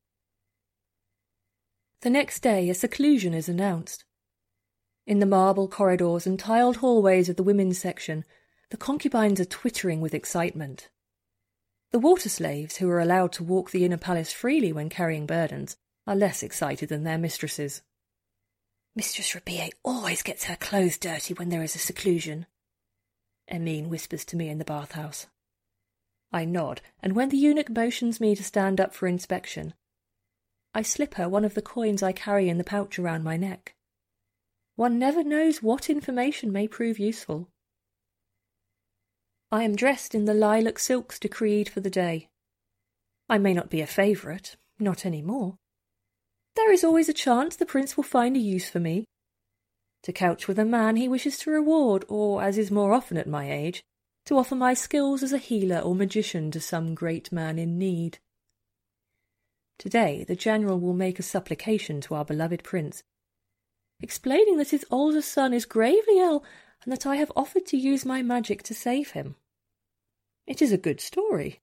The 2.03 2.09
next 2.09 2.39
day 2.39 2.69
a 2.69 2.73
seclusion 2.73 3.33
is 3.33 3.49
announced. 3.49 4.05
In 5.05 5.19
the 5.19 5.25
marble 5.25 5.67
corridors 5.67 6.25
and 6.25 6.39
tiled 6.39 6.77
hallways 6.77 7.27
of 7.27 7.35
the 7.35 7.43
women's 7.43 7.79
section, 7.79 8.23
the 8.69 8.77
concubines 8.77 9.41
are 9.41 9.55
twittering 9.59 9.99
with 9.99 10.13
excitement. 10.13 10.87
The 11.91 11.99
water 11.99 12.29
slaves, 12.29 12.77
who 12.77 12.89
are 12.89 13.01
allowed 13.01 13.33
to 13.33 13.43
walk 13.43 13.71
the 13.71 13.83
inner 13.83 13.97
palace 13.97 14.31
freely 14.31 14.71
when 14.71 14.87
carrying 14.87 15.25
burdens, 15.25 15.75
are 16.07 16.15
less 16.15 16.41
excited 16.41 16.87
than 16.87 17.03
their 17.03 17.17
mistresses. 17.17 17.81
Mistress 18.95 19.33
Rabie 19.33 19.71
always 19.83 20.21
gets 20.21 20.43
her 20.43 20.55
clothes 20.55 20.99
dirty 20.99 21.33
when 21.33 21.49
there 21.49 21.63
is 21.63 21.75
a 21.75 21.79
seclusion, 21.79 22.45
Emine 23.51 23.89
whispers 23.89 24.23
to 24.25 24.35
me 24.35 24.49
in 24.49 24.59
the 24.59 24.65
bathhouse. 24.65 25.27
I 26.31 26.45
nod, 26.45 26.81
and 27.01 27.15
when 27.15 27.29
the 27.29 27.37
eunuch 27.37 27.69
motions 27.69 28.19
me 28.19 28.35
to 28.35 28.43
stand 28.43 28.79
up 28.79 28.93
for 28.93 29.07
inspection, 29.07 29.73
I 30.75 30.83
slip 30.83 31.15
her 31.15 31.27
one 31.27 31.45
of 31.45 31.55
the 31.55 31.61
coins 31.61 32.03
I 32.03 32.11
carry 32.11 32.49
in 32.49 32.57
the 32.57 32.63
pouch 32.63 32.97
around 32.99 33.23
my 33.23 33.35
neck. 33.37 33.75
One 34.75 34.97
never 34.97 35.23
knows 35.23 35.61
what 35.61 35.89
information 35.89 36.51
may 36.51 36.67
prove 36.67 36.99
useful. 36.99 37.49
I 39.51 39.63
am 39.63 39.75
dressed 39.75 40.15
in 40.15 40.25
the 40.25 40.33
lilac 40.33 40.79
silks 40.79 41.19
decreed 41.19 41.69
for 41.69 41.79
the 41.79 41.91
day. 41.91 42.29
I 43.29 43.37
may 43.37 43.53
not 43.53 43.69
be 43.69 43.81
a 43.81 43.87
favourite, 43.87 44.55
not 44.79 45.05
any 45.05 45.21
more. 45.21 45.57
There 46.55 46.71
is 46.71 46.83
always 46.83 47.09
a 47.09 47.13
chance 47.13 47.55
the 47.55 47.65
prince 47.65 47.97
will 47.97 48.03
find 48.03 48.35
a 48.35 48.39
use 48.39 48.69
for 48.69 48.79
me. 48.79 49.05
To 50.03 50.13
couch 50.13 50.47
with 50.47 50.59
a 50.59 50.65
man 50.65 50.95
he 50.95 51.07
wishes 51.07 51.37
to 51.39 51.51
reward, 51.51 52.05
or, 52.07 52.43
as 52.43 52.57
is 52.57 52.69
more 52.71 52.93
often 52.93 53.17
at 53.17 53.27
my 53.27 53.51
age, 53.51 53.83
to 54.25 54.37
offer 54.37 54.55
my 54.55 54.73
skills 54.73 55.23
as 55.23 55.33
a 55.33 55.37
healer 55.37 55.79
or 55.79 55.95
magician 55.95 56.51
to 56.51 56.59
some 56.59 56.95
great 56.95 57.31
man 57.31 57.57
in 57.57 57.77
need. 57.77 58.19
Today 59.77 60.23
the 60.27 60.35
general 60.35 60.79
will 60.79 60.93
make 60.93 61.19
a 61.19 61.23
supplication 61.23 62.01
to 62.01 62.15
our 62.15 62.25
beloved 62.25 62.63
prince 62.63 63.03
explaining 64.03 64.57
that 64.57 64.71
his 64.71 64.85
older 64.91 65.21
son 65.21 65.53
is 65.53 65.65
gravely 65.65 66.19
ill 66.19 66.43
and 66.83 66.91
that 66.91 67.05
I 67.05 67.15
have 67.15 67.31
offered 67.35 67.65
to 67.67 67.77
use 67.77 68.05
my 68.05 68.21
magic 68.21 68.61
to 68.63 68.73
save 68.73 69.11
him. 69.11 69.35
It 70.45 70.61
is 70.61 70.73
a 70.73 70.77
good 70.77 70.99
story. 70.99 71.61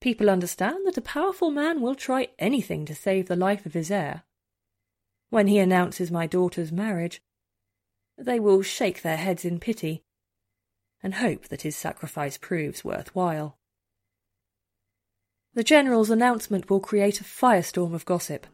People 0.00 0.30
understand 0.30 0.86
that 0.86 0.96
a 0.96 1.02
powerful 1.02 1.50
man 1.50 1.80
will 1.80 1.94
try 1.94 2.28
anything 2.38 2.84
to 2.86 2.94
save 2.94 3.26
the 3.26 3.36
life 3.36 3.66
of 3.66 3.74
his 3.74 3.90
heir. 3.90 4.22
When 5.30 5.48
he 5.48 5.58
announces 5.58 6.10
my 6.10 6.26
daughter's 6.26 6.70
marriage, 6.70 7.20
they 8.16 8.40
will 8.40 8.62
shake 8.62 9.02
their 9.02 9.16
heads 9.16 9.44
in 9.44 9.58
pity 9.58 10.04
and 11.02 11.14
hope 11.14 11.48
that 11.48 11.62
his 11.62 11.76
sacrifice 11.76 12.38
proves 12.38 12.84
worth 12.84 13.14
while. 13.14 13.58
The 15.54 15.64
General's 15.64 16.10
announcement 16.10 16.70
will 16.70 16.80
create 16.80 17.20
a 17.20 17.24
firestorm 17.24 17.94
of 17.94 18.04
gossip. 18.04 18.46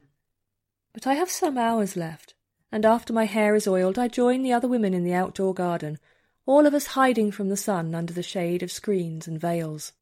But 0.92 1.06
I 1.06 1.14
have 1.14 1.30
some 1.30 1.58
hours 1.58 1.96
left, 1.96 2.34
and 2.72 2.86
after 2.86 3.12
my 3.12 3.24
hair 3.24 3.54
is 3.54 3.66
oiled, 3.66 3.98
I 3.98 4.08
join 4.08 4.42
the 4.42 4.52
other 4.52 4.68
women 4.68 4.94
in 4.94 5.04
the 5.04 5.14
outdoor 5.14 5.54
garden, 5.54 5.98
all 6.46 6.66
of 6.66 6.74
us 6.74 6.88
hiding 6.88 7.30
from 7.30 7.48
the 7.48 7.56
sun 7.56 7.94
under 7.94 8.12
the 8.12 8.22
shade 8.22 8.62
of 8.62 8.72
screens 8.72 9.26
and 9.26 9.40
veils. 9.40 9.92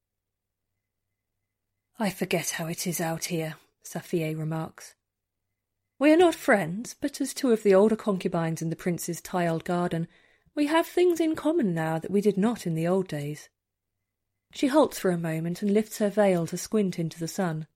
I 1.99 2.11
forget 2.11 2.51
how 2.51 2.67
it 2.67 2.87
is 2.87 3.01
out 3.01 3.27
here, 3.27 3.57
Safiye 3.85 4.37
remarks. 4.37 4.95
We 5.99 6.13
are 6.13 6.17
not 6.17 6.35
friends, 6.35 6.97
but 7.01 7.21
as 7.21 7.33
two 7.33 7.53
of 7.53 7.63
the 7.63 7.75
older 7.75 7.97
concubines 7.97 8.63
in 8.63 8.71
the 8.71 8.77
prince's 8.77 9.21
tiled 9.21 9.65
garden, 9.65 10.09
we 10.55 10.67
have 10.67 10.87
things 10.87 11.21
in 11.21 11.37
common 11.37 11.75
now 11.75 11.99
that 11.99 12.11
we 12.11 12.21
did 12.21 12.37
not 12.37 12.67
in 12.67 12.75
the 12.75 12.89
old 12.89 13.09
days. 13.09 13.49
She 14.53 14.67
halts 14.67 14.99
for 14.99 15.11
a 15.11 15.19
moment 15.19 15.63
and 15.63 15.73
lifts 15.73 15.99
her 15.99 16.11
veil 16.11 16.47
to 16.49 16.57
squint 16.57 16.99
into 16.99 17.19
the 17.19 17.29
sun. 17.29 17.67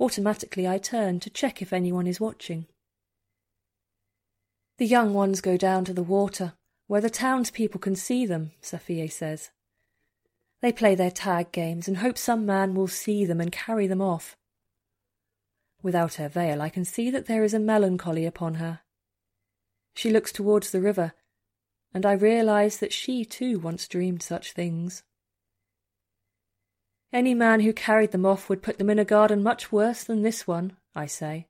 Automatically 0.00 0.66
I 0.66 0.78
turn 0.78 1.20
to 1.20 1.30
check 1.30 1.60
if 1.60 1.72
anyone 1.72 2.06
is 2.06 2.20
watching. 2.20 2.66
The 4.78 4.86
young 4.86 5.12
ones 5.12 5.40
go 5.40 5.56
down 5.56 5.84
to 5.86 5.92
the 5.92 6.02
water, 6.02 6.54
where 6.86 7.00
the 7.00 7.10
townspeople 7.10 7.80
can 7.80 7.96
see 7.96 8.24
them, 8.24 8.52
Safiye 8.62 9.10
says. 9.10 9.50
They 10.60 10.72
play 10.72 10.94
their 10.94 11.10
tag 11.10 11.52
games 11.52 11.86
and 11.86 11.98
hope 11.98 12.18
some 12.18 12.44
man 12.44 12.74
will 12.74 12.88
see 12.88 13.24
them 13.24 13.40
and 13.40 13.52
carry 13.52 13.86
them 13.86 14.00
off. 14.00 14.36
Without 15.82 16.14
her 16.14 16.28
veil, 16.28 16.60
I 16.60 16.68
can 16.68 16.84
see 16.84 17.10
that 17.10 17.26
there 17.26 17.44
is 17.44 17.54
a 17.54 17.60
melancholy 17.60 18.26
upon 18.26 18.54
her. 18.54 18.80
She 19.94 20.10
looks 20.10 20.32
towards 20.32 20.70
the 20.70 20.80
river, 20.80 21.12
and 21.94 22.04
I 22.04 22.12
realize 22.12 22.78
that 22.78 22.92
she 22.92 23.24
too 23.24 23.58
once 23.58 23.86
dreamed 23.86 24.22
such 24.22 24.52
things. 24.52 25.04
Any 27.12 27.34
man 27.34 27.60
who 27.60 27.72
carried 27.72 28.10
them 28.10 28.26
off 28.26 28.48
would 28.48 28.62
put 28.62 28.78
them 28.78 28.90
in 28.90 28.98
a 28.98 29.04
garden 29.04 29.42
much 29.42 29.72
worse 29.72 30.04
than 30.04 30.22
this 30.22 30.46
one, 30.46 30.76
I 30.94 31.06
say. 31.06 31.46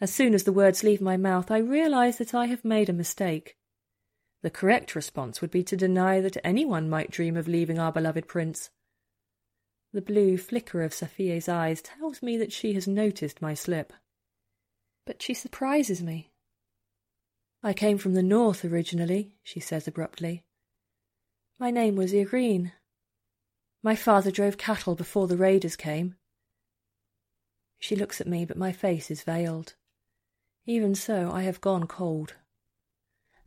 As 0.00 0.12
soon 0.12 0.34
as 0.34 0.42
the 0.42 0.52
words 0.52 0.82
leave 0.82 1.00
my 1.00 1.16
mouth, 1.16 1.50
I 1.50 1.58
realize 1.58 2.18
that 2.18 2.34
I 2.34 2.46
have 2.46 2.64
made 2.64 2.88
a 2.88 2.92
mistake. 2.92 3.56
The 4.44 4.50
correct 4.50 4.94
response 4.94 5.40
would 5.40 5.50
be 5.50 5.64
to 5.64 5.74
deny 5.74 6.20
that 6.20 6.36
anyone 6.44 6.90
might 6.90 7.10
dream 7.10 7.34
of 7.34 7.48
leaving 7.48 7.78
our 7.78 7.90
beloved 7.90 8.28
prince. 8.28 8.68
The 9.94 10.02
blue 10.02 10.36
flicker 10.36 10.82
of 10.82 10.92
Safiye's 10.92 11.48
eyes 11.48 11.80
tells 11.80 12.22
me 12.22 12.36
that 12.36 12.52
she 12.52 12.74
has 12.74 12.86
noticed 12.86 13.40
my 13.40 13.54
slip. 13.54 13.94
But 15.06 15.22
she 15.22 15.32
surprises 15.32 16.02
me. 16.02 16.30
I 17.62 17.72
came 17.72 17.96
from 17.96 18.12
the 18.12 18.22
north 18.22 18.66
originally, 18.66 19.32
she 19.42 19.60
says 19.60 19.88
abruptly. 19.88 20.44
My 21.58 21.70
name 21.70 21.96
was 21.96 22.12
Irene. 22.12 22.72
My 23.82 23.96
father 23.96 24.30
drove 24.30 24.58
cattle 24.58 24.94
before 24.94 25.26
the 25.26 25.38
raiders 25.38 25.74
came. 25.74 26.16
She 27.78 27.96
looks 27.96 28.20
at 28.20 28.28
me, 28.28 28.44
but 28.44 28.58
my 28.58 28.72
face 28.72 29.10
is 29.10 29.22
veiled. 29.22 29.72
Even 30.66 30.94
so, 30.94 31.30
I 31.32 31.44
have 31.44 31.62
gone 31.62 31.86
cold. 31.86 32.34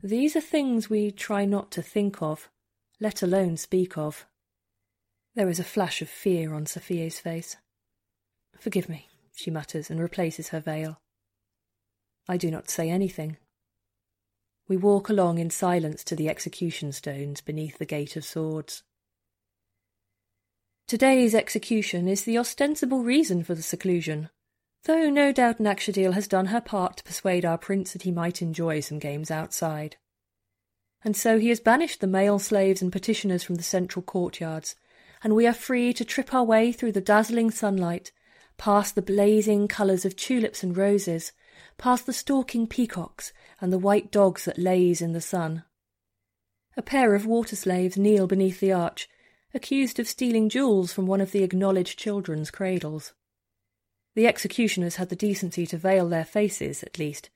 These 0.04 0.36
are 0.36 0.42
things 0.42 0.90
we 0.90 1.12
try 1.12 1.46
not 1.46 1.72
to 1.72 1.82
think 1.82 2.22
of, 2.22 2.50
let 3.00 3.24
alone 3.24 3.58
speak 3.58 3.98
of. 3.98 4.26
There 5.34 5.50
is 5.50 5.60
a 5.60 5.64
flash 5.64 6.02
of 6.02 6.10
fear 6.10 6.54
on 6.54 6.66
Safiye's 6.66 7.20
face. 7.20 7.58
Forgive 8.60 8.90
me, 8.90 9.08
she 9.36 9.50
mutters 9.50 9.90
and 9.90 10.00
replaces 10.00 10.50
her 10.50 10.60
veil. 10.60 11.00
I 12.28 12.38
do 12.38 12.52
not 12.52 12.70
say 12.70 12.90
anything. 12.90 13.38
We 14.68 14.78
walk 14.78 15.10
along 15.10 15.40
in 15.40 15.50
silence 15.50 16.04
to 16.06 16.16
the 16.16 16.30
execution 16.30 16.92
stones 16.92 17.42
beneath 17.42 17.78
the 17.78 17.86
Gate 17.86 18.16
of 18.16 18.26
Swords. 18.26 18.84
Today's 20.88 21.34
execution 21.34 22.08
is 22.08 22.24
the 22.24 22.38
ostensible 22.38 23.04
reason 23.04 23.44
for 23.44 23.56
the 23.56 23.64
seclusion, 23.64 24.30
though 24.88 25.10
no 25.10 25.34
doubt 25.34 25.60
Nakshadil 25.60 26.14
has 26.14 26.30
done 26.30 26.46
her 26.48 26.62
part 26.62 26.96
to 26.96 27.04
persuade 27.04 27.44
our 27.44 27.58
prince 27.58 27.92
that 27.92 28.04
he 28.04 28.12
might 28.12 28.42
enjoy 28.42 28.80
some 28.80 29.00
games 29.00 29.30
outside. 29.30 29.98
And 31.04 31.16
so 31.16 31.38
he 31.38 31.50
has 31.50 31.60
banished 31.60 32.00
the 32.00 32.08
male 32.08 32.40
slaves 32.40 32.82
and 32.82 32.92
petitioners 32.92 33.44
from 33.44 33.56
the 33.56 33.64
central 33.64 34.02
courtyards, 34.02 34.76
and 35.22 35.36
we 35.36 35.46
are 35.46 35.54
free 35.54 35.92
to 35.94 36.06
trip 36.06 36.34
our 36.34 36.46
way 36.46 36.72
through 36.72 36.94
the 36.94 37.02
dazzling 37.02 37.52
sunlight, 37.52 38.14
past 38.58 38.96
the 38.96 39.02
blazing 39.02 39.68
colours 39.68 40.06
of 40.06 40.16
tulips 40.16 40.64
and 40.64 40.78
roses, 40.78 41.34
past 41.78 42.06
the 42.06 42.14
stalking 42.14 42.66
peacocks 42.66 43.34
and 43.60 43.74
the 43.74 43.78
white 43.78 44.10
dogs 44.10 44.46
that 44.46 44.58
laze 44.58 45.02
in 45.02 45.12
the 45.12 45.20
sun. 45.20 45.64
A 46.78 46.82
pair 46.82 47.14
of 47.14 47.26
water 47.26 47.58
slaves 47.58 47.98
kneel 47.98 48.26
beneath 48.26 48.62
the 48.62 48.72
arch, 48.72 49.10
accused 49.54 50.00
of 50.00 50.08
stealing 50.08 50.48
jewels 50.48 50.94
from 50.94 51.08
one 51.08 51.20
of 51.20 51.34
the 51.34 51.44
acknowledged 51.44 52.00
children's 52.00 52.50
cradles. 52.50 53.12
The 54.18 54.26
executioners 54.26 54.96
had 54.96 55.10
the 55.10 55.16
decency 55.16 55.68
to 55.68 55.78
veil 55.78 56.10
their 56.10 56.26
faces, 56.26 56.82
at 56.82 56.98
least, 56.98 57.30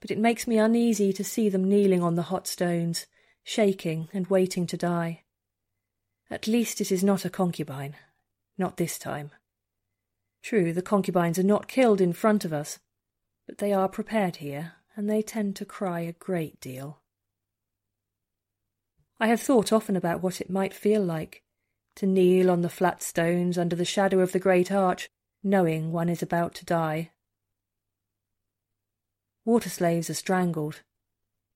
but 0.00 0.10
it 0.10 0.18
makes 0.18 0.48
me 0.48 0.58
uneasy 0.58 1.12
to 1.12 1.22
see 1.22 1.48
them 1.48 1.68
kneeling 1.68 2.02
on 2.02 2.16
the 2.16 2.22
hot 2.22 2.48
stones, 2.48 3.06
shaking 3.44 4.08
and 4.12 4.26
waiting 4.26 4.66
to 4.66 4.76
die. 4.76 5.22
At 6.28 6.48
least 6.48 6.80
it 6.80 6.90
is 6.90 7.04
not 7.04 7.24
a 7.24 7.30
concubine. 7.30 7.94
Not 8.58 8.76
this 8.76 8.98
time. 8.98 9.30
True, 10.42 10.72
the 10.72 10.82
concubines 10.82 11.38
are 11.38 11.44
not 11.44 11.68
killed 11.68 12.00
in 12.00 12.12
front 12.12 12.44
of 12.44 12.52
us, 12.52 12.80
but 13.46 13.58
they 13.58 13.72
are 13.72 13.88
prepared 13.88 14.38
here, 14.38 14.72
and 14.96 15.08
they 15.08 15.22
tend 15.22 15.54
to 15.54 15.64
cry 15.64 16.00
a 16.00 16.10
great 16.10 16.60
deal. 16.60 16.98
I 19.20 19.28
have 19.28 19.40
thought 19.40 19.72
often 19.72 19.94
about 19.94 20.24
what 20.24 20.40
it 20.40 20.50
might 20.50 20.74
feel 20.74 21.04
like 21.04 21.44
to 21.94 22.04
kneel 22.04 22.50
on 22.50 22.62
the 22.62 22.68
flat 22.68 23.00
stones 23.00 23.56
under 23.56 23.76
the 23.76 23.84
shadow 23.84 24.18
of 24.18 24.32
the 24.32 24.40
great 24.40 24.72
arch 24.72 25.08
knowing 25.46 25.92
one 25.92 26.08
is 26.08 26.22
about 26.22 26.54
to 26.54 26.64
die. 26.64 27.12
Water 29.44 29.70
slaves 29.70 30.10
are 30.10 30.14
strangled, 30.14 30.82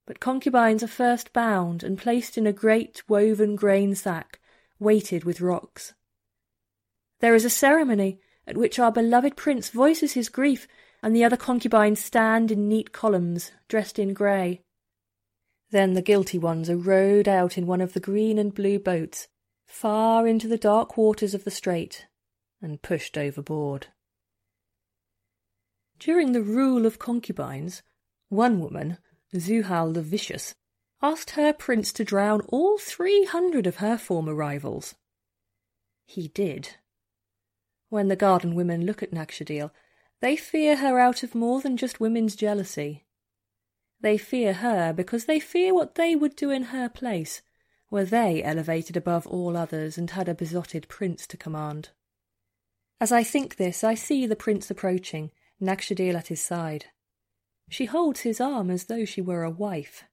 but 0.06 0.20
concubines 0.20 0.82
are 0.82 0.88
first 0.88 1.32
bound 1.32 1.82
and 1.82 1.98
placed 1.98 2.38
in 2.38 2.46
a 2.46 2.52
great 2.52 3.02
woven 3.08 3.56
grain 3.56 3.96
sack 3.96 4.38
weighted 4.78 5.24
with 5.24 5.40
rocks. 5.40 5.92
There 7.18 7.34
is 7.34 7.44
a 7.44 7.50
ceremony 7.50 8.20
at 8.46 8.56
which 8.56 8.78
our 8.78 8.92
beloved 8.92 9.36
prince 9.36 9.70
voices 9.70 10.12
his 10.12 10.28
grief, 10.28 10.68
and 11.02 11.14
the 11.14 11.24
other 11.24 11.36
concubines 11.36 11.98
stand 11.98 12.52
in 12.52 12.68
neat 12.68 12.92
columns, 12.92 13.52
dressed 13.68 13.98
in 13.98 14.14
grey. 14.14 14.62
Then 15.70 15.94
the 15.94 16.02
guilty 16.02 16.38
ones 16.38 16.70
are 16.70 16.76
rowed 16.76 17.28
out 17.28 17.58
in 17.58 17.66
one 17.66 17.80
of 17.80 17.92
the 17.92 18.00
green 18.00 18.38
and 18.38 18.54
blue 18.54 18.78
boats, 18.78 19.28
far 19.66 20.26
into 20.26 20.46
the 20.46 20.58
dark 20.58 20.96
waters 20.96 21.34
of 21.34 21.44
the 21.44 21.50
strait, 21.50 22.06
and 22.62 22.82
pushed 22.82 23.16
overboard. 23.16 23.88
During 25.98 26.32
the 26.32 26.42
rule 26.42 26.86
of 26.86 26.98
concubines, 26.98 27.82
one 28.28 28.60
woman, 28.60 28.98
Zuhal 29.34 29.92
the 29.92 30.02
Vicious, 30.02 30.54
asked 31.02 31.30
her 31.30 31.52
prince 31.52 31.92
to 31.92 32.04
drown 32.04 32.40
all 32.48 32.78
three 32.78 33.24
hundred 33.24 33.66
of 33.66 33.76
her 33.76 33.96
former 33.96 34.34
rivals. 34.34 34.94
He 36.06 36.28
did. 36.28 36.76
When 37.88 38.08
the 38.08 38.16
garden 38.16 38.54
women 38.54 38.86
look 38.86 39.02
at 39.02 39.12
Nakshadil, 39.12 39.70
they 40.20 40.36
fear 40.36 40.76
her 40.76 40.98
out 40.98 41.22
of 41.22 41.34
more 41.34 41.60
than 41.60 41.76
just 41.76 42.00
women's 42.00 42.36
jealousy. 42.36 43.04
They 44.00 44.18
fear 44.18 44.54
her 44.54 44.92
because 44.92 45.24
they 45.24 45.40
fear 45.40 45.74
what 45.74 45.94
they 45.94 46.14
would 46.14 46.36
do 46.36 46.50
in 46.50 46.64
her 46.64 46.88
place, 46.88 47.42
were 47.90 48.04
they 48.04 48.42
elevated 48.42 48.96
above 48.96 49.26
all 49.26 49.56
others 49.56 49.98
and 49.98 50.10
had 50.10 50.28
a 50.28 50.34
besotted 50.34 50.88
prince 50.88 51.26
to 51.28 51.36
command. 51.36 51.90
As 53.00 53.10
I 53.10 53.22
think 53.22 53.56
this, 53.56 53.82
I 53.82 53.94
see 53.94 54.26
the 54.26 54.36
prince 54.36 54.70
approaching, 54.70 55.30
Nakshadil 55.60 56.14
at 56.14 56.28
his 56.28 56.42
side. 56.42 56.86
She 57.70 57.86
holds 57.86 58.20
his 58.20 58.40
arm 58.40 58.70
as 58.70 58.84
though 58.84 59.06
she 59.06 59.22
were 59.22 59.42
a 59.42 59.50
wife. 59.50 60.04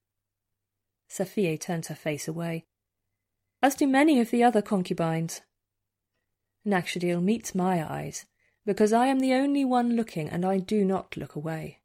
Safiye 1.10 1.60
turns 1.60 1.88
her 1.88 1.96
face 1.96 2.28
away, 2.28 2.66
as 3.62 3.76
do 3.76 3.88
many 3.88 4.22
of 4.22 4.32
the 4.32 4.44
other 4.44 4.62
concubines. 4.62 5.42
Nakshadil 6.66 7.22
meets 7.22 7.54
my 7.54 7.84
eyes, 7.90 8.26
because 8.66 8.94
I 8.94 9.08
am 9.08 9.20
the 9.20 9.34
only 9.34 9.66
one 9.66 9.96
looking 9.96 10.30
and 10.30 10.46
I 10.46 10.58
do 10.58 10.86
not 10.86 11.18
look 11.18 11.36
away. 11.36 11.80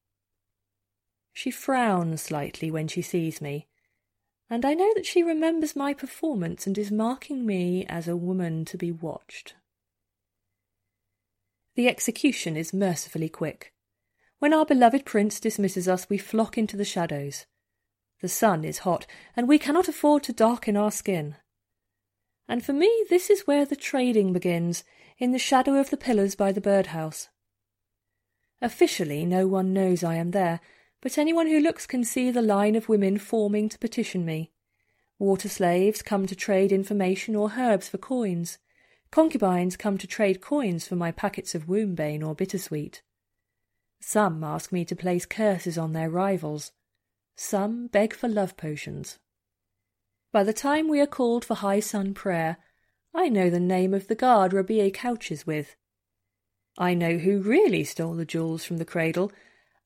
She 1.33 1.51
frowns 1.51 2.23
slightly 2.23 2.71
when 2.71 2.89
she 2.89 3.03
sees 3.03 3.41
me, 3.41 3.69
and 4.51 4.65
I 4.65 4.75
know 4.75 4.93
that 4.95 5.07
she 5.07 5.23
remembers 5.23 5.75
my 5.75 5.95
performance 5.95 6.67
and 6.67 6.77
is 6.77 6.93
marking 6.93 7.47
me 7.47 7.87
as 7.87 8.07
a 8.07 8.17
woman 8.17 8.65
to 8.67 8.77
be 8.77 8.93
watched. 8.93 9.55
The 11.75 11.89
execution 11.89 12.57
is 12.57 12.75
mercifully 12.75 13.29
quick. 13.29 13.73
When 14.39 14.53
our 14.53 14.67
beloved 14.67 15.05
prince 15.05 15.41
dismisses 15.41 15.89
us, 15.89 16.09
we 16.11 16.19
flock 16.19 16.59
into 16.59 16.77
the 16.77 16.85
shadows. 16.85 17.47
The 18.21 18.29
sun 18.29 18.65
is 18.65 18.79
hot, 18.79 19.07
and 19.37 19.49
we 19.49 19.59
cannot 19.59 19.89
afford 19.89 20.23
to 20.25 20.33
darken 20.33 20.77
our 20.77 20.91
skin. 20.91 21.37
And 22.49 22.65
for 22.65 22.73
me, 22.73 23.07
this 23.09 23.31
is 23.31 23.47
where 23.47 23.65
the 23.65 23.77
trading 23.77 24.33
begins, 24.33 24.85
in 25.19 25.33
the 25.33 25.39
shadow 25.39 25.81
of 25.81 25.91
the 25.91 25.97
pillars 25.97 26.35
by 26.35 26.53
the 26.53 26.61
birdhouse. 26.61 27.29
Officially, 28.61 29.25
no 29.25 29.47
one 29.47 29.73
knows 29.73 30.05
I 30.05 30.17
am 30.17 30.33
there, 30.33 30.61
but 31.01 31.19
anyone 31.19 31.49
who 31.49 31.59
looks 31.59 31.87
can 31.87 32.05
see 32.05 32.31
the 32.31 32.43
line 32.43 32.77
of 32.77 32.89
women 32.89 33.19
forming 33.19 33.69
to 33.69 33.79
petition 33.79 34.25
me. 34.25 34.53
Water 35.19 35.49
slaves 35.49 36.03
come 36.03 36.27
to 36.27 36.37
trade 36.37 36.73
information 36.73 37.35
or 37.35 37.55
herbs 37.57 37.89
for 37.89 37.99
coins. 37.99 38.59
Concubines 39.13 39.77
come 39.77 39.99
to 39.99 40.07
trade 40.07 40.41
coins 40.41 40.89
for 40.89 40.97
my 40.97 41.13
packets 41.13 41.55
of 41.55 41.67
wombane 41.67 42.27
or 42.27 42.35
bittersweet. 42.35 43.03
Some 44.01 44.43
ask 44.43 44.73
me 44.73 44.87
to 44.87 44.97
place 44.97 45.27
curses 45.27 45.77
on 45.77 45.93
their 45.93 46.09
rivals. 46.09 46.73
Some 47.37 47.89
beg 47.89 48.15
for 48.15 48.27
love 48.27 48.57
potions. 48.57 49.19
By 50.33 50.45
the 50.45 50.55
time 50.55 50.89
we 50.89 50.99
are 50.99 51.07
called 51.07 51.45
for 51.45 51.57
high 51.57 51.81
sun 51.81 52.15
prayer, 52.15 52.57
I 53.15 53.29
know 53.29 53.51
the 53.51 53.61
name 53.61 53.93
of 53.93 54.09
the 54.09 54.15
guard 54.15 54.55
Rabier 54.55 54.89
couches 54.89 55.47
with. 55.47 55.77
I 56.79 56.95
know 56.95 57.19
who 57.19 57.43
really 57.43 57.85
stole 57.85 58.15
the 58.15 58.25
jewels 58.25 58.65
from 58.65 58.79
the 58.79 58.87
cradle, 58.87 59.31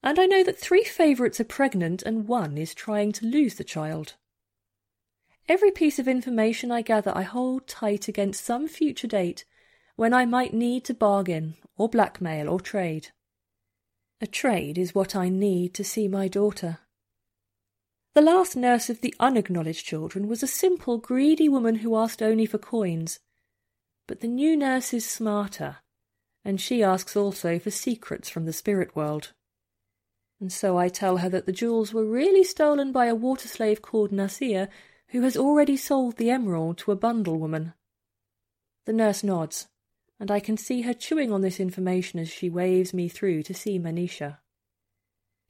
and 0.04 0.20
I 0.20 0.26
know 0.26 0.44
that 0.44 0.56
three 0.56 0.84
favourites 0.84 1.40
are 1.40 1.44
pregnant 1.44 2.00
and 2.04 2.28
one 2.28 2.56
is 2.56 2.74
trying 2.74 3.10
to 3.14 3.26
lose 3.26 3.56
the 3.56 3.64
child. 3.64 4.14
Every 5.48 5.70
piece 5.70 5.98
of 5.98 6.08
information 6.08 6.72
I 6.72 6.82
gather 6.82 7.12
I 7.14 7.22
hold 7.22 7.68
tight 7.68 8.08
against 8.08 8.44
some 8.44 8.66
future 8.66 9.06
date 9.06 9.44
when 9.94 10.12
I 10.12 10.26
might 10.26 10.52
need 10.52 10.84
to 10.86 10.94
bargain 10.94 11.54
or 11.76 11.88
blackmail 11.88 12.48
or 12.48 12.60
trade. 12.60 13.08
A 14.20 14.26
trade 14.26 14.76
is 14.76 14.94
what 14.94 15.14
I 15.14 15.28
need 15.28 15.72
to 15.74 15.84
see 15.84 16.08
my 16.08 16.26
daughter. 16.26 16.78
The 18.14 18.22
last 18.22 18.56
nurse 18.56 18.90
of 18.90 19.02
the 19.02 19.14
unacknowledged 19.20 19.84
children 19.84 20.26
was 20.26 20.42
a 20.42 20.48
simple, 20.48 20.98
greedy 20.98 21.48
woman 21.48 21.76
who 21.76 21.96
asked 21.96 22.22
only 22.22 22.46
for 22.46 22.58
coins. 22.58 23.20
But 24.06 24.20
the 24.20 24.28
new 24.28 24.56
nurse 24.56 24.94
is 24.94 25.08
smarter, 25.08 25.76
and 26.44 26.60
she 26.60 26.82
asks 26.82 27.14
also 27.14 27.58
for 27.58 27.70
secrets 27.70 28.28
from 28.28 28.46
the 28.46 28.52
spirit 28.52 28.96
world. 28.96 29.32
And 30.40 30.50
so 30.50 30.76
I 30.78 30.88
tell 30.88 31.18
her 31.18 31.28
that 31.28 31.46
the 31.46 31.52
jewels 31.52 31.92
were 31.92 32.06
really 32.06 32.42
stolen 32.42 32.90
by 32.90 33.06
a 33.06 33.14
water 33.14 33.48
slave 33.48 33.82
called 33.82 34.12
Nasir, 34.12 34.68
who 35.08 35.22
has 35.22 35.36
already 35.36 35.76
sold 35.76 36.16
the 36.16 36.30
emerald 36.30 36.78
to 36.78 36.92
a 36.92 36.96
bundle 36.96 37.38
woman. 37.38 37.74
The 38.84 38.92
nurse 38.92 39.22
nods, 39.22 39.68
and 40.18 40.30
I 40.30 40.40
can 40.40 40.56
see 40.56 40.82
her 40.82 40.94
chewing 40.94 41.32
on 41.32 41.40
this 41.40 41.60
information 41.60 42.18
as 42.18 42.28
she 42.28 42.48
waves 42.48 42.94
me 42.94 43.08
through 43.08 43.42
to 43.44 43.54
see 43.54 43.78
Manisha. 43.78 44.38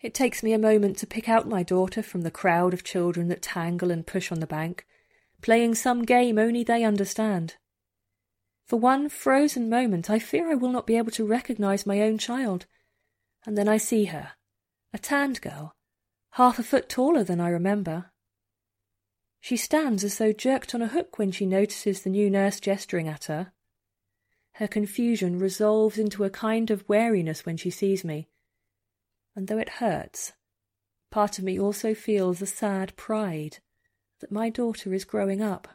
It 0.01 0.15
takes 0.15 0.43
me 0.43 0.53
a 0.53 0.59
moment 0.59 0.99
to 0.99 1.07
pick 1.07 1.29
out 1.29 1.49
my 1.49 1.63
daughter 1.63 2.03
from 2.03 2.23
the 2.23 2.31
crowd 2.31 2.75
of 2.75 2.85
children 2.85 3.29
that 3.29 3.43
tangle 3.43 3.91
and 3.91 4.07
push 4.07 4.31
on 4.31 4.41
the 4.41 4.47
bank, 4.47 4.87
playing 5.41 5.75
some 5.75 6.05
game 6.05 6.39
only 6.39 6.63
they 6.65 6.85
understand. 6.85 7.57
For 8.67 8.79
one 8.79 9.09
frozen 9.09 9.71
moment, 9.71 10.11
I 10.11 10.19
fear 10.19 10.51
I 10.51 10.55
will 10.55 10.73
not 10.73 10.87
be 10.87 10.97
able 10.97 11.13
to 11.13 11.25
recognize 11.25 11.87
my 11.87 12.01
own 12.03 12.19
child, 12.19 12.67
and 13.47 13.57
then 13.57 13.69
I 13.69 13.77
see 13.77 14.07
her, 14.07 14.33
a 14.93 14.99
tanned 14.99 15.41
girl, 15.41 15.73
half 16.33 16.59
a 16.59 16.63
foot 16.63 16.89
taller 16.89 17.23
than 17.23 17.41
I 17.41 17.49
remember. 17.49 18.11
She 19.47 19.57
stands 19.57 20.03
as 20.03 20.19
though 20.19 20.33
jerked 20.33 20.75
on 20.75 20.83
a 20.83 20.89
hook 20.89 21.21
when 21.21 21.31
she 21.31 21.47
notices 21.47 22.03
the 22.03 22.11
new 22.11 22.29
nurse 22.29 22.59
gesturing 22.59 23.07
at 23.07 23.27
her. 23.27 23.53
Her 24.55 24.67
confusion 24.67 25.39
resolves 25.39 25.99
into 25.99 26.25
a 26.25 26.31
kind 26.31 26.69
of 26.69 26.89
wariness 26.89 27.47
when 27.47 27.57
she 27.57 27.71
sees 27.71 28.05
me, 28.05 28.27
and 29.37 29.47
though 29.47 29.59
it 29.59 29.79
hurts, 29.79 30.33
part 31.13 31.39
of 31.39 31.45
me 31.45 31.61
also 31.61 31.95
feels 31.95 32.43
a 32.43 32.47
sad 32.47 32.97
pride 32.97 33.59
that 34.19 34.33
my 34.33 34.51
daughter 34.51 34.93
is 34.93 35.05
growing 35.05 35.41
up. 35.41 35.69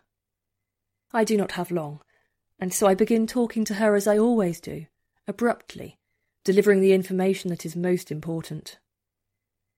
I 1.13 1.23
do 1.23 1.37
not 1.37 1.53
have 1.53 1.71
long, 1.71 2.01
and 2.59 2.73
so 2.73 2.87
I 2.87 2.93
begin 2.93 3.25
talking 3.25 3.63
to 3.63 3.75
her 3.75 3.95
as 3.95 4.05
I 4.05 4.17
always 4.17 4.59
do, 4.59 4.87
abruptly, 5.29 5.97
delivering 6.43 6.81
the 6.81 6.91
information 6.91 7.49
that 7.51 7.65
is 7.65 7.77
most 7.77 8.11
important. 8.11 8.79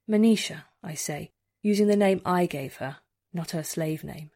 Manisha, 0.10 0.64
I 0.82 0.96
say, 0.96 1.32
using 1.62 1.86
the 1.86 1.96
name 1.96 2.24
I 2.26 2.48
gave 2.48 2.78
her, 2.78 2.98
not 3.34 3.52
her 3.52 3.64
slave 3.64 4.04
name. 4.04 4.32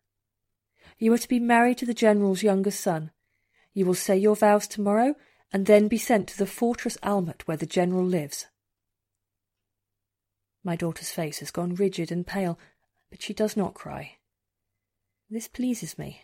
You 0.98 1.14
are 1.14 1.18
to 1.18 1.28
be 1.28 1.39
married 1.39 1.78
to 1.80 1.86
the 1.86 1.93
general's 1.93 2.43
younger 2.43 2.72
son. 2.72 3.12
You 3.74 3.86
will 3.86 3.93
say 3.93 4.18
your 4.18 4.36
vows 4.36 4.68
tomorrow, 4.68 5.16
and 5.54 5.66
then 5.66 5.88
be 5.88 5.98
sent 5.98 6.28
to 6.30 6.38
the 6.38 6.45
fortress 6.45 6.98
Almut 7.04 7.43
where 7.43 7.58
the 7.58 7.66
general 7.66 8.06
lives. 8.06 8.48
My 10.64 10.76
daughter's 10.76 11.12
face 11.12 11.39
has 11.39 11.52
gone 11.52 11.76
rigid 11.76 12.12
and 12.12 12.26
pale, 12.26 12.60
but 13.10 13.22
she 13.22 13.34
does 13.34 13.56
not 13.56 13.74
cry. 13.74 14.18
This 15.30 15.48
pleases 15.48 15.98
me. 15.98 16.24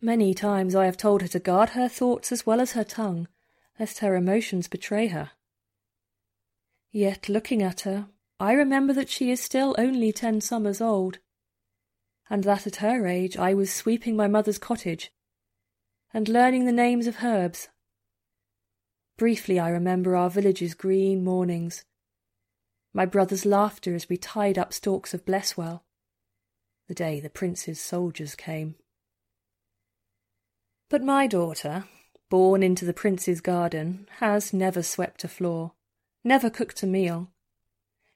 Many 0.00 0.32
times 0.32 0.74
I 0.74 0.86
have 0.86 0.96
told 0.96 1.20
her 1.20 1.28
to 1.28 1.38
guard 1.38 1.70
her 1.70 1.88
thoughts 1.88 2.32
as 2.32 2.46
well 2.46 2.60
as 2.60 2.72
her 2.72 2.84
tongue, 2.84 3.28
lest 3.78 3.98
her 3.98 4.14
emotions 4.14 4.68
betray 4.68 5.08
her. 5.08 5.32
Yet, 6.90 7.28
looking 7.28 7.62
at 7.62 7.82
her, 7.82 8.08
I 8.38 8.52
remember 8.52 8.94
that 8.94 9.10
she 9.10 9.30
is 9.30 9.40
still 9.40 9.74
only 9.76 10.12
ten 10.12 10.40
summers 10.40 10.80
old, 10.80 11.18
and 12.30 12.44
that 12.44 12.66
at 12.66 12.76
her 12.76 13.06
age 13.06 13.36
I 13.36 13.52
was 13.52 13.74
sweeping 13.74 14.16
my 14.16 14.28
mother's 14.28 14.58
cottage 14.58 15.10
and 16.14 16.28
learning 16.28 16.64
the 16.64 16.72
names 16.72 17.06
of 17.06 17.22
herbs. 17.22 17.68
Briefly, 19.18 19.58
I 19.58 19.68
remember 19.68 20.16
our 20.16 20.30
village's 20.30 20.74
green 20.74 21.22
mornings, 21.22 21.84
my 22.92 23.04
brother's 23.04 23.44
laughter 23.44 23.94
as 23.94 24.08
we 24.08 24.16
tied 24.16 24.58
up 24.58 24.72
stalks 24.72 25.12
of 25.12 25.24
blesswell, 25.24 25.82
the 26.88 26.94
day 26.94 27.20
the 27.20 27.30
prince's 27.30 27.80
soldiers 27.80 28.34
came. 28.34 28.76
But 30.88 31.02
my 31.04 31.26
daughter, 31.28 31.84
born 32.30 32.62
into 32.62 32.84
the 32.84 32.92
prince's 32.92 33.40
garden, 33.40 34.08
has 34.18 34.52
never 34.52 34.82
swept 34.82 35.22
a 35.22 35.28
floor, 35.28 35.72
never 36.24 36.50
cooked 36.50 36.82
a 36.82 36.86
meal. 36.86 37.30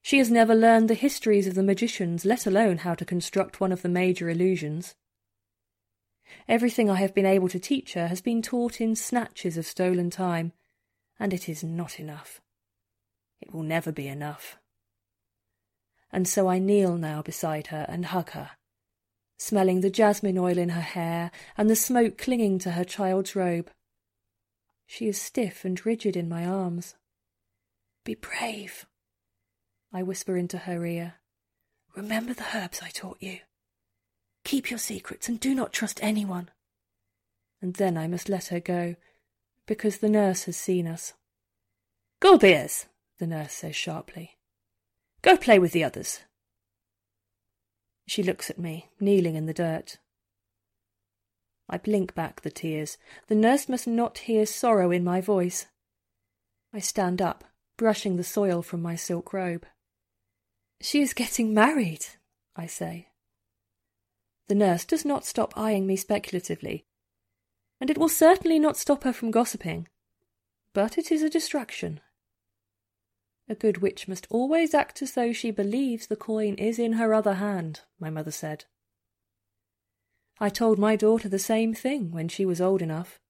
She 0.05 0.19
has 0.19 0.31
never 0.31 0.55
learned 0.55 0.89
the 0.89 0.95
histories 0.95 1.49
of 1.49 1.57
the 1.57 1.65
magicians, 1.65 2.25
let 2.25 2.47
alone 2.47 2.79
how 2.79 2.95
to 2.95 3.05
construct 3.05 3.61
one 3.61 3.73
of 3.73 3.83
the 3.83 3.89
major 3.89 4.31
illusions. 4.31 4.95
Everything 6.47 6.89
I 6.89 7.01
have 7.01 7.15
been 7.15 7.27
able 7.27 7.49
to 7.49 7.59
teach 7.59 7.95
her 7.95 8.07
has 8.07 8.21
been 8.21 8.41
taught 8.41 8.81
in 8.81 8.95
snatches 8.95 9.57
of 9.57 9.67
stolen 9.67 10.11
time, 10.11 10.53
and 11.19 11.35
it 11.35 11.49
is 11.49 11.65
not 11.65 11.99
enough. 11.99 12.41
It 13.41 13.53
will 13.53 13.65
never 13.65 13.91
be 13.91 14.07
enough 14.07 14.59
and 16.15 16.29
so 16.29 16.47
I 16.47 16.61
kneel 16.61 16.97
now 16.97 17.23
beside 17.23 17.67
her 17.67 17.85
and 17.89 18.07
hug 18.07 18.31
her, 18.31 18.53
smelling 19.37 19.81
the 19.81 19.91
jasmine 19.91 20.39
oil 20.39 20.57
in 20.57 20.69
her 20.69 20.81
hair 20.81 21.33
and 21.59 21.69
the 21.69 21.75
smoke 21.75 22.17
clinging 22.17 22.61
to 22.61 22.71
her 22.71 22.85
child's 22.85 23.35
robe. 23.35 23.69
She 24.87 25.09
is 25.09 25.21
stiff 25.21 25.65
and 25.65 25.85
rigid 25.85 26.17
in 26.17 26.29
my 26.29 26.47
arms. 26.47 26.95
Be 28.05 28.15
brave, 28.15 28.87
I 29.95 30.03
whisper 30.03 30.37
into 30.37 30.59
her 30.59 30.85
ear. 30.85 31.15
Remember 31.95 32.35
the 32.35 32.45
herbs 32.53 32.81
I 32.83 32.89
taught 32.89 33.19
you. 33.21 33.39
Keep 34.45 34.69
your 34.69 34.79
secrets 34.79 35.29
and 35.29 35.39
do 35.39 35.55
not 35.55 35.73
trust 35.73 36.01
anyone. 36.03 36.51
And 37.63 37.75
then 37.75 37.97
I 37.97 38.09
must 38.09 38.29
let 38.29 38.49
her 38.49 38.59
go, 38.59 38.97
because 39.67 39.99
the 39.99 40.09
nurse 40.09 40.45
has 40.45 40.57
seen 40.57 40.89
us. 40.89 41.15
Gulbeers, 42.21 42.87
the 43.21 43.27
nurse 43.29 43.53
says 43.53 43.77
sharply. 43.77 44.33
Go 45.23 45.37
play 45.37 45.61
with 45.61 45.71
the 45.71 45.85
others. 45.85 46.21
She 48.09 48.25
looks 48.25 48.51
at 48.51 48.59
me, 48.59 48.91
kneeling 48.99 49.37
in 49.37 49.47
the 49.47 49.55
dirt. 49.55 49.99
I 51.69 51.79
blink 51.79 52.17
back 52.17 52.41
the 52.41 52.51
tears. 52.51 52.99
The 53.29 53.37
nurse 53.37 53.69
must 53.69 53.87
not 53.87 54.19
hear 54.19 54.45
sorrow 54.45 54.91
in 54.91 55.05
my 55.05 55.21
voice. 55.21 55.67
I 56.73 56.81
stand 56.81 57.23
up, 57.23 57.45
brushing 57.79 58.17
the 58.17 58.25
soil 58.25 58.61
from 58.61 58.83
my 58.83 58.97
silk 58.97 59.33
robe. 59.33 59.65
She 60.81 61.01
is 61.03 61.15
getting 61.15 61.55
married, 61.55 62.07
I 62.57 62.67
say. 62.67 63.09
The 64.49 64.55
nurse 64.55 64.85
does 64.85 65.05
not 65.05 65.25
stop 65.25 65.57
eyeing 65.57 65.87
me 65.87 65.97
speculatively, 65.97 66.85
and 67.81 67.91
it 67.91 67.99
will 67.99 68.09
certainly 68.09 68.59
not 68.59 68.77
stop 68.77 69.05
her 69.05 69.13
from 69.13 69.31
gossiping. 69.31 69.89
But 70.73 70.99
it 70.99 71.11
is 71.13 71.23
a 71.23 71.31
distraction, 71.31 72.01
a 73.49 73.55
good 73.55 73.79
witch 73.79 74.09
must 74.09 74.27
always 74.31 74.73
act 74.73 75.03
as 75.03 75.13
though 75.13 75.33
she 75.33 75.51
believes 75.51 76.07
the 76.07 76.17
coin 76.17 76.55
is 76.55 76.79
in 76.79 76.95
her 76.95 77.13
other 77.13 77.35
hand, 77.35 77.81
my 78.01 78.09
mother 78.09 78.31
said. 78.31 78.65
I 80.41 80.49
told 80.49 80.79
my 80.79 80.97
daughter 80.97 81.29
the 81.29 81.39
same 81.39 81.75
thing 81.75 82.11
when 82.11 82.29
she 82.29 82.47
was 82.47 82.61
old 82.61 82.81
enough. 82.81 83.21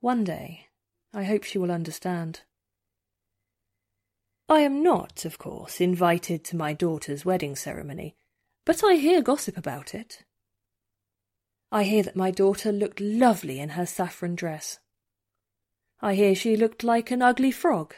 One 0.00 0.24
day, 0.24 0.66
I 1.12 1.22
hope 1.24 1.44
she 1.44 1.58
will 1.58 1.70
understand. 1.70 2.40
I 4.48 4.60
am 4.60 4.82
not, 4.82 5.24
of 5.24 5.38
course, 5.38 5.80
invited 5.80 6.44
to 6.44 6.56
my 6.56 6.72
daughter's 6.72 7.24
wedding 7.24 7.56
ceremony, 7.56 8.16
but 8.64 8.84
I 8.84 8.94
hear 8.94 9.22
gossip 9.22 9.56
about 9.56 9.94
it. 9.94 10.24
I 11.72 11.84
hear 11.84 12.02
that 12.02 12.16
my 12.16 12.30
daughter 12.30 12.70
looked 12.70 13.00
lovely 13.00 13.58
in 13.58 13.70
her 13.70 13.86
saffron 13.86 14.34
dress. 14.34 14.78
I 16.00 16.14
hear 16.14 16.34
she 16.34 16.56
looked 16.56 16.84
like 16.84 17.10
an 17.10 17.22
ugly 17.22 17.50
frog 17.50 17.94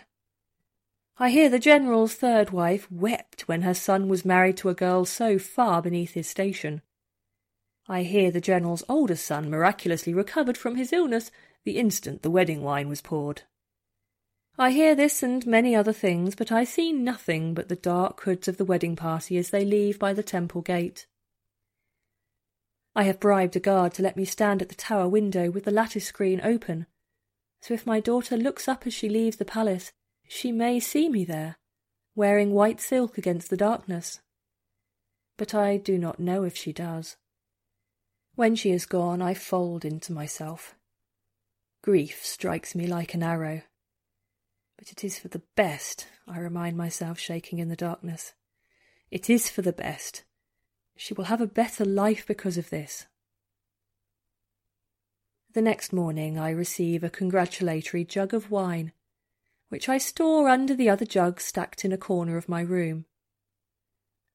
I 1.18 1.30
hear 1.30 1.48
the 1.48 1.58
General's 1.58 2.14
third 2.14 2.50
wife 2.50 2.92
wept 2.92 3.48
when 3.48 3.62
her 3.62 3.72
son 3.72 4.06
was 4.06 4.26
married 4.26 4.58
to 4.58 4.68
a 4.68 4.74
girl 4.74 5.06
so 5.06 5.38
far 5.38 5.80
beneath 5.80 6.12
his 6.12 6.28
station. 6.28 6.82
I 7.88 8.02
hear 8.02 8.30
the 8.30 8.40
General's 8.40 8.84
oldest 8.86 9.24
son 9.24 9.48
miraculously 9.48 10.12
recovered 10.12 10.58
from 10.58 10.76
his 10.76 10.92
illness 10.92 11.30
the 11.64 11.78
instant 11.78 12.22
the 12.22 12.30
wedding 12.30 12.60
wine 12.60 12.90
was 12.90 13.00
poured. 13.00 13.42
I 14.58 14.70
hear 14.70 14.94
this 14.94 15.22
and 15.22 15.46
many 15.46 15.74
other 15.74 15.92
things, 15.92 16.34
but 16.34 16.50
I 16.50 16.64
see 16.64 16.90
nothing 16.90 17.52
but 17.52 17.68
the 17.68 17.76
dark 17.76 18.22
hoods 18.22 18.48
of 18.48 18.56
the 18.56 18.64
wedding 18.64 18.96
party 18.96 19.36
as 19.36 19.50
they 19.50 19.66
leave 19.66 19.98
by 19.98 20.14
the 20.14 20.22
temple 20.22 20.62
gate. 20.62 21.06
I 22.94 23.02
have 23.02 23.20
bribed 23.20 23.54
a 23.56 23.60
guard 23.60 23.92
to 23.94 24.02
let 24.02 24.16
me 24.16 24.24
stand 24.24 24.62
at 24.62 24.70
the 24.70 24.74
tower 24.74 25.08
window 25.08 25.50
with 25.50 25.64
the 25.64 25.70
lattice 25.70 26.06
screen 26.06 26.40
open, 26.42 26.86
so 27.60 27.74
if 27.74 27.86
my 27.86 28.00
daughter 28.00 28.38
looks 28.38 28.66
up 28.66 28.86
as 28.86 28.94
she 28.94 29.10
leaves 29.10 29.36
the 29.36 29.44
palace, 29.44 29.92
she 30.26 30.52
may 30.52 30.80
see 30.80 31.10
me 31.10 31.26
there, 31.26 31.56
wearing 32.14 32.52
white 32.52 32.80
silk 32.80 33.18
against 33.18 33.50
the 33.50 33.56
darkness. 33.58 34.20
But 35.36 35.54
I 35.54 35.76
do 35.76 35.98
not 35.98 36.18
know 36.18 36.44
if 36.44 36.56
she 36.56 36.72
does. 36.72 37.16
When 38.36 38.54
she 38.56 38.70
is 38.70 38.86
gone, 38.86 39.20
I 39.20 39.34
fold 39.34 39.84
into 39.84 40.14
myself. 40.14 40.74
Grief 41.82 42.24
strikes 42.24 42.74
me 42.74 42.86
like 42.86 43.12
an 43.12 43.22
arrow. 43.22 43.60
But 44.78 44.92
it 44.92 45.04
is 45.04 45.18
for 45.18 45.28
the 45.28 45.42
best, 45.54 46.06
I 46.28 46.38
remind 46.38 46.76
myself, 46.76 47.18
shaking 47.18 47.58
in 47.58 47.68
the 47.68 47.76
darkness. 47.76 48.34
It 49.10 49.30
is 49.30 49.48
for 49.48 49.62
the 49.62 49.72
best. 49.72 50.24
She 50.96 51.14
will 51.14 51.24
have 51.24 51.40
a 51.40 51.46
better 51.46 51.84
life 51.84 52.26
because 52.26 52.58
of 52.58 52.70
this. 52.70 53.06
The 55.52 55.62
next 55.62 55.92
morning 55.92 56.38
I 56.38 56.50
receive 56.50 57.02
a 57.02 57.10
congratulatory 57.10 58.04
jug 58.04 58.34
of 58.34 58.50
wine 58.50 58.92
which 59.68 59.88
I 59.88 59.98
store 59.98 60.48
under 60.48 60.74
the 60.74 60.88
other 60.88 61.04
jugs 61.04 61.44
stacked 61.44 61.84
in 61.84 61.92
a 61.92 61.98
corner 61.98 62.36
of 62.36 62.48
my 62.48 62.60
room. 62.60 63.06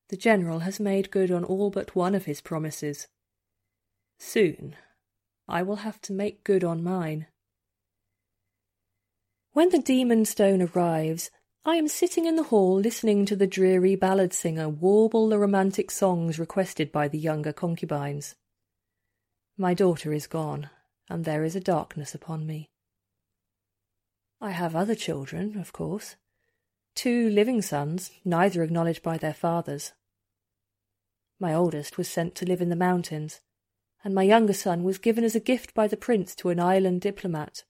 The 0.09 0.17
General 0.17 0.59
has 0.59 0.79
made 0.79 1.11
good 1.11 1.31
on 1.31 1.43
all 1.43 1.69
but 1.69 1.95
one 1.95 2.15
of 2.15 2.25
his 2.25 2.41
promises. 2.41 3.07
Soon 4.19 4.75
I 5.47 5.63
will 5.63 5.77
have 5.77 6.01
to 6.01 6.13
make 6.13 6.43
good 6.43 6.63
on 6.63 6.83
mine. 6.83 7.27
When 9.53 9.67
the 9.67 9.79
demon 9.79 10.23
stone 10.23 10.61
arrives, 10.61 11.29
I 11.65 11.75
am 11.75 11.89
sitting 11.89 12.25
in 12.25 12.37
the 12.37 12.43
hall 12.43 12.79
listening 12.79 13.25
to 13.25 13.35
the 13.35 13.45
dreary 13.45 13.97
ballad 13.97 14.31
singer 14.31 14.69
warble 14.69 15.27
the 15.27 15.37
romantic 15.37 15.91
songs 15.91 16.39
requested 16.39 16.89
by 16.89 17.09
the 17.09 17.17
younger 17.17 17.51
concubines. 17.51 18.35
My 19.57 19.73
daughter 19.73 20.13
is 20.13 20.25
gone, 20.25 20.69
and 21.09 21.25
there 21.25 21.43
is 21.43 21.57
a 21.57 21.59
darkness 21.59 22.15
upon 22.15 22.47
me. 22.47 22.69
I 24.39 24.51
have 24.51 24.73
other 24.73 24.95
children, 24.95 25.57
of 25.59 25.73
course. 25.73 26.15
Two 26.95 27.29
living 27.29 27.61
sons, 27.61 28.09
neither 28.23 28.63
acknowledged 28.63 29.03
by 29.03 29.17
their 29.17 29.33
fathers. 29.33 29.91
My 31.41 31.53
oldest 31.53 31.97
was 31.97 32.07
sent 32.07 32.35
to 32.35 32.45
live 32.45 32.61
in 32.61 32.69
the 32.69 32.75
mountains, 32.77 33.41
and 34.01 34.15
my 34.15 34.23
younger 34.23 34.53
son 34.53 34.83
was 34.83 34.97
given 34.97 35.25
as 35.25 35.35
a 35.35 35.41
gift 35.41 35.73
by 35.73 35.89
the 35.89 35.97
prince 35.97 36.35
to 36.35 36.49
an 36.49 36.59
island 36.61 37.01
diplomat. 37.01 37.65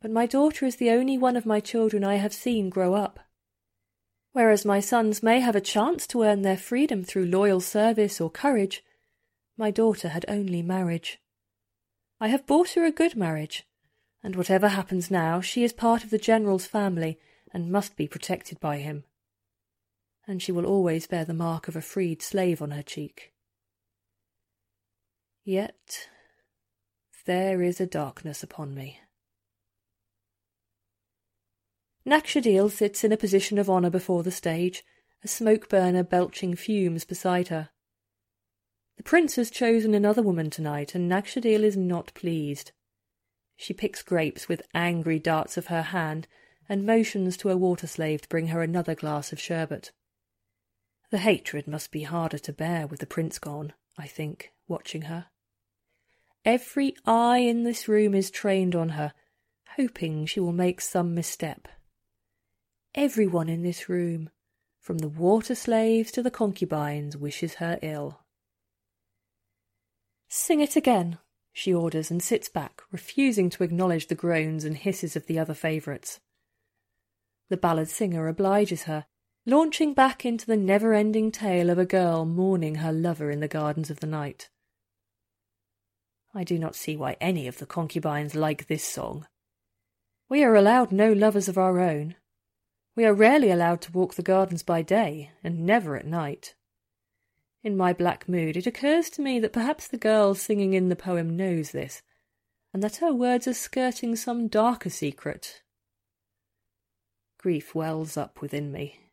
But 0.00 0.10
my 0.10 0.26
daughter 0.26 0.64
is 0.64 0.76
the 0.76 0.90
only 0.90 1.18
one 1.18 1.36
of 1.36 1.46
my 1.46 1.60
children 1.60 2.04
I 2.04 2.16
have 2.16 2.32
seen 2.32 2.70
grow 2.70 2.94
up. 2.94 3.18
Whereas 4.32 4.64
my 4.64 4.78
sons 4.78 5.22
may 5.22 5.40
have 5.40 5.56
a 5.56 5.60
chance 5.60 6.06
to 6.08 6.22
earn 6.22 6.42
their 6.42 6.56
freedom 6.56 7.02
through 7.02 7.26
loyal 7.26 7.60
service 7.60 8.20
or 8.20 8.30
courage, 8.30 8.84
my 9.56 9.70
daughter 9.72 10.10
had 10.10 10.24
only 10.28 10.62
marriage. 10.62 11.18
I 12.20 12.28
have 12.28 12.46
bought 12.46 12.70
her 12.70 12.84
a 12.84 12.92
good 12.92 13.16
marriage, 13.16 13.66
and 14.22 14.36
whatever 14.36 14.68
happens 14.68 15.10
now, 15.10 15.40
she 15.40 15.64
is 15.64 15.72
part 15.72 16.04
of 16.04 16.10
the 16.10 16.18
General's 16.18 16.66
family 16.66 17.18
and 17.52 17.72
must 17.72 17.96
be 17.96 18.06
protected 18.06 18.60
by 18.60 18.78
him. 18.78 19.04
And 20.26 20.40
she 20.40 20.52
will 20.52 20.66
always 20.66 21.06
bear 21.06 21.24
the 21.24 21.34
mark 21.34 21.66
of 21.66 21.74
a 21.74 21.80
freed 21.80 22.22
slave 22.22 22.62
on 22.62 22.70
her 22.70 22.82
cheek. 22.82 23.32
Yet 25.44 26.08
there 27.26 27.62
is 27.62 27.80
a 27.80 27.86
darkness 27.86 28.42
upon 28.42 28.74
me. 28.74 29.00
Nakshadil 32.08 32.70
sits 32.70 33.04
in 33.04 33.12
a 33.12 33.18
position 33.18 33.58
of 33.58 33.68
honour 33.68 33.90
before 33.90 34.22
the 34.22 34.30
stage, 34.30 34.82
a 35.22 35.28
smoke 35.28 35.68
burner 35.68 36.02
belching 36.02 36.56
fumes 36.56 37.04
beside 37.04 37.48
her. 37.48 37.68
The 38.96 39.02
prince 39.02 39.36
has 39.36 39.50
chosen 39.50 39.92
another 39.92 40.22
woman 40.22 40.48
tonight, 40.48 40.94
and 40.94 41.10
Nakshadil 41.10 41.62
is 41.62 41.76
not 41.76 42.14
pleased. 42.14 42.72
She 43.56 43.74
picks 43.74 44.02
grapes 44.02 44.48
with 44.48 44.62
angry 44.72 45.18
darts 45.18 45.58
of 45.58 45.66
her 45.66 45.82
hand 45.82 46.26
and 46.66 46.86
motions 46.86 47.36
to 47.36 47.50
a 47.50 47.58
water 47.58 47.86
slave 47.86 48.22
to 48.22 48.28
bring 48.30 48.46
her 48.46 48.62
another 48.62 48.94
glass 48.94 49.30
of 49.30 49.38
sherbet. 49.38 49.92
The 51.10 51.18
hatred 51.18 51.68
must 51.68 51.92
be 51.92 52.04
harder 52.04 52.38
to 52.38 52.52
bear 52.54 52.86
with 52.86 53.00
the 53.00 53.06
prince 53.06 53.38
gone, 53.38 53.74
I 53.98 54.06
think, 54.06 54.50
watching 54.66 55.02
her. 55.02 55.26
Every 56.42 56.94
eye 57.04 57.40
in 57.40 57.64
this 57.64 57.86
room 57.86 58.14
is 58.14 58.30
trained 58.30 58.74
on 58.74 58.90
her, 58.90 59.12
hoping 59.76 60.24
she 60.24 60.40
will 60.40 60.52
make 60.52 60.80
some 60.80 61.14
misstep. 61.14 61.68
Everyone 62.94 63.48
in 63.48 63.62
this 63.62 63.88
room, 63.88 64.30
from 64.80 64.98
the 64.98 65.08
water 65.08 65.54
slaves 65.54 66.10
to 66.12 66.22
the 66.22 66.30
concubines, 66.30 67.16
wishes 67.16 67.54
her 67.54 67.78
ill. 67.82 68.20
Sing 70.28 70.60
it 70.60 70.76
again, 70.76 71.18
she 71.52 71.72
orders 71.74 72.10
and 72.10 72.22
sits 72.22 72.48
back, 72.48 72.82
refusing 72.92 73.50
to 73.50 73.64
acknowledge 73.64 74.06
the 74.06 74.14
groans 74.14 74.64
and 74.64 74.76
hisses 74.76 75.16
of 75.16 75.26
the 75.26 75.38
other 75.38 75.54
favourites. 75.54 76.20
The 77.48 77.56
ballad 77.56 77.88
singer 77.88 78.28
obliges 78.28 78.84
her, 78.84 79.06
launching 79.46 79.94
back 79.94 80.24
into 80.24 80.46
the 80.46 80.56
never 80.56 80.92
ending 80.92 81.32
tale 81.32 81.70
of 81.70 81.78
a 81.78 81.86
girl 81.86 82.26
mourning 82.26 82.76
her 82.76 82.92
lover 82.92 83.30
in 83.30 83.40
the 83.40 83.48
gardens 83.48 83.90
of 83.90 84.00
the 84.00 84.06
night. 84.06 84.50
I 86.34 86.44
do 86.44 86.58
not 86.58 86.76
see 86.76 86.96
why 86.96 87.16
any 87.20 87.48
of 87.48 87.58
the 87.58 87.66
concubines 87.66 88.34
like 88.34 88.66
this 88.66 88.84
song. 88.84 89.26
We 90.28 90.44
are 90.44 90.54
allowed 90.54 90.92
no 90.92 91.12
lovers 91.12 91.48
of 91.48 91.56
our 91.56 91.80
own. 91.80 92.16
We 92.98 93.04
are 93.04 93.14
rarely 93.14 93.52
allowed 93.52 93.80
to 93.82 93.92
walk 93.92 94.16
the 94.16 94.24
gardens 94.24 94.64
by 94.64 94.82
day, 94.82 95.30
and 95.44 95.64
never 95.64 95.94
at 95.94 96.04
night. 96.04 96.56
In 97.62 97.76
my 97.76 97.92
black 97.92 98.28
mood, 98.28 98.56
it 98.56 98.66
occurs 98.66 99.08
to 99.10 99.22
me 99.22 99.38
that 99.38 99.52
perhaps 99.52 99.86
the 99.86 99.96
girl 99.96 100.34
singing 100.34 100.74
in 100.74 100.88
the 100.88 100.96
poem 100.96 101.36
knows 101.36 101.70
this, 101.70 102.02
and 102.74 102.82
that 102.82 102.96
her 102.96 103.14
words 103.14 103.46
are 103.46 103.54
skirting 103.54 104.16
some 104.16 104.48
darker 104.48 104.90
secret. 104.90 105.62
Grief 107.38 107.72
wells 107.72 108.16
up 108.16 108.40
within 108.40 108.72
me. 108.72 109.10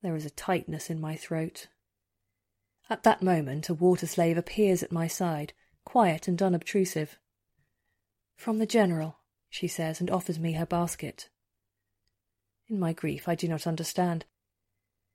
There 0.00 0.16
is 0.16 0.24
a 0.24 0.30
tightness 0.30 0.88
in 0.88 0.98
my 0.98 1.16
throat. 1.16 1.66
At 2.88 3.02
that 3.02 3.20
moment, 3.20 3.68
a 3.68 3.74
water 3.74 4.06
slave 4.06 4.38
appears 4.38 4.82
at 4.82 4.90
my 4.90 5.06
side 5.06 5.52
quiet 5.84 6.28
and 6.28 6.40
unobtrusive. 6.40 7.18
From 8.36 8.56
the 8.56 8.64
General, 8.64 9.18
she 9.50 9.68
says, 9.68 10.00
and 10.00 10.10
offers 10.10 10.38
me 10.38 10.52
her 10.52 10.64
basket. 10.64 11.28
In 12.68 12.80
my 12.80 12.92
grief, 12.92 13.28
I 13.28 13.34
do 13.34 13.46
not 13.48 13.66
understand. 13.66 14.24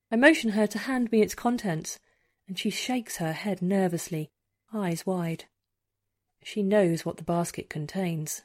I 0.10 0.16
motion 0.16 0.52
her 0.52 0.68
to 0.68 0.80
hand 0.80 1.12
me 1.12 1.22
its 1.22 1.36
contents, 1.36 2.00
and 2.48 2.58
she 2.58 2.70
shakes 2.70 3.18
her 3.18 3.34
head 3.34 3.62
nervously, 3.62 4.32
eyes 4.74 5.06
wide. 5.06 5.46
She 6.44 6.64
knows 6.64 7.06
what 7.06 7.18
the 7.18 7.24
basket 7.24 7.70
contains. 7.70 8.42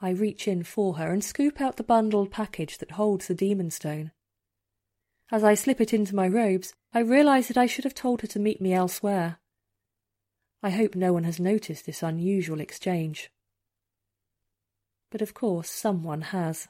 I 0.00 0.10
reach 0.10 0.46
in 0.46 0.64
for 0.64 0.96
her 0.96 1.12
and 1.12 1.24
scoop 1.24 1.60
out 1.60 1.76
the 1.76 1.82
bundled 1.82 2.30
package 2.30 2.78
that 2.78 2.92
holds 2.92 3.26
the 3.26 3.34
demon 3.34 3.70
stone. 3.70 4.12
As 5.30 5.42
I 5.42 5.54
slip 5.54 5.80
it 5.80 5.94
into 5.94 6.14
my 6.14 6.28
robes, 6.28 6.74
I 6.92 7.00
realize 7.00 7.48
that 7.48 7.56
I 7.56 7.66
should 7.66 7.84
have 7.84 7.94
told 7.94 8.20
her 8.20 8.26
to 8.28 8.38
meet 8.38 8.60
me 8.60 8.74
elsewhere. 8.74 9.38
I 10.62 10.70
hope 10.70 10.94
no 10.94 11.12
one 11.12 11.24
has 11.24 11.40
noticed 11.40 11.86
this 11.86 12.02
unusual 12.02 12.60
exchange. 12.60 13.30
But 15.10 15.22
of 15.22 15.34
course 15.34 15.70
someone 15.70 16.20
has. 16.20 16.68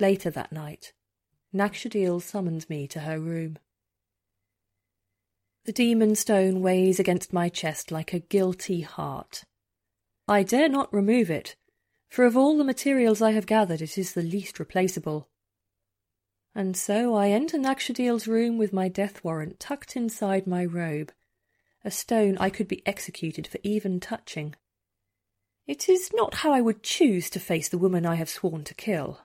Later 0.00 0.30
that 0.30 0.52
night, 0.52 0.92
Nakshadil 1.52 2.22
summons 2.22 2.68
me 2.68 2.86
to 2.88 3.00
her 3.00 3.18
room. 3.18 3.58
The 5.64 5.72
demon 5.72 6.14
stone 6.14 6.62
weighs 6.62 7.00
against 7.00 7.32
my 7.32 7.48
chest 7.48 7.90
like 7.90 8.12
a 8.12 8.20
guilty 8.20 8.82
heart. 8.82 9.44
I 10.26 10.42
dare 10.42 10.68
not 10.68 10.92
remove 10.92 11.30
it, 11.30 11.56
for 12.08 12.24
of 12.24 12.36
all 12.36 12.56
the 12.56 12.64
materials 12.64 13.20
I 13.20 13.32
have 13.32 13.46
gathered 13.46 13.82
it 13.82 13.98
is 13.98 14.12
the 14.12 14.22
least 14.22 14.58
replaceable. 14.58 15.28
And 16.54 16.76
so 16.76 17.14
I 17.14 17.30
enter 17.30 17.58
Nakshadil's 17.58 18.26
room 18.26 18.56
with 18.56 18.72
my 18.72 18.88
death 18.88 19.22
warrant 19.24 19.60
tucked 19.60 19.96
inside 19.96 20.46
my 20.46 20.64
robe, 20.64 21.12
a 21.84 21.90
stone 21.90 22.38
I 22.38 22.50
could 22.50 22.68
be 22.68 22.86
executed 22.86 23.46
for 23.46 23.58
even 23.62 24.00
touching. 24.00 24.54
It 25.66 25.88
is 25.88 26.10
not 26.14 26.36
how 26.36 26.52
I 26.52 26.60
would 26.60 26.82
choose 26.82 27.28
to 27.30 27.40
face 27.40 27.68
the 27.68 27.78
woman 27.78 28.06
I 28.06 28.14
have 28.14 28.30
sworn 28.30 28.64
to 28.64 28.74
kill. 28.74 29.20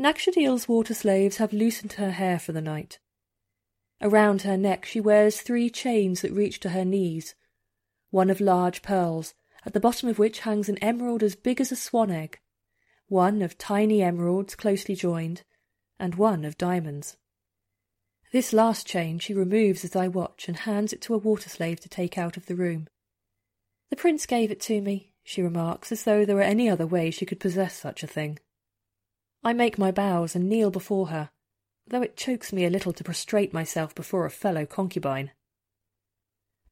Nakshadil's 0.00 0.66
water 0.66 0.94
slaves 0.94 1.36
have 1.36 1.52
loosened 1.52 1.92
her 1.92 2.12
hair 2.12 2.38
for 2.38 2.52
the 2.52 2.62
night. 2.62 2.98
Around 4.00 4.42
her 4.42 4.56
neck 4.56 4.86
she 4.86 4.98
wears 4.98 5.42
three 5.42 5.68
chains 5.68 6.22
that 6.22 6.32
reach 6.32 6.58
to 6.60 6.70
her 6.70 6.86
knees, 6.86 7.34
one 8.08 8.30
of 8.30 8.40
large 8.40 8.80
pearls, 8.80 9.34
at 9.66 9.74
the 9.74 9.80
bottom 9.80 10.08
of 10.08 10.18
which 10.18 10.40
hangs 10.40 10.70
an 10.70 10.78
emerald 10.78 11.22
as 11.22 11.36
big 11.36 11.60
as 11.60 11.70
a 11.70 11.76
swan 11.76 12.10
egg, 12.10 12.40
one 13.08 13.42
of 13.42 13.58
tiny 13.58 14.02
emeralds 14.02 14.54
closely 14.54 14.94
joined, 14.94 15.42
and 15.98 16.14
one 16.14 16.46
of 16.46 16.56
diamonds. 16.56 17.18
This 18.32 18.54
last 18.54 18.86
chain 18.86 19.18
she 19.18 19.34
removes 19.34 19.84
as 19.84 19.94
I 19.94 20.08
watch 20.08 20.48
and 20.48 20.56
hands 20.56 20.94
it 20.94 21.02
to 21.02 21.14
a 21.14 21.18
water 21.18 21.50
slave 21.50 21.78
to 21.80 21.90
take 21.90 22.16
out 22.16 22.38
of 22.38 22.46
the 22.46 22.56
room. 22.56 22.88
The 23.90 23.96
prince 23.96 24.24
gave 24.24 24.50
it 24.50 24.62
to 24.62 24.80
me, 24.80 25.12
she 25.22 25.42
remarks, 25.42 25.92
as 25.92 26.04
though 26.04 26.24
there 26.24 26.36
were 26.36 26.42
any 26.42 26.70
other 26.70 26.86
way 26.86 27.10
she 27.10 27.26
could 27.26 27.38
possess 27.38 27.76
such 27.76 28.02
a 28.02 28.06
thing. 28.06 28.38
I 29.42 29.52
make 29.52 29.78
my 29.78 29.90
bows 29.90 30.34
and 30.34 30.48
kneel 30.48 30.70
before 30.70 31.08
her, 31.08 31.30
though 31.86 32.02
it 32.02 32.16
chokes 32.16 32.52
me 32.52 32.64
a 32.64 32.70
little 32.70 32.92
to 32.92 33.04
prostrate 33.04 33.54
myself 33.54 33.94
before 33.94 34.26
a 34.26 34.30
fellow 34.30 34.66
concubine. 34.66 35.30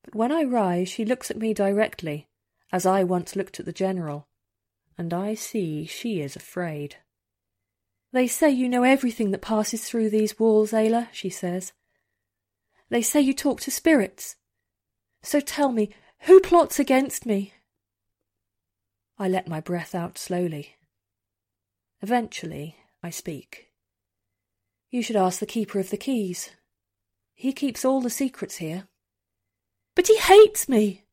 But 0.05 0.15
when 0.15 0.33
I 0.33 0.43
rise, 0.43 0.89
she 0.89 1.05
looks 1.05 1.31
at 1.31 1.39
me 1.39 1.55
directly, 1.55 2.29
as 2.73 2.87
I 2.87 3.05
once 3.05 3.37
looked 3.37 3.59
at 3.59 3.67
the 3.67 3.73
general, 3.73 4.29
and 4.97 5.15
I 5.15 5.35
see 5.35 5.87
she 5.87 6.21
is 6.21 6.37
afraid. 6.37 6.97
They 8.13 8.27
say 8.27 8.51
you 8.51 8.69
know 8.69 8.85
everything 8.85 9.31
that 9.33 9.43
passes 9.43 9.85
through 9.85 10.11
these 10.11 10.39
walls, 10.39 10.73
Ayla, 10.73 11.09
she 11.13 11.31
says. 11.31 11.73
They 12.89 13.03
say 13.03 13.21
you 13.21 13.35
talk 13.35 13.61
to 13.63 13.71
spirits. 13.71 14.37
So 15.23 15.41
tell 15.41 15.73
me, 15.73 15.91
who 16.21 16.41
plots 16.41 16.79
against 16.79 17.27
me? 17.27 17.53
I 19.19 19.29
let 19.29 19.49
my 19.49 19.61
breath 19.61 19.95
out 19.95 20.17
slowly. 20.17 20.78
Eventually, 22.01 22.77
I 23.03 23.11
speak. 23.11 23.71
You 24.91 25.03
should 25.03 25.17
ask 25.17 25.41
the 25.41 25.47
keeper 25.47 25.79
of 25.79 25.91
the 25.91 25.97
keys. 25.97 26.51
He 27.35 27.53
keeps 27.53 27.85
all 27.85 28.01
the 28.01 28.11
secrets 28.11 28.57
here. 28.57 28.89
But 29.95 30.07
he 30.07 30.19
hates 30.19 30.69
me! 30.69 31.05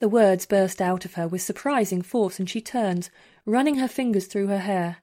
The 0.00 0.08
words 0.08 0.44
burst 0.44 0.82
out 0.82 1.04
of 1.04 1.14
her 1.14 1.26
with 1.26 1.40
surprising 1.42 2.02
force, 2.02 2.38
and 2.38 2.48
she 2.48 2.60
turns, 2.60 3.10
running 3.46 3.76
her 3.76 3.88
fingers 3.88 4.26
through 4.26 4.48
her 4.48 4.58
hair. 4.58 4.98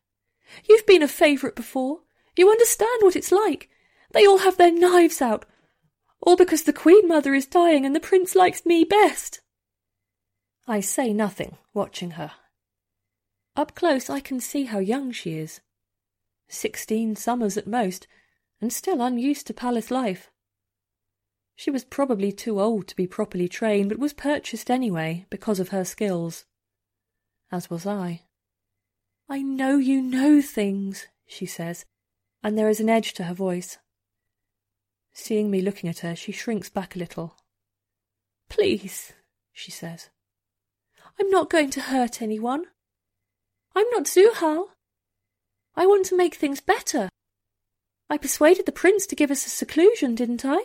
You've 0.68 0.86
been 0.86 1.02
a 1.02 1.08
favourite 1.08 1.56
before. 1.56 2.02
You 2.38 2.50
understand 2.50 3.00
what 3.02 3.16
it's 3.16 3.32
like. 3.32 3.70
They 4.12 4.28
all 4.28 4.40
have 4.40 4.58
their 4.58 4.72
knives 4.72 5.22
out. 5.22 5.46
All 6.22 6.36
because 6.36 6.64
the 6.64 6.74
Queen 6.74 7.08
Mother 7.08 7.34
is 7.34 7.48
dying 7.48 7.86
and 7.86 7.96
the 7.96 8.00
Prince 8.00 8.36
likes 8.36 8.66
me 8.66 8.84
best. 8.84 9.42
I 10.68 10.82
say 10.82 11.14
nothing, 11.14 11.58
watching 11.74 12.12
her. 12.12 12.32
Up 13.56 13.76
close 13.76 14.10
I 14.10 14.20
can 14.20 14.40
see 14.40 14.64
how 14.64 14.80
young 14.80 15.12
she 15.12 15.38
is. 15.38 15.62
Sixteen 16.48 17.16
summers 17.16 17.58
at 17.58 17.68
most, 17.68 18.08
and 18.62 18.72
still 18.72 19.02
unused 19.02 19.48
to 19.48 19.54
palace 19.54 19.92
life. 19.92 20.32
She 21.56 21.72
was 21.72 21.84
probably 21.84 22.32
too 22.32 22.60
old 22.60 22.88
to 22.88 22.96
be 22.96 23.08
properly 23.08 23.48
trained, 23.48 23.90
but 23.90 24.00
was 24.00 24.14
purchased 24.14 24.72
anyway 24.72 25.26
because 25.30 25.60
of 25.60 25.70
her 25.70 25.84
skills. 25.84 26.46
As 27.52 27.70
was 27.70 27.86
I. 27.86 28.24
I 29.30 29.42
know 29.42 29.78
you 29.78 30.02
know 30.02 30.42
things, 30.42 31.08
she 31.26 31.46
says, 31.46 31.86
and 32.44 32.58
there 32.58 32.70
is 32.70 32.80
an 32.80 32.90
edge 32.90 33.14
to 33.14 33.24
her 33.24 33.34
voice. 33.34 33.78
Seeing 35.14 35.52
me 35.52 35.62
looking 35.62 35.90
at 35.90 36.00
her, 36.00 36.16
she 36.16 36.32
shrinks 36.32 36.70
back 36.70 36.96
a 36.96 37.00
little. 37.00 37.36
Please, 38.50 39.14
she 39.52 39.72
says. 39.72 40.10
I'm 41.20 41.30
not 41.30 41.50
going 41.50 41.70
to 41.72 41.82
hurt 41.82 42.22
anyone. 42.22 42.66
I'm 43.76 43.90
not 43.92 44.04
Zuhal. 44.04 44.68
I 45.76 45.86
want 45.86 46.06
to 46.08 46.18
make 46.18 46.36
things 46.36 46.60
better. 46.60 47.10
I 48.10 48.18
persuaded 48.18 48.66
the 48.66 48.72
prince 48.72 49.06
to 49.08 49.16
give 49.16 49.32
us 49.32 49.46
a 49.46 49.50
seclusion, 49.50 50.16
didn't 50.16 50.44
I? 50.44 50.64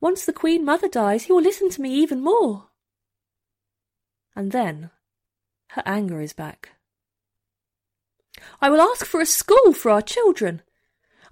Once 0.00 0.24
the 0.24 0.32
Queen 0.32 0.64
Mother 0.64 0.88
dies, 0.88 1.24
he 1.24 1.32
will 1.32 1.42
listen 1.42 1.70
to 1.70 1.80
me 1.80 1.94
even 1.94 2.20
more. 2.20 2.70
And 4.34 4.50
then 4.50 4.90
her 5.70 5.82
anger 5.86 6.20
is 6.20 6.32
back. 6.32 6.70
I 8.60 8.70
will 8.70 8.80
ask 8.80 9.04
for 9.04 9.20
a 9.20 9.26
school 9.26 9.72
for 9.72 9.90
our 9.90 10.02
children. 10.02 10.62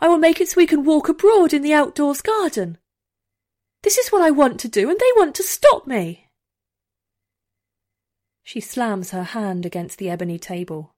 I 0.01 0.09
will 0.09 0.19
make 0.19 0.41
it 0.41 0.51
so 0.51 0.57
we 0.57 0.67
can 0.67 0.85
walk 0.85 1.09
abroad 1.09 1.53
in 1.53 1.63
the 1.63 1.73
outdoors 1.73 2.21
garden. 2.21 2.79
This 3.83 3.99
is 3.99 4.11
what 4.11 4.23
I 4.23 4.31
want 4.31 4.61
to 4.61 4.69
do, 4.69 4.89
and 4.91 4.99
they 4.99 5.13
want 5.17 5.35
to 5.37 5.43
stop 5.43 5.87
me. 5.87 6.28
She 8.49 8.61
slams 8.61 9.11
her 9.11 9.25
hand 9.25 9.67
against 9.67 9.99
the 9.99 10.09
ebony 10.09 10.39
table. 10.39 10.95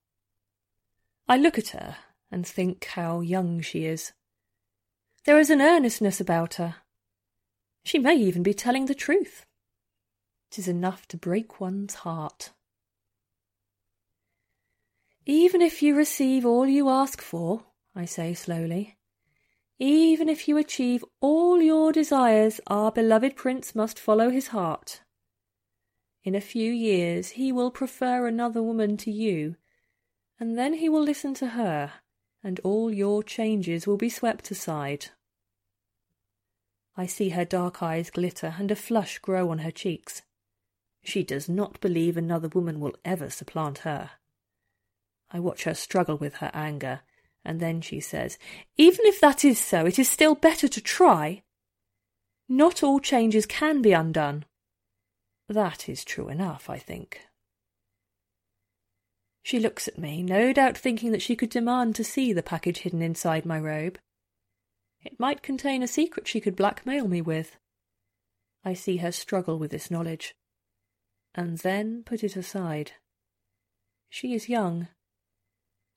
I 1.26 1.36
look 1.36 1.58
at 1.58 1.70
her 1.70 1.96
and 2.30 2.46
think 2.46 2.84
how 2.84 3.22
young 3.22 3.60
she 3.60 3.86
is. 3.86 4.12
There 5.24 5.36
is 5.36 5.50
an 5.50 5.60
earnestness 5.60 6.20
about 6.20 6.54
her. 6.54 6.76
She 7.82 7.98
may 7.98 8.14
even 8.14 8.44
be 8.44 8.54
telling 8.54 8.86
the 8.86 8.94
truth. 8.94 9.46
It 10.52 10.60
is 10.60 10.68
enough 10.68 11.08
to 11.08 11.16
break 11.16 11.60
one's 11.60 11.94
heart. 12.06 12.52
Even 15.26 15.60
if 15.60 15.82
you 15.82 15.96
receive 15.96 16.46
all 16.46 16.68
you 16.68 16.88
ask 16.88 17.20
for, 17.20 17.64
I 17.96 18.04
say 18.04 18.32
slowly, 18.32 18.96
even 19.80 20.28
if 20.28 20.46
you 20.46 20.56
achieve 20.56 21.04
all 21.20 21.60
your 21.60 21.90
desires, 21.90 22.60
our 22.68 22.92
beloved 22.92 23.34
prince 23.34 23.74
must 23.74 23.98
follow 23.98 24.30
his 24.30 24.46
heart. 24.54 25.00
In 26.22 26.34
a 26.34 26.40
few 26.40 26.70
years 26.70 27.30
he 27.30 27.50
will 27.50 27.70
prefer 27.70 28.26
another 28.26 28.62
woman 28.62 28.96
to 28.98 29.10
you, 29.10 29.56
and 30.38 30.58
then 30.58 30.74
he 30.74 30.88
will 30.88 31.02
listen 31.02 31.34
to 31.34 31.48
her, 31.48 31.92
and 32.42 32.60
all 32.60 32.92
your 32.92 33.22
changes 33.22 33.86
will 33.86 33.96
be 33.96 34.10
swept 34.10 34.50
aside. 34.50 35.06
I 36.96 37.06
see 37.06 37.30
her 37.30 37.44
dark 37.44 37.82
eyes 37.82 38.10
glitter 38.10 38.56
and 38.58 38.70
a 38.70 38.76
flush 38.76 39.18
grow 39.18 39.50
on 39.50 39.58
her 39.58 39.70
cheeks. 39.70 40.22
She 41.02 41.22
does 41.22 41.48
not 41.48 41.80
believe 41.80 42.16
another 42.16 42.48
woman 42.48 42.80
will 42.80 42.94
ever 43.04 43.30
supplant 43.30 43.78
her. 43.78 44.10
I 45.30 45.40
watch 45.40 45.64
her 45.64 45.74
struggle 45.74 46.16
with 46.16 46.36
her 46.36 46.50
anger, 46.52 47.00
and 47.44 47.60
then 47.60 47.80
she 47.80 48.00
says, 48.00 48.36
Even 48.76 49.06
if 49.06 49.20
that 49.20 49.44
is 49.44 49.58
so, 49.58 49.86
it 49.86 49.98
is 49.98 50.10
still 50.10 50.34
better 50.34 50.68
to 50.68 50.80
try. 50.80 51.42
Not 52.48 52.82
all 52.82 53.00
changes 53.00 53.46
can 53.46 53.80
be 53.80 53.92
undone. 53.92 54.44
That 55.50 55.88
is 55.88 56.04
true 56.04 56.28
enough, 56.28 56.70
I 56.70 56.78
think. 56.78 57.22
She 59.42 59.58
looks 59.58 59.88
at 59.88 59.98
me, 59.98 60.22
no 60.22 60.52
doubt 60.52 60.78
thinking 60.78 61.10
that 61.10 61.22
she 61.22 61.34
could 61.34 61.50
demand 61.50 61.96
to 61.96 62.04
see 62.04 62.32
the 62.32 62.40
package 62.40 62.78
hidden 62.78 63.02
inside 63.02 63.44
my 63.44 63.58
robe. 63.58 63.98
It 65.02 65.18
might 65.18 65.42
contain 65.42 65.82
a 65.82 65.88
secret 65.88 66.28
she 66.28 66.40
could 66.40 66.54
blackmail 66.54 67.08
me 67.08 67.20
with. 67.20 67.56
I 68.64 68.74
see 68.74 68.98
her 68.98 69.10
struggle 69.10 69.58
with 69.58 69.72
this 69.72 69.90
knowledge, 69.90 70.36
and 71.34 71.58
then 71.58 72.04
put 72.04 72.22
it 72.22 72.36
aside. 72.36 72.92
She 74.08 74.34
is 74.34 74.48
young, 74.48 74.86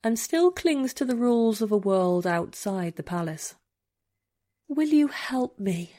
and 0.02 0.18
still 0.18 0.50
clings 0.50 0.92
to 0.94 1.04
the 1.04 1.14
rules 1.14 1.62
of 1.62 1.70
a 1.70 1.76
world 1.76 2.26
outside 2.26 2.96
the 2.96 3.04
palace. 3.04 3.54
Will 4.66 4.88
you 4.88 5.06
help 5.06 5.60
me? 5.60 5.92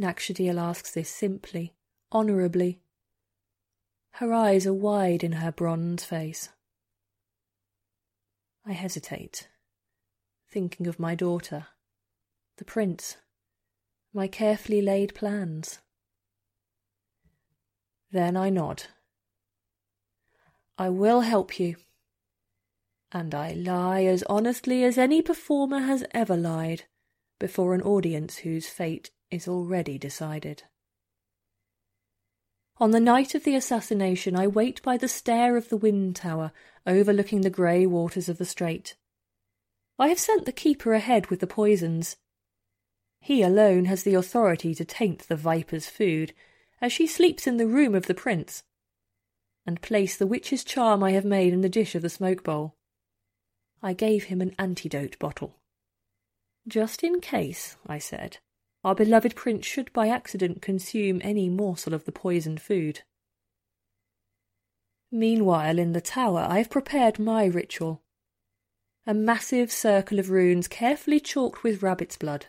Nakshadil 0.00 0.60
asks 0.60 0.92
this 0.92 1.10
simply, 1.10 1.74
honourably. 2.12 2.80
Her 4.12 4.32
eyes 4.32 4.66
are 4.66 4.74
wide 4.74 5.22
in 5.22 5.32
her 5.32 5.52
bronze 5.52 6.04
face. 6.04 6.48
I 8.64 8.72
hesitate, 8.72 9.48
thinking 10.50 10.86
of 10.86 10.98
my 10.98 11.14
daughter, 11.14 11.66
the 12.56 12.64
prince, 12.64 13.16
my 14.12 14.26
carefully 14.26 14.80
laid 14.80 15.14
plans. 15.14 15.80
Then 18.10 18.36
I 18.36 18.50
nod. 18.50 18.84
I 20.78 20.88
will 20.88 21.20
help 21.20 21.58
you 21.58 21.76
and 23.12 23.34
I 23.34 23.52
lie 23.52 24.04
as 24.04 24.24
honestly 24.28 24.84
as 24.84 24.98
any 24.98 25.22
performer 25.22 25.80
has 25.80 26.04
ever 26.10 26.36
lied 26.36 26.84
before 27.38 27.74
an 27.74 27.82
audience 27.82 28.38
whose 28.38 28.68
fate 28.68 29.10
is 29.30 29.48
already 29.48 29.98
decided. 29.98 30.64
On 32.78 32.90
the 32.90 33.00
night 33.00 33.34
of 33.34 33.44
the 33.44 33.54
assassination, 33.54 34.36
I 34.36 34.46
wait 34.46 34.82
by 34.82 34.98
the 34.98 35.08
stair 35.08 35.56
of 35.56 35.70
the 35.70 35.78
wind 35.78 36.14
tower 36.16 36.52
overlooking 36.86 37.40
the 37.40 37.50
grey 37.50 37.86
waters 37.86 38.28
of 38.28 38.36
the 38.36 38.44
strait. 38.44 38.96
I 39.98 40.08
have 40.08 40.18
sent 40.18 40.44
the 40.44 40.52
keeper 40.52 40.92
ahead 40.92 41.28
with 41.28 41.40
the 41.40 41.46
poisons. 41.46 42.16
He 43.18 43.42
alone 43.42 43.86
has 43.86 44.02
the 44.02 44.14
authority 44.14 44.74
to 44.74 44.84
taint 44.84 45.26
the 45.26 45.36
viper's 45.36 45.88
food, 45.88 46.34
as 46.80 46.92
she 46.92 47.06
sleeps 47.06 47.46
in 47.46 47.56
the 47.56 47.66
room 47.66 47.94
of 47.94 48.06
the 48.06 48.14
prince, 48.14 48.62
and 49.64 49.80
place 49.80 50.16
the 50.16 50.26
witch's 50.26 50.62
charm 50.62 51.02
I 51.02 51.12
have 51.12 51.24
made 51.24 51.54
in 51.54 51.62
the 51.62 51.70
dish 51.70 51.94
of 51.94 52.02
the 52.02 52.10
smoke 52.10 52.44
bowl. 52.44 52.76
I 53.82 53.94
gave 53.94 54.24
him 54.24 54.42
an 54.42 54.54
antidote 54.58 55.18
bottle. 55.18 55.56
Just 56.68 57.02
in 57.02 57.20
case, 57.20 57.76
I 57.86 57.98
said, 57.98 58.38
our 58.86 58.94
beloved 58.94 59.34
prince 59.34 59.66
should 59.66 59.92
by 59.92 60.06
accident 60.06 60.62
consume 60.62 61.20
any 61.24 61.48
morsel 61.48 61.92
of 61.92 62.04
the 62.04 62.12
poisoned 62.12 62.62
food. 62.62 63.00
Meanwhile, 65.10 65.80
in 65.80 65.90
the 65.90 66.00
tower, 66.00 66.46
I 66.48 66.58
have 66.58 66.70
prepared 66.70 67.18
my 67.18 67.46
ritual. 67.46 68.04
A 69.04 69.12
massive 69.12 69.72
circle 69.72 70.20
of 70.20 70.30
runes 70.30 70.68
carefully 70.68 71.18
chalked 71.18 71.64
with 71.64 71.82
rabbit's 71.82 72.16
blood. 72.16 72.46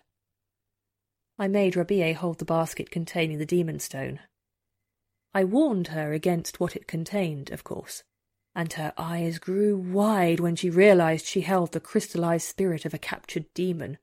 I 1.39 1.47
made 1.47 1.75
Rabie 1.75 2.13
hold 2.13 2.37
the 2.37 2.45
basket 2.45 2.91
containing 2.91 3.39
the 3.39 3.45
demon 3.47 3.79
stone. 3.79 4.19
I 5.33 5.43
warned 5.43 5.87
her 5.87 6.13
against 6.13 6.59
what 6.59 6.75
it 6.75 6.85
contained, 6.85 7.49
of 7.49 7.63
course, 7.63 8.03
and 8.53 8.71
her 8.73 8.93
eyes 8.95 9.39
grew 9.39 9.75
wide 9.75 10.39
when 10.39 10.55
she 10.55 10.69
realized 10.69 11.25
she 11.25 11.41
held 11.41 11.71
the 11.71 11.79
crystallized 11.79 12.47
spirit 12.47 12.85
of 12.85 12.93
a 12.93 12.99
captured 12.99 13.51
demon, 13.55 13.97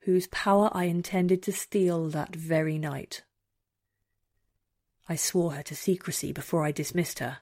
whose 0.00 0.26
power 0.28 0.70
I 0.72 0.84
intended 0.84 1.42
to 1.42 1.52
steal 1.52 2.08
that 2.08 2.34
very 2.34 2.78
night. 2.78 3.22
I 5.08 5.16
swore 5.16 5.52
her 5.52 5.62
to 5.64 5.74
secrecy 5.74 6.32
before 6.32 6.64
I 6.64 6.72
dismissed 6.72 7.18
her, 7.18 7.38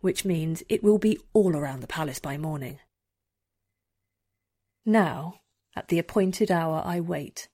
which 0.00 0.24
means 0.24 0.62
it 0.68 0.82
will 0.82 0.98
be 0.98 1.18
all 1.32 1.56
around 1.56 1.80
the 1.80 1.86
palace 1.86 2.18
by 2.18 2.36
morning. 2.36 2.78
Now, 4.84 5.40
at 5.74 5.88
the 5.88 5.98
appointed 5.98 6.50
hour, 6.50 6.82
I 6.84 7.00
wait, 7.00 7.48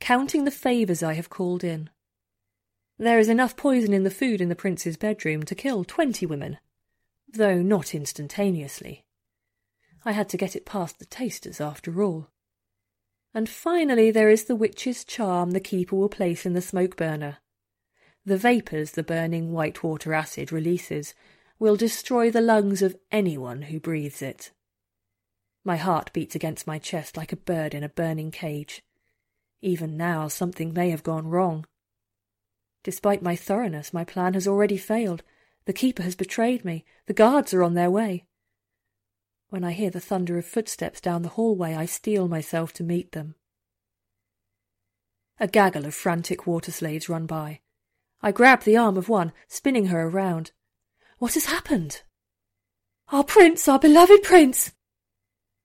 counting 0.00 0.44
the 0.44 0.50
favours 0.50 1.02
I 1.02 1.14
have 1.14 1.30
called 1.30 1.64
in. 1.64 1.90
There 2.98 3.18
is 3.18 3.28
enough 3.28 3.56
poison 3.56 3.92
in 3.92 4.04
the 4.04 4.10
food 4.10 4.40
in 4.40 4.48
the 4.48 4.56
prince's 4.56 4.96
bedroom 4.96 5.42
to 5.44 5.54
kill 5.54 5.84
twenty 5.84 6.26
women 6.26 6.58
though 7.32 7.62
not 7.62 7.94
instantaneously. 7.94 9.04
I 10.04 10.12
had 10.12 10.28
to 10.30 10.36
get 10.36 10.56
it 10.56 10.66
past 10.66 10.98
the 10.98 11.04
tasters 11.04 11.60
after 11.60 12.02
all. 12.02 12.28
And 13.32 13.48
finally 13.48 14.10
there 14.10 14.30
is 14.30 14.44
the 14.44 14.56
witch's 14.56 15.04
charm 15.04 15.52
the 15.52 15.60
keeper 15.60 15.96
will 15.96 16.08
place 16.08 16.44
in 16.44 16.52
the 16.52 16.62
smoke 16.62 16.96
burner. 16.96 17.38
The 18.24 18.36
vapours 18.36 18.92
the 18.92 19.02
burning 19.02 19.52
white 19.52 19.82
water 19.82 20.12
acid 20.12 20.52
releases 20.52 21.14
will 21.58 21.76
destroy 21.76 22.30
the 22.30 22.40
lungs 22.40 22.82
of 22.82 22.96
anyone 23.12 23.62
who 23.62 23.78
breathes 23.78 24.22
it. 24.22 24.50
My 25.64 25.76
heart 25.76 26.12
beats 26.12 26.34
against 26.34 26.66
my 26.66 26.78
chest 26.78 27.16
like 27.16 27.32
a 27.32 27.36
bird 27.36 27.74
in 27.74 27.84
a 27.84 27.88
burning 27.88 28.30
cage. 28.30 28.82
Even 29.60 29.96
now 29.96 30.26
something 30.26 30.72
may 30.72 30.90
have 30.90 31.02
gone 31.02 31.28
wrong. 31.28 31.66
Despite 32.82 33.22
my 33.22 33.36
thoroughness, 33.36 33.92
my 33.92 34.04
plan 34.04 34.34
has 34.34 34.48
already 34.48 34.78
failed, 34.78 35.22
the 35.66 35.72
keeper 35.74 36.02
has 36.02 36.16
betrayed 36.16 36.64
me. 36.64 36.84
The 37.06 37.12
guards 37.12 37.52
are 37.52 37.62
on 37.62 37.74
their 37.74 37.90
way. 37.90 38.24
When 39.50 39.64
I 39.64 39.72
hear 39.72 39.90
the 39.90 40.00
thunder 40.00 40.38
of 40.38 40.46
footsteps 40.46 41.00
down 41.00 41.22
the 41.22 41.30
hallway, 41.30 41.74
I 41.74 41.84
steel 41.84 42.28
myself 42.28 42.72
to 42.74 42.84
meet 42.84 43.10
them. 43.10 43.34
A 45.40 45.48
gaggle 45.48 45.86
of 45.86 45.94
frantic 45.94 46.46
water 46.46 46.70
slaves 46.70 47.08
run 47.08 47.26
by. 47.26 47.58
I 48.22 48.30
grab 48.30 48.62
the 48.62 48.76
arm 48.76 48.96
of 48.96 49.08
one, 49.08 49.32
spinning 49.48 49.86
her 49.86 50.06
around. 50.06 50.52
What 51.18 51.34
has 51.34 51.46
happened? 51.46 52.02
Our 53.10 53.24
prince, 53.24 53.66
our 53.66 53.80
beloved 53.80 54.22
prince! 54.22 54.72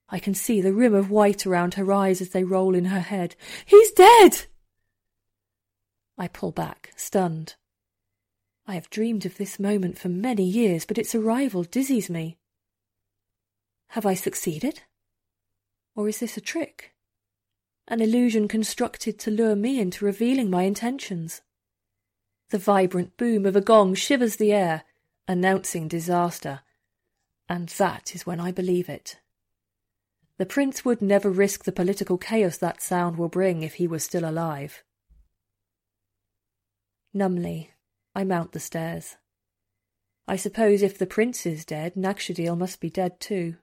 I 0.09 0.17
can 0.17 0.33
see 0.33 0.61
the 0.61 0.73
rim 0.73 0.95
of 0.95 1.11
white 1.11 1.45
around 1.45 1.75
her 1.75 1.91
eyes 1.91 2.21
as 2.21 2.29
they 2.29 2.43
roll 2.43 2.73
in 2.73 2.85
her 2.85 3.01
head. 3.01 3.35
He's 3.65 3.91
dead! 3.91 4.47
I 6.17 6.27
pull 6.27 6.51
back, 6.51 6.91
stunned. 6.95 7.55
I 8.65 8.73
have 8.73 8.89
dreamed 8.89 9.27
of 9.27 9.37
this 9.37 9.59
moment 9.59 9.99
for 9.99 10.09
many 10.09 10.43
years, 10.43 10.85
but 10.85 10.97
its 10.97 11.13
arrival 11.13 11.63
dizzies 11.63 12.09
me. 12.09 12.39
Have 13.89 14.05
I 14.05 14.13
succeeded? 14.13 14.81
Or 15.95 16.09
is 16.09 16.19
this 16.19 16.37
a 16.37 16.41
trick? 16.41 16.93
An 17.87 18.01
illusion 18.01 18.47
constructed 18.47 19.19
to 19.19 19.31
lure 19.31 19.55
me 19.55 19.79
into 19.79 20.05
revealing 20.05 20.49
my 20.49 20.63
intentions? 20.63 21.41
The 22.49 22.57
vibrant 22.57 23.17
boom 23.17 23.45
of 23.45 23.55
a 23.55 23.61
gong 23.61 23.95
shivers 23.95 24.35
the 24.35 24.51
air, 24.51 24.83
announcing 25.27 25.87
disaster, 25.87 26.61
and 27.47 27.69
that 27.69 28.15
is 28.15 28.25
when 28.25 28.39
I 28.39 28.51
believe 28.51 28.89
it. 28.89 29.19
The 30.37 30.45
prince 30.45 30.83
would 30.83 31.01
never 31.01 31.29
risk 31.29 31.63
the 31.63 31.71
political 31.71 32.17
chaos 32.17 32.57
that 32.57 32.81
sound 32.81 33.17
will 33.17 33.29
bring 33.29 33.61
if 33.61 33.75
he 33.75 33.87
were 33.87 33.99
still 33.99 34.27
alive. 34.27 34.83
Numbly, 37.13 37.71
I 38.13 38.25
mount 38.25 38.51
the 38.51 38.59
stairs. 38.59 39.15
I 40.27 40.35
suppose 40.35 40.81
if 40.81 40.97
the 40.97 41.05
prince 41.05 41.45
is 41.45 41.63
dead, 41.63 41.93
Nakshadil 41.95 42.57
must 42.57 42.81
be 42.81 42.89
dead 42.89 43.19
too. 43.19 43.55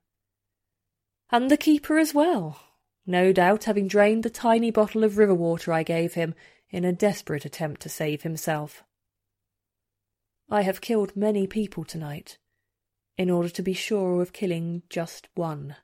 And 1.33 1.51
the 1.51 1.57
keeper 1.57 1.99
as 1.99 2.13
well, 2.13 2.61
no 3.07 3.33
doubt 3.33 3.65
having 3.65 3.89
drained 3.89 4.23
the 4.23 4.29
tiny 4.29 4.71
bottle 4.71 5.03
of 5.03 5.17
river 5.17 5.35
water 5.35 5.73
I 5.73 5.83
gave 5.83 6.13
him 6.13 6.35
in 6.69 6.85
a 6.85 6.93
desperate 6.93 7.47
attempt 7.47 7.81
to 7.83 7.89
save 7.89 8.23
himself. 8.23 8.85
I 10.51 10.61
have 10.61 10.83
killed 10.83 11.17
many 11.17 11.47
people 11.47 11.85
tonight, 11.85 12.37
in 13.17 13.31
order 13.31 13.49
to 13.49 13.63
be 13.63 13.73
sure 13.73 14.21
of 14.21 14.35
killing 14.35 14.83
just 14.91 15.29
one. 15.35 15.77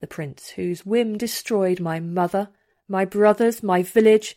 The 0.00 0.06
prince 0.06 0.50
whose 0.50 0.86
whim 0.86 1.18
destroyed 1.18 1.80
my 1.80 1.98
mother, 1.98 2.50
my 2.86 3.04
brothers, 3.04 3.64
my 3.64 3.82
village, 3.82 4.36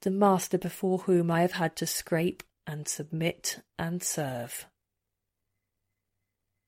the 0.00 0.10
master 0.10 0.56
before 0.56 1.00
whom 1.00 1.30
I 1.30 1.42
have 1.42 1.52
had 1.52 1.76
to 1.76 1.86
scrape 1.86 2.42
and 2.66 2.88
submit 2.88 3.60
and 3.78 4.02
serve. 4.02 4.66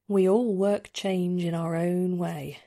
We 0.08 0.28
all 0.28 0.54
work 0.54 0.90
change 0.92 1.42
in 1.42 1.52
our 1.52 1.74
own 1.74 2.16
way. 2.16 2.58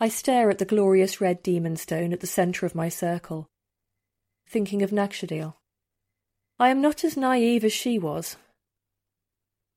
I 0.00 0.08
stare 0.08 0.50
at 0.50 0.58
the 0.58 0.64
glorious 0.64 1.20
red 1.20 1.44
demon 1.44 1.76
stone 1.76 2.12
at 2.12 2.20
the 2.20 2.26
centre 2.26 2.66
of 2.66 2.74
my 2.74 2.88
circle, 2.88 3.46
thinking 4.48 4.82
of 4.82 4.90
Nakshadil. 4.90 5.54
I 6.58 6.70
am 6.70 6.80
not 6.80 7.04
as 7.04 7.16
naive 7.16 7.64
as 7.64 7.72
she 7.72 8.00
was. 8.00 8.36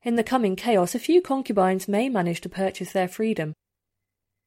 In 0.02 0.16
the 0.16 0.24
coming 0.24 0.56
chaos, 0.56 0.96
a 0.96 1.00
few 1.00 1.22
concubines 1.22 1.88
may 1.88 2.10
manage 2.10 2.42
to 2.42 2.50
purchase 2.50 2.92
their 2.92 3.08
freedom, 3.08 3.54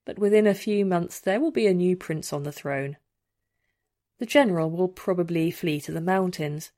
but 0.05 0.19
within 0.19 0.49
a 0.49 0.55
few 0.55 0.85
months 0.85 1.21
there 1.21 1.41
will 1.41 1.53
be 1.53 1.69
a 1.69 1.75
new 1.75 1.97
prince 1.97 2.33
on 2.33 2.43
the 2.43 2.53
throne. 2.53 2.97
The 4.19 4.27
general 4.27 4.71
will 4.71 4.89
probably 4.89 5.53
flee 5.53 5.81
to 5.83 5.93
the 5.93 6.01
mountains, 6.01 6.73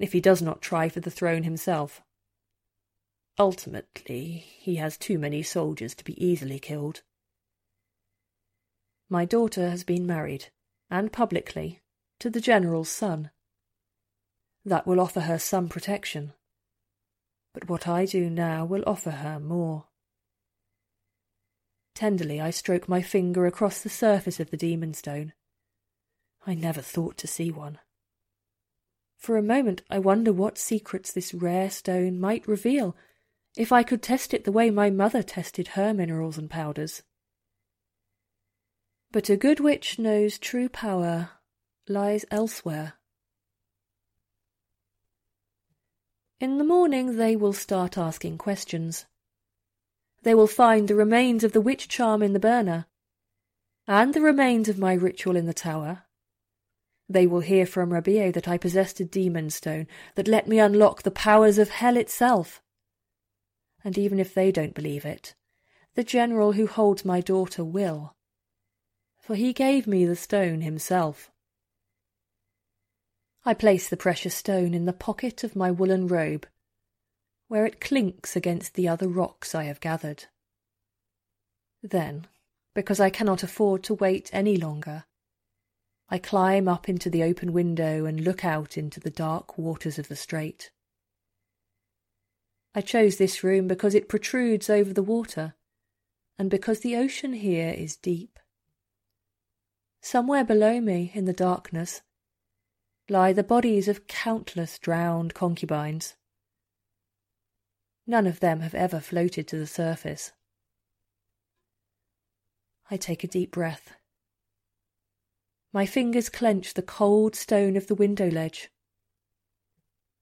if 0.00 0.12
he 0.12 0.20
does 0.20 0.42
not 0.42 0.60
try 0.60 0.88
for 0.88 1.00
the 1.00 1.10
throne 1.10 1.44
himself. 1.44 2.02
Ultimately, 3.38 4.44
he 4.58 4.76
has 4.76 4.96
too 4.96 5.18
many 5.18 5.42
soldiers 5.42 5.94
to 5.94 6.04
be 6.04 6.22
easily 6.24 6.58
killed. 6.58 7.02
My 9.08 9.24
daughter 9.24 9.70
has 9.70 9.84
been 9.84 10.06
married, 10.06 10.46
and 10.90 11.12
publicly, 11.12 11.80
to 12.18 12.30
the 12.30 12.40
general's 12.40 12.88
son. 12.88 13.30
That 14.64 14.86
will 14.86 15.00
offer 15.00 15.20
her 15.20 15.38
some 15.38 15.68
protection. 15.68 16.32
But 17.54 17.68
what 17.68 17.86
I 17.86 18.06
do 18.06 18.28
now 18.28 18.64
will 18.64 18.82
offer 18.86 19.10
her 19.10 19.38
more. 19.38 19.84
Tenderly 21.94 22.40
I 22.40 22.50
stroke 22.50 22.88
my 22.88 23.02
finger 23.02 23.46
across 23.46 23.80
the 23.80 23.88
surface 23.88 24.40
of 24.40 24.50
the 24.50 24.56
demon 24.56 24.94
stone. 24.94 25.32
I 26.46 26.54
never 26.54 26.80
thought 26.80 27.16
to 27.18 27.26
see 27.26 27.50
one. 27.50 27.78
For 29.16 29.36
a 29.36 29.42
moment 29.42 29.82
I 29.90 29.98
wonder 29.98 30.32
what 30.32 30.58
secrets 30.58 31.12
this 31.12 31.34
rare 31.34 31.70
stone 31.70 32.20
might 32.20 32.46
reveal 32.46 32.96
if 33.58 33.72
I 33.72 33.82
could 33.82 34.00
test 34.00 34.32
it 34.32 34.44
the 34.44 34.52
way 34.52 34.70
my 34.70 34.88
mother 34.88 35.20
tested 35.20 35.68
her 35.68 35.92
minerals 35.92 36.38
and 36.38 36.48
powders. 36.48 37.02
But 39.10 39.28
a 39.28 39.36
good 39.36 39.58
witch 39.58 39.98
knows 39.98 40.38
true 40.38 40.68
power 40.68 41.30
lies 41.88 42.24
elsewhere. 42.30 42.94
In 46.38 46.58
the 46.58 46.64
morning 46.64 47.16
they 47.16 47.34
will 47.34 47.52
start 47.52 47.98
asking 47.98 48.38
questions. 48.38 49.06
They 50.22 50.36
will 50.36 50.46
find 50.46 50.86
the 50.86 50.94
remains 50.94 51.42
of 51.42 51.52
the 51.52 51.60
witch 51.60 51.88
charm 51.88 52.22
in 52.22 52.34
the 52.34 52.38
burner, 52.38 52.86
and 53.88 54.14
the 54.14 54.20
remains 54.20 54.68
of 54.68 54.78
my 54.78 54.92
ritual 54.92 55.34
in 55.34 55.46
the 55.46 55.52
tower, 55.52 56.04
they 57.08 57.26
will 57.26 57.40
hear 57.40 57.66
from 57.66 57.92
Rabier 57.92 58.30
that 58.32 58.46
I 58.46 58.56
possessed 58.56 59.00
a 59.00 59.04
demon 59.04 59.50
stone 59.50 59.88
that 60.14 60.28
let 60.28 60.46
me 60.46 60.60
unlock 60.60 61.02
the 61.02 61.10
powers 61.10 61.58
of 61.58 61.70
hell 61.70 61.96
itself. 61.96 62.62
And 63.88 63.96
even 63.96 64.20
if 64.20 64.34
they 64.34 64.52
don't 64.52 64.74
believe 64.74 65.06
it, 65.06 65.34
the 65.94 66.04
general 66.04 66.52
who 66.52 66.66
holds 66.66 67.06
my 67.06 67.22
daughter 67.22 67.64
will, 67.64 68.14
for 69.18 69.34
he 69.34 69.54
gave 69.54 69.86
me 69.86 70.04
the 70.04 70.14
stone 70.14 70.60
himself. 70.60 71.30
I 73.46 73.54
place 73.54 73.88
the 73.88 73.96
precious 73.96 74.34
stone 74.34 74.74
in 74.74 74.84
the 74.84 74.92
pocket 74.92 75.42
of 75.42 75.56
my 75.56 75.70
woollen 75.70 76.06
robe, 76.06 76.46
where 77.46 77.64
it 77.64 77.80
clinks 77.80 78.36
against 78.36 78.74
the 78.74 78.86
other 78.86 79.08
rocks 79.08 79.54
I 79.54 79.64
have 79.64 79.80
gathered. 79.80 80.26
Then, 81.82 82.26
because 82.74 83.00
I 83.00 83.08
cannot 83.08 83.42
afford 83.42 83.82
to 83.84 83.94
wait 83.94 84.28
any 84.34 84.58
longer, 84.58 85.06
I 86.10 86.18
climb 86.18 86.68
up 86.68 86.90
into 86.90 87.08
the 87.08 87.22
open 87.22 87.54
window 87.54 88.04
and 88.04 88.20
look 88.20 88.44
out 88.44 88.76
into 88.76 89.00
the 89.00 89.08
dark 89.08 89.56
waters 89.56 89.98
of 89.98 90.08
the 90.08 90.16
strait. 90.16 90.72
I 92.78 92.80
chose 92.80 93.16
this 93.16 93.42
room 93.42 93.66
because 93.66 93.92
it 93.96 94.08
protrudes 94.08 94.70
over 94.70 94.92
the 94.92 95.02
water, 95.02 95.56
and 96.38 96.48
because 96.48 96.78
the 96.78 96.94
ocean 96.94 97.32
here 97.32 97.74
is 97.76 97.96
deep. 97.96 98.38
Somewhere 100.00 100.44
below 100.44 100.80
me, 100.80 101.10
in 101.12 101.24
the 101.24 101.32
darkness, 101.32 102.02
lie 103.08 103.32
the 103.32 103.42
bodies 103.42 103.88
of 103.88 104.06
countless 104.06 104.78
drowned 104.78 105.34
concubines. 105.34 106.14
None 108.06 108.28
of 108.28 108.38
them 108.38 108.60
have 108.60 108.76
ever 108.76 109.00
floated 109.00 109.48
to 109.48 109.58
the 109.58 109.66
surface. 109.66 110.30
I 112.88 112.96
take 112.96 113.24
a 113.24 113.26
deep 113.26 113.50
breath 113.50 113.90
my 115.72 115.84
fingers 115.84 116.28
clench 116.30 116.74
the 116.74 116.82
cold 116.82 117.36
stone 117.36 117.76
of 117.76 117.88
the 117.88 117.94
window 117.94 118.30
ledge. 118.30 118.70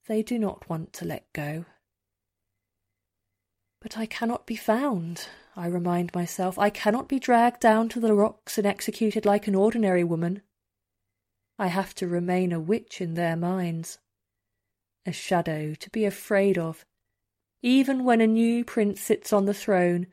They 0.09 0.23
do 0.23 0.39
not 0.39 0.69
want 0.69 0.93
to 0.95 1.05
let 1.05 1.33
go. 1.33 1.67
But 3.87 3.99
I 3.99 4.07
cannot 4.07 4.47
be 4.47 4.57
found, 4.57 5.29
I 5.55 5.69
remind 5.69 6.13
myself. 6.13 6.59
I 6.59 6.71
cannot 6.71 7.07
be 7.07 7.21
dragged 7.21 7.61
down 7.61 7.89
to 7.91 8.01
the 8.01 8.15
rocks 8.15 8.59
and 8.59 8.67
executed 8.67 9.25
like 9.25 9.47
an 9.47 9.55
ordinary 9.55 10.03
woman. 10.03 10.43
I 11.57 11.69
have 11.69 11.95
to 11.95 12.09
remain 12.09 12.51
a 12.51 12.59
witch 12.59 13.01
in 13.01 13.15
their 13.15 13.37
minds, 13.37 14.01
a 15.07 15.13
shadow 15.13 15.75
to 15.75 15.91
be 15.91 16.05
afraid 16.05 16.59
of, 16.59 16.85
even 17.63 18.03
when 18.03 18.21
a 18.21 18.27
new 18.27 18.65
prince 18.65 19.01
sits 19.01 19.33
on 19.33 19.45
the 19.45 19.55
throne 19.55 20.09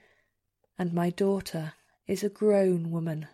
and 0.77 0.93
my 0.93 1.09
daughter 1.09 1.73
is 2.05 2.23
a 2.23 2.29
grown 2.29 2.91
woman. 2.91 3.27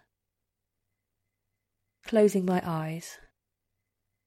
Closing 2.05 2.45
my 2.45 2.61
eyes, 2.63 3.17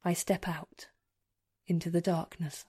I 0.05 0.13
step 0.13 0.47
out 0.47 0.89
into 1.67 1.89
the 1.89 2.03
darkness. 2.03 2.67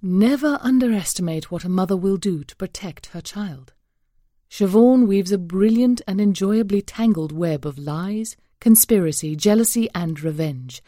Never 0.00 0.58
underestimate 0.60 1.50
what 1.50 1.64
a 1.64 1.68
mother 1.68 1.96
will 1.96 2.16
do 2.16 2.44
to 2.44 2.56
protect 2.56 3.06
her 3.06 3.20
child. 3.20 3.72
Siobhan 4.50 5.06
weaves 5.06 5.32
a 5.32 5.38
brilliant 5.38 6.00
and 6.06 6.20
enjoyably 6.20 6.80
tangled 6.80 7.32
web 7.32 7.66
of 7.66 7.78
lies, 7.78 8.36
conspiracy, 8.60 9.36
jealousy, 9.36 9.88
and 9.94 10.20
revenge, 10.20 10.82